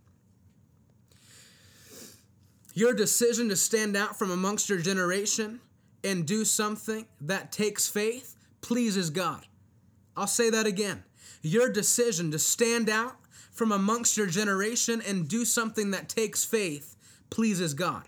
Your 2.75 2.95
decision 2.95 3.49
to 3.51 3.57
stand 3.57 3.97
out 3.97 4.19
from 4.19 4.31
amongst 4.31 4.69
your 4.69 4.79
generation 4.79 5.61
and 6.05 6.27
do 6.27 6.45
something 6.45 7.07
that 7.21 7.53
takes 7.53 7.89
faith 7.89 8.37
pleases 8.61 9.11
God. 9.11 9.47
I'll 10.17 10.27
say 10.27 10.51
that 10.51 10.67
again. 10.67 11.05
Your 11.43 11.69
decision 11.69 12.31
to 12.31 12.39
stand 12.39 12.89
out 12.89 13.17
from 13.51 13.73
amongst 13.73 14.17
your 14.17 14.27
generation 14.27 15.03
and 15.07 15.29
do 15.29 15.45
something 15.45 15.91
that 15.91 16.09
takes 16.09 16.45
faith 16.45 16.97
pleases 17.31 17.75
God. 17.75 18.05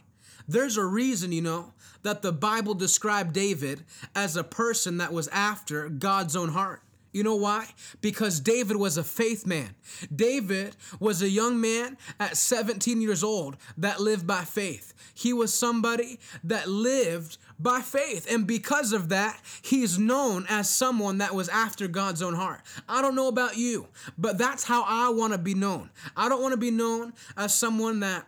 There's 0.46 0.76
a 0.76 0.84
reason, 0.84 1.32
you 1.32 1.42
know, 1.42 1.72
that 2.02 2.22
the 2.22 2.32
Bible 2.32 2.74
described 2.74 3.32
David 3.32 3.84
as 4.14 4.36
a 4.36 4.44
person 4.44 4.98
that 4.98 5.12
was 5.12 5.28
after 5.28 5.88
God's 5.88 6.36
own 6.36 6.50
heart. 6.50 6.82
You 7.14 7.22
know 7.22 7.36
why? 7.36 7.68
Because 8.00 8.40
David 8.40 8.76
was 8.76 8.98
a 8.98 9.04
faith 9.04 9.46
man. 9.46 9.76
David 10.14 10.74
was 10.98 11.22
a 11.22 11.28
young 11.28 11.60
man 11.60 11.96
at 12.18 12.36
17 12.36 13.00
years 13.00 13.22
old 13.22 13.56
that 13.78 14.00
lived 14.00 14.26
by 14.26 14.42
faith. 14.42 14.92
He 15.14 15.32
was 15.32 15.54
somebody 15.54 16.18
that 16.42 16.68
lived 16.68 17.38
by 17.56 17.82
faith. 17.82 18.26
And 18.28 18.48
because 18.48 18.92
of 18.92 19.10
that, 19.10 19.40
he's 19.62 19.96
known 19.96 20.44
as 20.48 20.68
someone 20.68 21.18
that 21.18 21.36
was 21.36 21.48
after 21.48 21.86
God's 21.86 22.20
own 22.20 22.34
heart. 22.34 22.62
I 22.88 23.00
don't 23.00 23.14
know 23.14 23.28
about 23.28 23.56
you, 23.56 23.86
but 24.18 24.36
that's 24.36 24.64
how 24.64 24.82
I 24.84 25.10
want 25.10 25.34
to 25.34 25.38
be 25.38 25.54
known. 25.54 25.90
I 26.16 26.28
don't 26.28 26.42
want 26.42 26.52
to 26.52 26.58
be 26.58 26.72
known 26.72 27.12
as 27.36 27.54
someone 27.54 28.00
that 28.00 28.26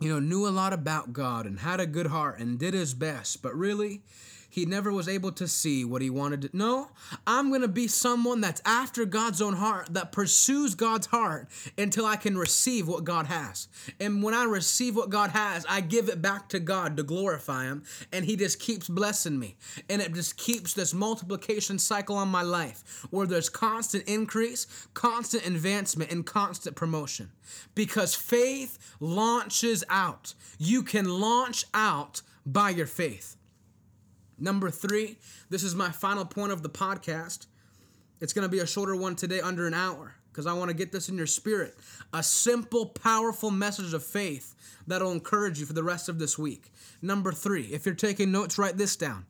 you 0.00 0.12
know, 0.12 0.18
knew 0.18 0.48
a 0.48 0.50
lot 0.50 0.72
about 0.72 1.12
God 1.12 1.46
and 1.46 1.60
had 1.60 1.78
a 1.78 1.86
good 1.86 2.08
heart 2.08 2.40
and 2.40 2.58
did 2.58 2.74
his 2.74 2.94
best, 2.94 3.40
but 3.42 3.54
really, 3.54 4.02
he 4.52 4.66
never 4.66 4.92
was 4.92 5.08
able 5.08 5.32
to 5.32 5.48
see 5.48 5.82
what 5.82 6.02
he 6.02 6.10
wanted 6.10 6.42
to. 6.42 6.50
No, 6.52 6.90
I'm 7.26 7.48
going 7.48 7.62
to 7.62 7.68
be 7.68 7.88
someone 7.88 8.42
that's 8.42 8.60
after 8.66 9.06
God's 9.06 9.40
own 9.40 9.54
heart, 9.54 9.94
that 9.94 10.12
pursues 10.12 10.74
God's 10.74 11.06
heart 11.06 11.48
until 11.78 12.04
I 12.04 12.16
can 12.16 12.36
receive 12.36 12.86
what 12.86 13.04
God 13.04 13.28
has. 13.28 13.68
And 13.98 14.22
when 14.22 14.34
I 14.34 14.44
receive 14.44 14.94
what 14.94 15.08
God 15.08 15.30
has, 15.30 15.64
I 15.70 15.80
give 15.80 16.10
it 16.10 16.20
back 16.20 16.50
to 16.50 16.60
God 16.60 16.98
to 16.98 17.02
glorify 17.02 17.64
Him, 17.64 17.84
and 18.12 18.26
He 18.26 18.36
just 18.36 18.60
keeps 18.60 18.90
blessing 18.90 19.38
me. 19.38 19.56
And 19.88 20.02
it 20.02 20.12
just 20.12 20.36
keeps 20.36 20.74
this 20.74 20.92
multiplication 20.92 21.78
cycle 21.78 22.16
on 22.16 22.28
my 22.28 22.42
life 22.42 23.06
where 23.08 23.26
there's 23.26 23.48
constant 23.48 24.04
increase, 24.04 24.66
constant 24.92 25.46
advancement, 25.46 26.12
and 26.12 26.26
constant 26.26 26.76
promotion. 26.76 27.32
Because 27.74 28.14
faith 28.14 28.78
launches 29.00 29.82
out. 29.88 30.34
You 30.58 30.82
can 30.82 31.08
launch 31.08 31.64
out 31.72 32.20
by 32.44 32.68
your 32.68 32.86
faith. 32.86 33.38
Number 34.38 34.70
three, 34.70 35.18
this 35.50 35.62
is 35.62 35.74
my 35.74 35.90
final 35.90 36.24
point 36.24 36.52
of 36.52 36.62
the 36.62 36.70
podcast. 36.70 37.46
It's 38.20 38.32
going 38.32 38.46
to 38.46 38.48
be 38.48 38.60
a 38.60 38.66
shorter 38.66 38.96
one 38.96 39.16
today, 39.16 39.40
under 39.40 39.66
an 39.66 39.74
hour, 39.74 40.14
because 40.30 40.46
I 40.46 40.52
want 40.52 40.70
to 40.70 40.76
get 40.76 40.92
this 40.92 41.08
in 41.08 41.16
your 41.16 41.26
spirit. 41.26 41.76
A 42.12 42.22
simple, 42.22 42.86
powerful 42.86 43.50
message 43.50 43.92
of 43.94 44.04
faith 44.04 44.54
that'll 44.86 45.12
encourage 45.12 45.60
you 45.60 45.66
for 45.66 45.72
the 45.72 45.82
rest 45.82 46.08
of 46.08 46.18
this 46.18 46.38
week. 46.38 46.72
Number 47.00 47.32
three, 47.32 47.64
if 47.64 47.84
you're 47.84 47.94
taking 47.94 48.32
notes, 48.32 48.58
write 48.58 48.78
this 48.78 48.96
down. 48.96 49.26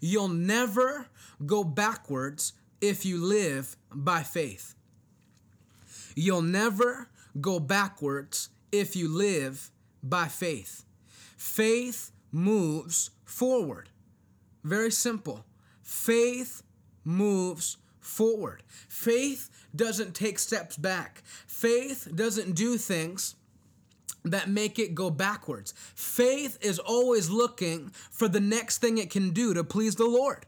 You'll 0.00 0.28
never 0.28 1.08
go 1.44 1.64
backwards 1.64 2.52
if 2.80 3.04
you 3.04 3.18
live 3.18 3.76
by 3.92 4.22
faith. 4.22 4.74
You'll 6.14 6.42
never 6.42 7.08
go 7.40 7.60
backwards 7.60 8.48
if 8.72 8.96
you 8.96 9.08
live 9.08 9.70
by 10.02 10.28
faith. 10.28 10.84
Faith 11.36 12.12
moves 12.32 13.10
forward. 13.24 13.90
Very 14.66 14.90
simple. 14.90 15.44
Faith 15.80 16.64
moves 17.04 17.76
forward. 18.00 18.64
Faith 18.88 19.48
doesn't 19.76 20.12
take 20.12 20.40
steps 20.40 20.76
back. 20.76 21.22
Faith 21.46 22.08
doesn't 22.12 22.56
do 22.56 22.76
things 22.76 23.36
that 24.24 24.48
make 24.48 24.80
it 24.80 24.92
go 24.92 25.08
backwards. 25.08 25.72
Faith 25.94 26.58
is 26.60 26.80
always 26.80 27.30
looking 27.30 27.92
for 28.10 28.26
the 28.26 28.40
next 28.40 28.78
thing 28.78 28.98
it 28.98 29.08
can 29.08 29.30
do 29.30 29.54
to 29.54 29.62
please 29.62 29.94
the 29.94 30.04
Lord. 30.04 30.44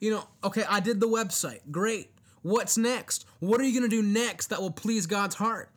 You 0.00 0.10
know, 0.10 0.28
okay, 0.42 0.64
I 0.68 0.80
did 0.80 0.98
the 0.98 1.06
website. 1.06 1.60
Great. 1.70 2.10
What's 2.42 2.76
next? 2.76 3.24
What 3.38 3.60
are 3.60 3.64
you 3.64 3.78
going 3.78 3.88
to 3.88 3.96
do 3.96 4.02
next 4.02 4.48
that 4.48 4.60
will 4.60 4.72
please 4.72 5.06
God's 5.06 5.36
heart? 5.36 5.70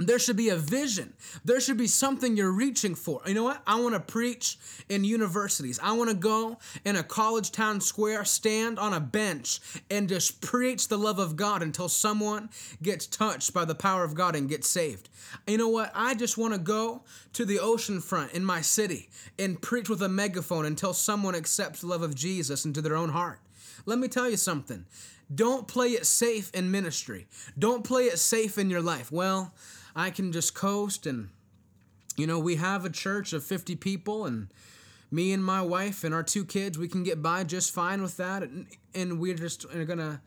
There 0.00 0.18
should 0.18 0.36
be 0.36 0.48
a 0.48 0.56
vision. 0.56 1.12
There 1.44 1.60
should 1.60 1.76
be 1.76 1.86
something 1.86 2.34
you're 2.34 2.50
reaching 2.50 2.94
for. 2.94 3.20
You 3.26 3.34
know 3.34 3.44
what? 3.44 3.60
I 3.66 3.78
want 3.78 3.94
to 3.94 4.00
preach 4.00 4.58
in 4.88 5.04
universities. 5.04 5.78
I 5.82 5.92
want 5.92 6.08
to 6.08 6.16
go 6.16 6.58
in 6.86 6.96
a 6.96 7.02
college 7.02 7.52
town 7.52 7.82
square, 7.82 8.24
stand 8.24 8.78
on 8.78 8.94
a 8.94 9.00
bench, 9.00 9.60
and 9.90 10.08
just 10.08 10.40
preach 10.40 10.88
the 10.88 10.96
love 10.96 11.18
of 11.18 11.36
God 11.36 11.62
until 11.62 11.90
someone 11.90 12.48
gets 12.82 13.06
touched 13.06 13.52
by 13.52 13.66
the 13.66 13.74
power 13.74 14.02
of 14.02 14.14
God 14.14 14.34
and 14.34 14.48
gets 14.48 14.68
saved. 14.68 15.10
You 15.46 15.58
know 15.58 15.68
what? 15.68 15.92
I 15.94 16.14
just 16.14 16.38
want 16.38 16.54
to 16.54 16.60
go 16.60 17.02
to 17.34 17.44
the 17.44 17.60
ocean 17.60 18.00
front 18.00 18.32
in 18.32 18.44
my 18.44 18.62
city 18.62 19.10
and 19.38 19.60
preach 19.60 19.90
with 19.90 20.02
a 20.02 20.08
megaphone 20.08 20.64
until 20.64 20.94
someone 20.94 21.34
accepts 21.34 21.82
the 21.82 21.88
love 21.88 22.02
of 22.02 22.14
Jesus 22.14 22.64
into 22.64 22.80
their 22.80 22.96
own 22.96 23.10
heart. 23.10 23.38
Let 23.84 23.98
me 23.98 24.08
tell 24.08 24.30
you 24.30 24.38
something. 24.38 24.86
Don't 25.32 25.68
play 25.68 25.88
it 25.88 26.06
safe 26.06 26.50
in 26.54 26.70
ministry. 26.70 27.28
Don't 27.58 27.84
play 27.84 28.04
it 28.04 28.18
safe 28.18 28.58
in 28.58 28.70
your 28.70 28.82
life. 28.82 29.12
Well, 29.12 29.54
I 29.94 30.10
can 30.10 30.32
just 30.32 30.54
coast 30.54 31.06
and 31.06 31.28
you 32.16 32.26
know, 32.26 32.38
we 32.38 32.56
have 32.56 32.84
a 32.84 32.90
church 32.90 33.32
of 33.32 33.44
50 33.44 33.76
people 33.76 34.26
and 34.26 34.48
me 35.10 35.32
and 35.32 35.44
my 35.44 35.62
wife 35.62 36.04
and 36.04 36.14
our 36.14 36.22
two 36.22 36.44
kids, 36.44 36.78
we 36.78 36.88
can 36.88 37.02
get 37.02 37.22
by 37.22 37.44
just 37.44 37.72
fine 37.72 38.02
with 38.02 38.16
that 38.18 38.42
and, 38.42 38.66
and 38.94 39.18
we're 39.18 39.34
just 39.34 39.68
going 39.70 39.98
to 39.98 40.20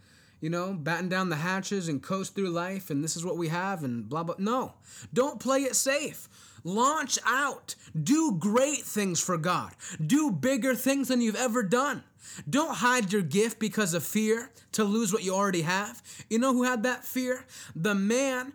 you 0.43 0.49
know, 0.49 0.73
batten 0.73 1.07
down 1.07 1.29
the 1.29 1.37
hatches 1.37 1.87
and 1.87 2.03
coast 2.03 2.35
through 2.35 2.49
life 2.49 2.89
and 2.89 3.01
this 3.01 3.15
is 3.15 3.23
what 3.23 3.37
we 3.37 3.47
have 3.47 3.85
and 3.85 4.09
blah 4.09 4.23
blah. 4.23 4.35
No. 4.37 4.73
Don't 5.13 5.39
play 5.39 5.59
it 5.59 5.73
safe. 5.73 6.27
Launch 6.65 7.17
out. 7.25 7.75
Do 8.03 8.35
great 8.37 8.81
things 8.81 9.21
for 9.21 9.37
God. 9.37 9.71
Do 10.05 10.31
bigger 10.31 10.75
things 10.75 11.07
than 11.07 11.21
you've 11.21 11.37
ever 11.37 11.63
done. 11.63 12.03
Don't 12.49 12.75
hide 12.75 13.13
your 13.13 13.21
gift 13.21 13.57
because 13.57 13.93
of 13.93 14.03
fear 14.03 14.51
to 14.73 14.83
lose 14.83 15.13
what 15.13 15.23
you 15.23 15.33
already 15.33 15.61
have. 15.61 16.01
You 16.29 16.39
know 16.39 16.51
who 16.51 16.63
had 16.63 16.83
that 16.83 17.05
fear? 17.05 17.45
The 17.73 17.95
man 17.95 18.51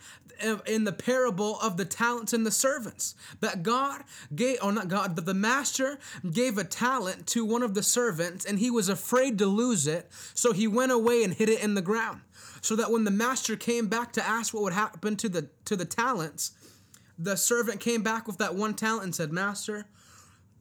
in 0.67 0.85
the 0.85 0.93
parable 0.93 1.59
of 1.61 1.77
the 1.77 1.85
talents 1.85 2.33
and 2.33 2.47
the 2.47 2.51
servants. 2.51 3.15
That 3.41 3.63
God 3.63 4.03
gave, 4.35 4.59
or 4.63 4.73
not 4.73 4.89
God, 4.89 5.15
but 5.15 5.27
the 5.27 5.35
master 5.35 5.99
gave 6.31 6.59
a 6.59 6.65
talent 6.65 7.27
to 7.29 7.45
one 7.45 7.63
of 7.63 7.75
the 7.75 7.83
servants 7.83 8.45
and 8.45 8.59
he 8.59 8.71
was 8.71 8.89
afraid 8.89 9.39
to 9.39 9.47
lose 9.47 9.87
it. 9.87 10.09
So 10.35 10.53
he 10.53 10.67
went 10.67 10.93
away 10.93 11.25
and 11.25 11.35
hid 11.35 11.49
it 11.49 11.63
in 11.63 11.75
the 11.75 11.83
ground. 11.83 12.21
So 12.61 12.75
that 12.77 12.91
when 12.91 13.05
the 13.05 13.11
master 13.11 13.57
came 13.57 13.87
back 13.87 14.13
to 14.15 14.27
ask 14.27 14.53
what 14.53 14.63
would 14.65 14.73
happen 14.73 15.17
to 15.17 15.29
the 15.29 15.49
to 15.65 15.77
the 15.77 15.85
talents, 15.85 16.53
the 17.19 17.37
servant 17.37 17.81
came 17.81 18.03
back 18.03 18.27
with 18.27 18.39
that 18.39 18.55
one 18.55 18.75
talent 18.75 19.05
and 19.05 19.15
said, 19.15 19.33
Master, 19.33 19.87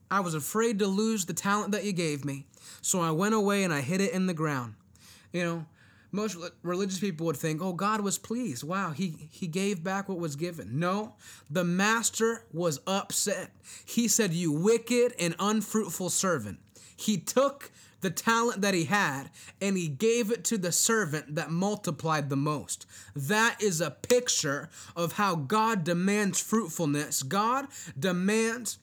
I 0.10 0.22
was 0.22 0.34
afraid 0.34 0.80
to 0.80 0.88
lose 0.88 1.26
the 1.26 1.34
talent 1.34 1.72
that 1.72 1.84
you 1.84 1.94
gave 1.94 2.26
me. 2.26 2.46
So 2.82 3.02
I 3.02 3.12
went 3.12 3.36
away 3.36 3.64
and 3.64 3.74
I 3.74 3.82
hid 3.82 4.02
it 4.02 4.14
in 4.14 4.26
the 4.28 4.34
ground. 4.34 4.76
You 5.32 5.44
know, 5.44 5.66
most 6.12 6.38
religious 6.64 7.00
people 7.00 7.26
would 7.26 7.38
think, 7.38 7.62
oh, 7.62 7.74
God 7.74 8.02
was 8.02 8.18
pleased. 8.18 8.64
Wow, 8.64 8.92
he, 8.92 9.30
he 9.32 9.48
gave 9.48 9.84
back 9.84 10.08
what 10.08 10.20
was 10.20 10.36
given. 10.36 10.80
No, 10.80 11.16
the 11.50 11.64
master 11.64 12.44
was 12.54 12.80
upset. 12.88 13.52
He 13.86 14.08
said, 14.08 14.34
You 14.34 14.52
wicked 14.52 15.14
and 15.20 15.36
unfruitful 15.40 16.10
servant. 16.10 16.60
He 16.96 17.18
took 17.18 17.72
the 18.02 18.10
talent 18.10 18.62
that 18.62 18.74
he 18.74 18.86
had 18.86 19.30
and 19.62 19.76
he 19.76 19.88
gave 19.88 20.32
it 20.32 20.44
to 20.46 20.58
the 20.58 20.72
servant 20.72 21.36
that 21.36 21.52
multiplied 21.52 22.30
the 22.30 22.36
most. 22.36 22.86
That 23.16 23.62
is 23.62 23.82
a 23.82 23.92
picture 23.92 24.70
of 24.96 25.14
how 25.14 25.36
God 25.36 25.84
demands 25.84 26.40
fruitfulness. 26.40 27.24
God 27.24 27.68
demands 27.98 28.80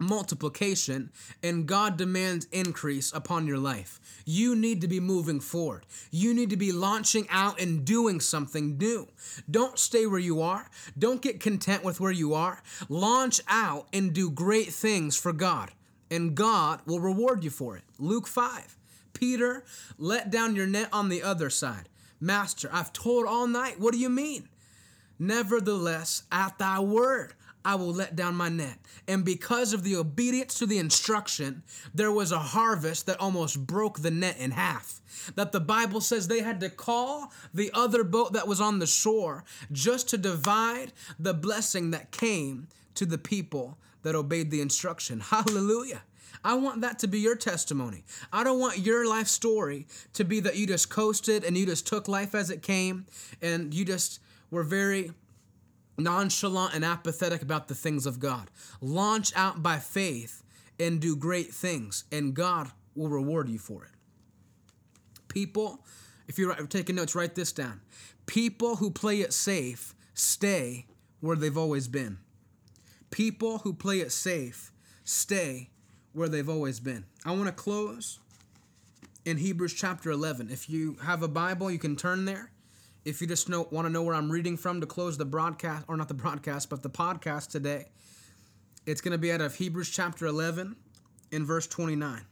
multiplication 0.00 1.10
and 1.42 1.66
God 1.66 1.96
demands 1.96 2.46
increase 2.50 3.12
upon 3.12 3.46
your 3.46 3.58
life. 3.58 4.00
You 4.24 4.56
need 4.56 4.80
to 4.80 4.88
be 4.88 4.98
moving 4.98 5.40
forward. 5.40 5.86
You 6.10 6.34
need 6.34 6.50
to 6.50 6.56
be 6.56 6.72
launching 6.72 7.26
out 7.30 7.60
and 7.60 7.84
doing 7.84 8.18
something 8.20 8.78
new. 8.78 9.08
Don't 9.50 9.78
stay 9.78 10.06
where 10.06 10.18
you 10.18 10.40
are. 10.40 10.68
Don't 10.98 11.22
get 11.22 11.40
content 11.40 11.84
with 11.84 12.00
where 12.00 12.10
you 12.10 12.34
are. 12.34 12.62
Launch 12.88 13.40
out 13.48 13.86
and 13.92 14.12
do 14.12 14.30
great 14.30 14.68
things 14.72 15.16
for 15.16 15.32
God, 15.32 15.70
and 16.10 16.34
God 16.34 16.80
will 16.86 17.00
reward 17.00 17.44
you 17.44 17.50
for 17.50 17.76
it. 17.76 17.84
Luke 17.98 18.26
5. 18.26 18.76
Peter, 19.12 19.64
let 19.98 20.30
down 20.30 20.56
your 20.56 20.66
net 20.66 20.88
on 20.92 21.08
the 21.08 21.22
other 21.22 21.50
side. 21.50 21.88
Master, 22.20 22.70
I've 22.72 22.92
told 22.92 23.26
all 23.26 23.46
night. 23.46 23.78
What 23.78 23.92
do 23.92 23.98
you 23.98 24.08
mean? 24.08 24.48
Nevertheless, 25.18 26.22
at 26.32 26.58
thy 26.58 26.80
word, 26.80 27.34
I 27.64 27.74
will 27.74 27.92
let 27.92 28.16
down 28.16 28.34
my 28.34 28.48
net. 28.48 28.78
And 29.06 29.24
because 29.24 29.72
of 29.72 29.82
the 29.82 29.96
obedience 29.96 30.54
to 30.58 30.66
the 30.66 30.78
instruction, 30.78 31.62
there 31.94 32.12
was 32.12 32.32
a 32.32 32.38
harvest 32.38 33.06
that 33.06 33.20
almost 33.20 33.66
broke 33.66 34.00
the 34.00 34.10
net 34.10 34.38
in 34.38 34.52
half. 34.52 35.00
That 35.34 35.52
the 35.52 35.60
Bible 35.60 36.00
says 36.00 36.28
they 36.28 36.40
had 36.40 36.60
to 36.60 36.70
call 36.70 37.32
the 37.52 37.70
other 37.74 38.04
boat 38.04 38.32
that 38.32 38.48
was 38.48 38.60
on 38.60 38.78
the 38.78 38.86
shore 38.86 39.44
just 39.72 40.08
to 40.10 40.18
divide 40.18 40.92
the 41.18 41.34
blessing 41.34 41.90
that 41.90 42.10
came 42.10 42.68
to 42.94 43.04
the 43.04 43.18
people 43.18 43.76
that 44.02 44.14
obeyed 44.14 44.50
the 44.50 44.60
instruction. 44.60 45.20
Hallelujah. 45.30 46.02
I 46.42 46.54
want 46.54 46.80
that 46.80 46.98
to 47.00 47.06
be 47.06 47.18
your 47.18 47.36
testimony. 47.36 48.04
I 48.32 48.44
don't 48.44 48.58
want 48.58 48.78
your 48.78 49.06
life 49.06 49.28
story 49.28 49.86
to 50.14 50.24
be 50.24 50.40
that 50.40 50.56
you 50.56 50.66
just 50.66 50.88
coasted 50.88 51.44
and 51.44 51.56
you 51.56 51.66
just 51.66 51.86
took 51.86 52.08
life 52.08 52.34
as 52.34 52.48
it 52.48 52.62
came 52.62 53.06
and 53.42 53.74
you 53.74 53.84
just 53.84 54.20
were 54.50 54.62
very 54.62 55.12
nonchalant 56.02 56.74
and 56.74 56.84
apathetic 56.84 57.42
about 57.42 57.68
the 57.68 57.74
things 57.74 58.06
of 58.06 58.18
God. 58.18 58.50
Launch 58.80 59.32
out 59.36 59.62
by 59.62 59.78
faith 59.78 60.42
and 60.78 61.00
do 61.00 61.14
great 61.14 61.52
things, 61.52 62.04
and 62.10 62.34
God 62.34 62.70
will 62.94 63.08
reward 63.08 63.48
you 63.48 63.58
for 63.58 63.84
it. 63.84 63.90
People, 65.28 65.84
if 66.26 66.38
you're 66.38 66.54
taking 66.66 66.96
notes, 66.96 67.14
write 67.14 67.34
this 67.34 67.52
down. 67.52 67.80
People 68.26 68.76
who 68.76 68.90
play 68.90 69.20
it 69.20 69.32
safe 69.32 69.94
stay 70.14 70.86
where 71.20 71.36
they've 71.36 71.58
always 71.58 71.88
been. 71.88 72.18
People 73.10 73.58
who 73.58 73.72
play 73.72 74.00
it 74.00 74.12
safe 74.12 74.72
stay 75.04 75.70
where 76.12 76.28
they've 76.28 76.48
always 76.48 76.80
been. 76.80 77.04
I 77.24 77.32
want 77.32 77.46
to 77.46 77.52
close 77.52 78.18
in 79.24 79.36
Hebrews 79.36 79.74
chapter 79.74 80.10
11. 80.10 80.50
If 80.50 80.70
you 80.70 80.96
have 81.04 81.22
a 81.22 81.28
Bible, 81.28 81.70
you 81.70 81.78
can 81.78 81.96
turn 81.96 82.24
there. 82.24 82.50
If 83.04 83.20
you 83.20 83.26
just 83.26 83.48
know, 83.48 83.66
want 83.70 83.86
to 83.86 83.92
know 83.92 84.02
where 84.02 84.14
I'm 84.14 84.30
reading 84.30 84.56
from 84.56 84.80
to 84.80 84.86
close 84.86 85.16
the 85.16 85.24
broadcast, 85.24 85.84
or 85.88 85.96
not 85.96 86.08
the 86.08 86.14
broadcast, 86.14 86.68
but 86.68 86.82
the 86.82 86.90
podcast 86.90 87.50
today, 87.50 87.86
it's 88.84 89.00
going 89.00 89.12
to 89.12 89.18
be 89.18 89.32
out 89.32 89.40
of 89.40 89.54
Hebrews 89.54 89.88
chapter 89.88 90.26
11 90.26 90.76
in 91.32 91.46
verse 91.46 91.66
29. 91.66 92.26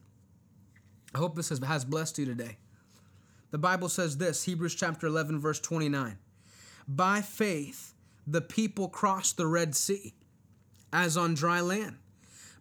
I 1.14 1.18
hope 1.18 1.36
this 1.36 1.48
has, 1.48 1.58
has 1.60 1.84
blessed 1.84 2.18
you 2.18 2.26
today. 2.26 2.58
The 3.50 3.58
Bible 3.58 3.88
says 3.88 4.18
this 4.18 4.44
Hebrews 4.44 4.74
chapter 4.74 5.06
11, 5.06 5.38
verse 5.40 5.58
29. 5.58 6.18
By 6.86 7.22
faith, 7.22 7.94
the 8.26 8.42
people 8.42 8.88
crossed 8.88 9.38
the 9.38 9.46
Red 9.46 9.74
Sea 9.74 10.14
as 10.92 11.16
on 11.16 11.32
dry 11.32 11.60
land, 11.60 11.96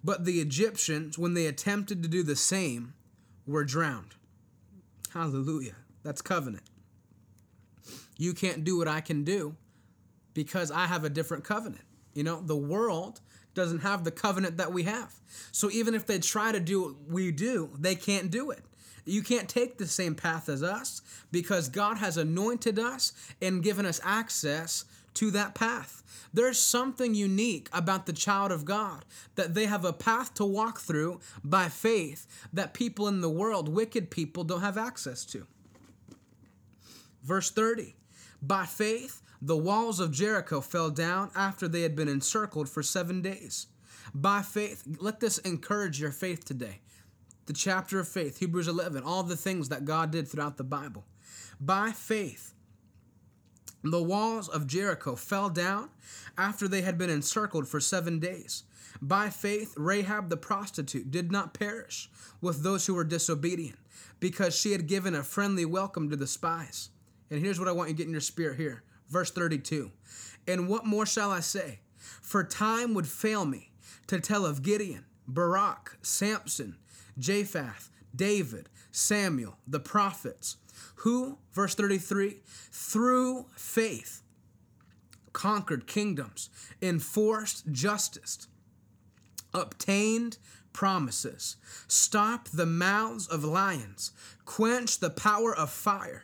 but 0.01 0.23
the 0.23 0.39
Egyptians, 0.39 1.17
when 1.17 1.33
they 1.33 1.45
attempted 1.45 2.03
to 2.03 2.09
do 2.09 2.23
the 2.23 2.35
same, 2.37 2.93
were 3.45 3.65
drowned. 3.65 4.15
Hallelujah. 5.13 5.75
That's 6.03 6.21
covenant. 6.21 6.63
You 8.17 8.33
can't 8.33 8.63
do 8.63 8.77
what 8.77 8.87
I 8.87 9.01
can 9.01 9.23
do 9.23 9.55
because 10.33 10.71
I 10.71 10.85
have 10.85 11.03
a 11.03 11.09
different 11.09 11.43
covenant. 11.43 11.83
You 12.13 12.23
know, 12.23 12.41
the 12.41 12.55
world 12.55 13.21
doesn't 13.53 13.79
have 13.79 14.03
the 14.03 14.11
covenant 14.11 14.57
that 14.57 14.71
we 14.71 14.83
have. 14.83 15.15
So 15.51 15.69
even 15.71 15.95
if 15.95 16.05
they 16.05 16.19
try 16.19 16.51
to 16.51 16.59
do 16.59 16.83
what 16.83 16.95
we 17.09 17.31
do, 17.31 17.71
they 17.77 17.95
can't 17.95 18.29
do 18.29 18.51
it. 18.51 18.61
You 19.05 19.23
can't 19.23 19.47
take 19.47 19.77
the 19.77 19.87
same 19.87 20.15
path 20.15 20.49
as 20.49 20.61
us 20.61 21.01
because 21.31 21.69
God 21.69 21.97
has 21.97 22.17
anointed 22.17 22.77
us 22.77 23.13
and 23.41 23.63
given 23.63 23.85
us 23.85 24.01
access 24.03 24.85
to 25.15 25.31
that 25.31 25.55
path. 25.55 26.03
There's 26.33 26.59
something 26.59 27.15
unique 27.15 27.69
about 27.73 28.05
the 28.05 28.13
child 28.13 28.51
of 28.51 28.65
God 28.65 29.05
that 29.35 29.55
they 29.55 29.65
have 29.65 29.85
a 29.85 29.93
path 29.93 30.33
to 30.35 30.45
walk 30.45 30.79
through 30.79 31.19
by 31.43 31.69
faith 31.69 32.27
that 32.53 32.73
people 32.73 33.07
in 33.07 33.21
the 33.21 33.29
world, 33.29 33.69
wicked 33.69 34.11
people, 34.11 34.43
don't 34.43 34.61
have 34.61 34.77
access 34.77 35.25
to. 35.25 35.47
Verse 37.23 37.49
30 37.49 37.95
By 38.41 38.65
faith, 38.65 39.21
the 39.41 39.57
walls 39.57 39.99
of 39.99 40.11
Jericho 40.11 40.61
fell 40.61 40.89
down 40.89 41.31
after 41.35 41.67
they 41.67 41.81
had 41.81 41.95
been 41.95 42.07
encircled 42.07 42.69
for 42.69 42.83
seven 42.83 43.21
days. 43.21 43.67
By 44.13 44.41
faith, 44.41 44.83
let 44.99 45.19
this 45.19 45.37
encourage 45.39 45.99
your 45.99 46.11
faith 46.11 46.45
today. 46.45 46.81
The 47.45 47.53
chapter 47.53 47.99
of 47.99 48.07
faith, 48.07 48.39
Hebrews 48.39 48.67
11, 48.67 49.03
all 49.03 49.23
the 49.23 49.37
things 49.37 49.69
that 49.69 49.85
God 49.85 50.11
did 50.11 50.27
throughout 50.27 50.57
the 50.57 50.63
Bible. 50.63 51.05
By 51.59 51.91
faith, 51.91 52.53
the 53.83 54.03
walls 54.03 54.49
of 54.49 54.67
Jericho 54.67 55.15
fell 55.15 55.49
down 55.49 55.89
after 56.37 56.67
they 56.67 56.81
had 56.81 56.97
been 56.97 57.09
encircled 57.09 57.67
for 57.67 57.79
seven 57.79 58.19
days. 58.19 58.63
By 59.01 59.29
faith, 59.29 59.73
Rahab 59.77 60.29
the 60.29 60.37
prostitute 60.37 61.11
did 61.11 61.31
not 61.31 61.53
perish 61.53 62.09
with 62.41 62.63
those 62.63 62.85
who 62.85 62.95
were 62.95 63.03
disobedient, 63.03 63.77
because 64.19 64.55
she 64.55 64.71
had 64.71 64.87
given 64.87 65.15
a 65.15 65.23
friendly 65.23 65.65
welcome 65.65 66.09
to 66.09 66.15
the 66.15 66.27
spies. 66.27 66.89
And 67.29 67.39
here's 67.39 67.59
what 67.59 67.67
I 67.67 67.71
want 67.71 67.89
you 67.89 67.95
to 67.95 67.97
get 67.97 68.07
in 68.07 68.13
your 68.13 68.21
spirit 68.21 68.57
here. 68.57 68.83
Verse 69.09 69.31
32. 69.31 69.91
And 70.47 70.67
what 70.67 70.85
more 70.85 71.05
shall 71.05 71.31
I 71.31 71.41
say? 71.41 71.79
For 72.21 72.43
time 72.43 72.93
would 72.93 73.07
fail 73.07 73.45
me 73.45 73.71
to 74.07 74.19
tell 74.19 74.45
of 74.45 74.61
Gideon, 74.61 75.05
Barak, 75.27 75.97
Samson, 76.01 76.77
Jephthah, 77.17 77.75
David, 78.15 78.69
Samuel, 78.91 79.57
the 79.67 79.79
prophets, 79.79 80.57
who, 80.95 81.37
verse 81.53 81.75
33, 81.75 82.37
through 82.71 83.45
faith 83.55 84.23
conquered 85.33 85.85
kingdoms, 85.85 86.49
enforced 86.81 87.71
justice, 87.71 88.47
obtained 89.53 90.37
promises, 90.73 91.57
stopped 91.87 92.55
the 92.55 92.65
mouths 92.65 93.27
of 93.27 93.43
lions, 93.43 94.11
quenched 94.45 94.99
the 94.99 95.09
power 95.09 95.55
of 95.55 95.69
fire, 95.69 96.23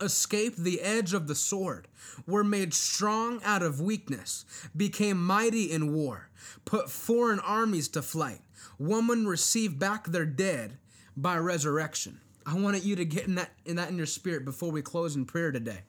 escaped 0.00 0.58
the 0.58 0.80
edge 0.80 1.14
of 1.14 1.26
the 1.26 1.34
sword, 1.34 1.88
were 2.26 2.44
made 2.44 2.74
strong 2.74 3.40
out 3.44 3.62
of 3.62 3.80
weakness, 3.80 4.44
became 4.76 5.24
mighty 5.24 5.70
in 5.70 5.92
war, 5.92 6.30
put 6.64 6.90
foreign 6.90 7.40
armies 7.40 7.88
to 7.88 8.02
flight, 8.02 8.40
women 8.78 9.26
received 9.26 9.78
back 9.78 10.06
their 10.06 10.26
dead 10.26 10.78
by 11.16 11.36
resurrection. 11.36 12.20
I 12.46 12.54
wanted 12.54 12.84
you 12.84 12.96
to 12.96 13.04
get 13.04 13.26
in 13.26 13.36
that 13.36 13.52
in 13.64 13.76
that 13.76 13.88
in 13.88 13.96
your 13.96 14.06
spirit 14.06 14.44
before 14.44 14.70
we 14.70 14.82
close 14.82 15.16
in 15.16 15.24
prayer 15.24 15.50
today. 15.50 15.80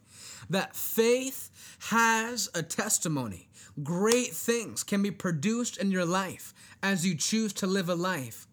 That 0.50 0.76
faith 0.76 1.50
has 1.90 2.50
a 2.56 2.64
testimony. 2.64 3.50
Great 3.84 4.28
things 4.28 4.84
can 4.84 5.02
be 5.02 5.12
produced 5.12 5.78
in 5.78 5.92
your 5.92 6.06
life 6.06 6.54
as 6.82 7.06
you 7.06 7.16
choose 7.16 7.52
to 7.54 7.68
live 7.68 7.90
a 7.90 7.96
life 7.96 8.48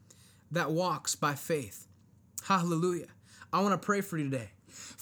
that 0.51 0.73
walks 0.73 1.15
by 1.15 1.35
faith. 1.35 1.87
Hallelujah. 2.45 3.07
I 3.53 3.61
want 3.61 3.81
to 3.81 3.85
pray 3.85 4.01
for 4.01 4.19
you 4.19 4.25
today. 4.31 4.51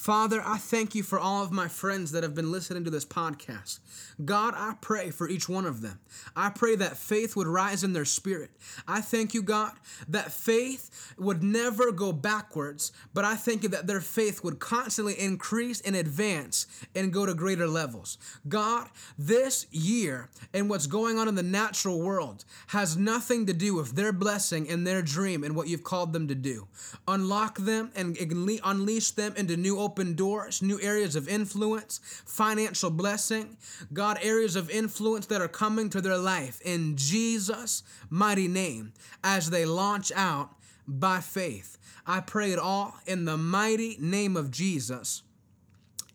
Father, 0.00 0.42
I 0.42 0.56
thank 0.56 0.94
you 0.94 1.02
for 1.02 1.18
all 1.18 1.42
of 1.42 1.52
my 1.52 1.68
friends 1.68 2.12
that 2.12 2.22
have 2.22 2.34
been 2.34 2.50
listening 2.50 2.84
to 2.84 2.90
this 2.90 3.04
podcast. 3.04 3.80
God, 4.24 4.54
I 4.56 4.76
pray 4.80 5.10
for 5.10 5.28
each 5.28 5.46
one 5.46 5.66
of 5.66 5.82
them. 5.82 6.00
I 6.34 6.48
pray 6.48 6.74
that 6.76 6.96
faith 6.96 7.36
would 7.36 7.46
rise 7.46 7.84
in 7.84 7.92
their 7.92 8.06
spirit. 8.06 8.50
I 8.88 9.02
thank 9.02 9.34
you, 9.34 9.42
God, 9.42 9.72
that 10.08 10.32
faith 10.32 11.12
would 11.18 11.42
never 11.42 11.92
go 11.92 12.12
backwards, 12.12 12.92
but 13.12 13.26
I 13.26 13.34
thank 13.34 13.62
you 13.62 13.68
that 13.68 13.86
their 13.86 14.00
faith 14.00 14.42
would 14.42 14.58
constantly 14.58 15.20
increase 15.20 15.82
and 15.82 15.94
advance 15.94 16.66
and 16.94 17.12
go 17.12 17.26
to 17.26 17.34
greater 17.34 17.68
levels. 17.68 18.16
God, 18.48 18.88
this 19.18 19.66
year 19.70 20.30
and 20.54 20.70
what's 20.70 20.86
going 20.86 21.18
on 21.18 21.28
in 21.28 21.34
the 21.34 21.42
natural 21.42 22.00
world 22.00 22.46
has 22.68 22.96
nothing 22.96 23.44
to 23.44 23.52
do 23.52 23.74
with 23.74 23.92
their 23.96 24.14
blessing 24.14 24.66
and 24.70 24.86
their 24.86 25.02
dream 25.02 25.44
and 25.44 25.54
what 25.54 25.68
you've 25.68 25.84
called 25.84 26.14
them 26.14 26.26
to 26.28 26.34
do. 26.34 26.68
Unlock 27.06 27.58
them 27.58 27.90
and 27.94 28.16
unleash 28.64 29.10
them 29.10 29.34
into 29.36 29.58
new 29.58 29.78
open 29.90 30.14
doors, 30.14 30.62
new 30.62 30.80
areas 30.80 31.16
of 31.16 31.28
influence, 31.28 31.98
financial 32.24 32.90
blessing, 32.90 33.56
God, 33.92 34.20
areas 34.22 34.54
of 34.54 34.70
influence 34.70 35.26
that 35.26 35.42
are 35.42 35.48
coming 35.48 35.90
to 35.90 36.00
their 36.00 36.16
life 36.16 36.60
in 36.64 36.96
Jesus' 36.96 37.82
mighty 38.08 38.46
name 38.46 38.92
as 39.24 39.50
they 39.50 39.64
launch 39.64 40.12
out 40.14 40.50
by 40.86 41.18
faith. 41.18 41.76
I 42.06 42.20
pray 42.20 42.52
it 42.52 42.58
all 42.60 42.94
in 43.04 43.24
the 43.24 43.36
mighty 43.36 43.96
name 43.98 44.36
of 44.36 44.52
Jesus. 44.52 45.24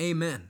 Amen. 0.02 0.48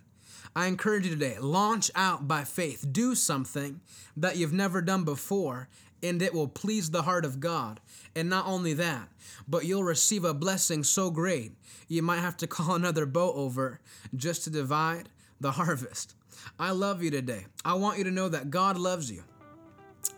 I 0.56 0.68
encourage 0.68 1.06
you 1.06 1.12
today 1.12 1.40
launch 1.40 1.90
out 1.96 2.28
by 2.28 2.44
faith. 2.44 2.86
Do 2.92 3.16
something 3.16 3.82
that 4.16 4.38
you've 4.38 4.54
never 4.54 4.84
done 4.84 5.04
before, 5.04 5.68
and 6.10 6.22
it 6.22 6.34
will 6.34 6.48
please 6.48 6.92
the 6.92 7.04
heart 7.04 7.26
of 7.26 7.40
God. 7.40 7.80
And 8.16 8.30
not 8.30 8.46
only 8.46 8.74
that, 8.74 9.10
but 9.48 9.66
you'll 9.66 9.84
receive 9.84 10.24
a 10.24 10.34
blessing 10.34 10.84
so 10.84 11.10
great 11.10 11.54
you 11.88 12.02
might 12.02 12.20
have 12.20 12.38
to 12.38 12.48
call 12.48 12.76
another 12.76 13.06
boat 13.06 13.36
over 13.36 13.80
just 14.16 14.44
to 14.46 14.50
divide 14.50 15.10
the 15.40 15.52
harvest. 15.52 16.16
I 16.60 16.72
love 16.72 17.04
you 17.04 17.12
today. 17.12 17.46
I 17.64 17.76
want 17.76 17.98
you 17.98 18.04
to 18.06 18.12
know 18.12 18.30
that 18.30 18.50
God 18.50 18.78
loves 18.78 19.12
you. 19.12 19.24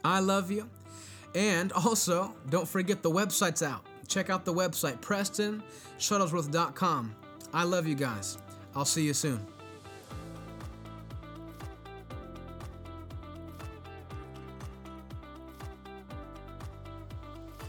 I 0.04 0.20
love 0.20 0.52
you. 0.52 0.70
And 1.34 1.72
also, 1.74 2.36
don't 2.50 2.68
forget 2.68 3.02
the 3.04 3.12
website's 3.12 3.64
out. 3.64 3.86
Check 4.08 4.30
out 4.30 4.46
the 4.46 4.54
website, 4.54 5.02
PrestonShuttlesworth.com. 5.02 7.16
I 7.54 7.64
love 7.64 7.88
you 7.88 7.96
guys. 7.96 8.38
I'll 8.76 8.86
see 8.86 9.04
you 9.04 9.14
soon. 9.14 9.57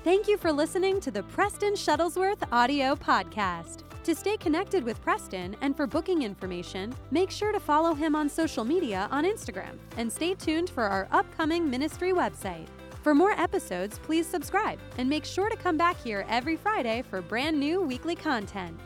Thank 0.09 0.27
you 0.27 0.39
for 0.39 0.51
listening 0.51 1.03
to 1.03 1.11
the 1.11 1.23
Preston 1.23 1.75
Shuttlesworth 1.75 2.43
audio 2.51 2.95
podcast. 2.95 3.83
To 4.05 4.15
stay 4.15 4.39
connected 4.39 4.83
with 4.83 5.03
Preston 5.03 5.55
and 5.61 5.77
for 5.77 5.87
booking 5.87 6.23
information, 6.23 6.95
make 7.11 7.31
sure 7.31 7.53
to 7.53 7.61
follow 7.61 7.93
him 7.93 8.17
on 8.17 8.27
social 8.31 8.65
media 8.65 9.07
on 9.11 9.27
Instagram 9.27 9.77
and 9.99 10.11
stay 10.11 10.33
tuned 10.33 10.71
for 10.71 10.85
our 10.85 11.09
upcoming 11.11 11.69
ministry 11.69 12.15
website. 12.15 12.69
For 13.03 13.15
more 13.15 13.33
episodes, 13.33 13.99
please 13.99 14.27
subscribe 14.27 14.79
and 14.97 15.11
make 15.11 15.27
sure 15.27 15.51
to 15.51 15.57
come 15.59 15.77
back 15.77 16.01
here 16.01 16.25
every 16.31 16.57
Friday 16.57 17.03
for 17.03 17.21
brand 17.21 17.61
new 17.61 17.83
weekly 17.83 18.17
content. 18.17 18.81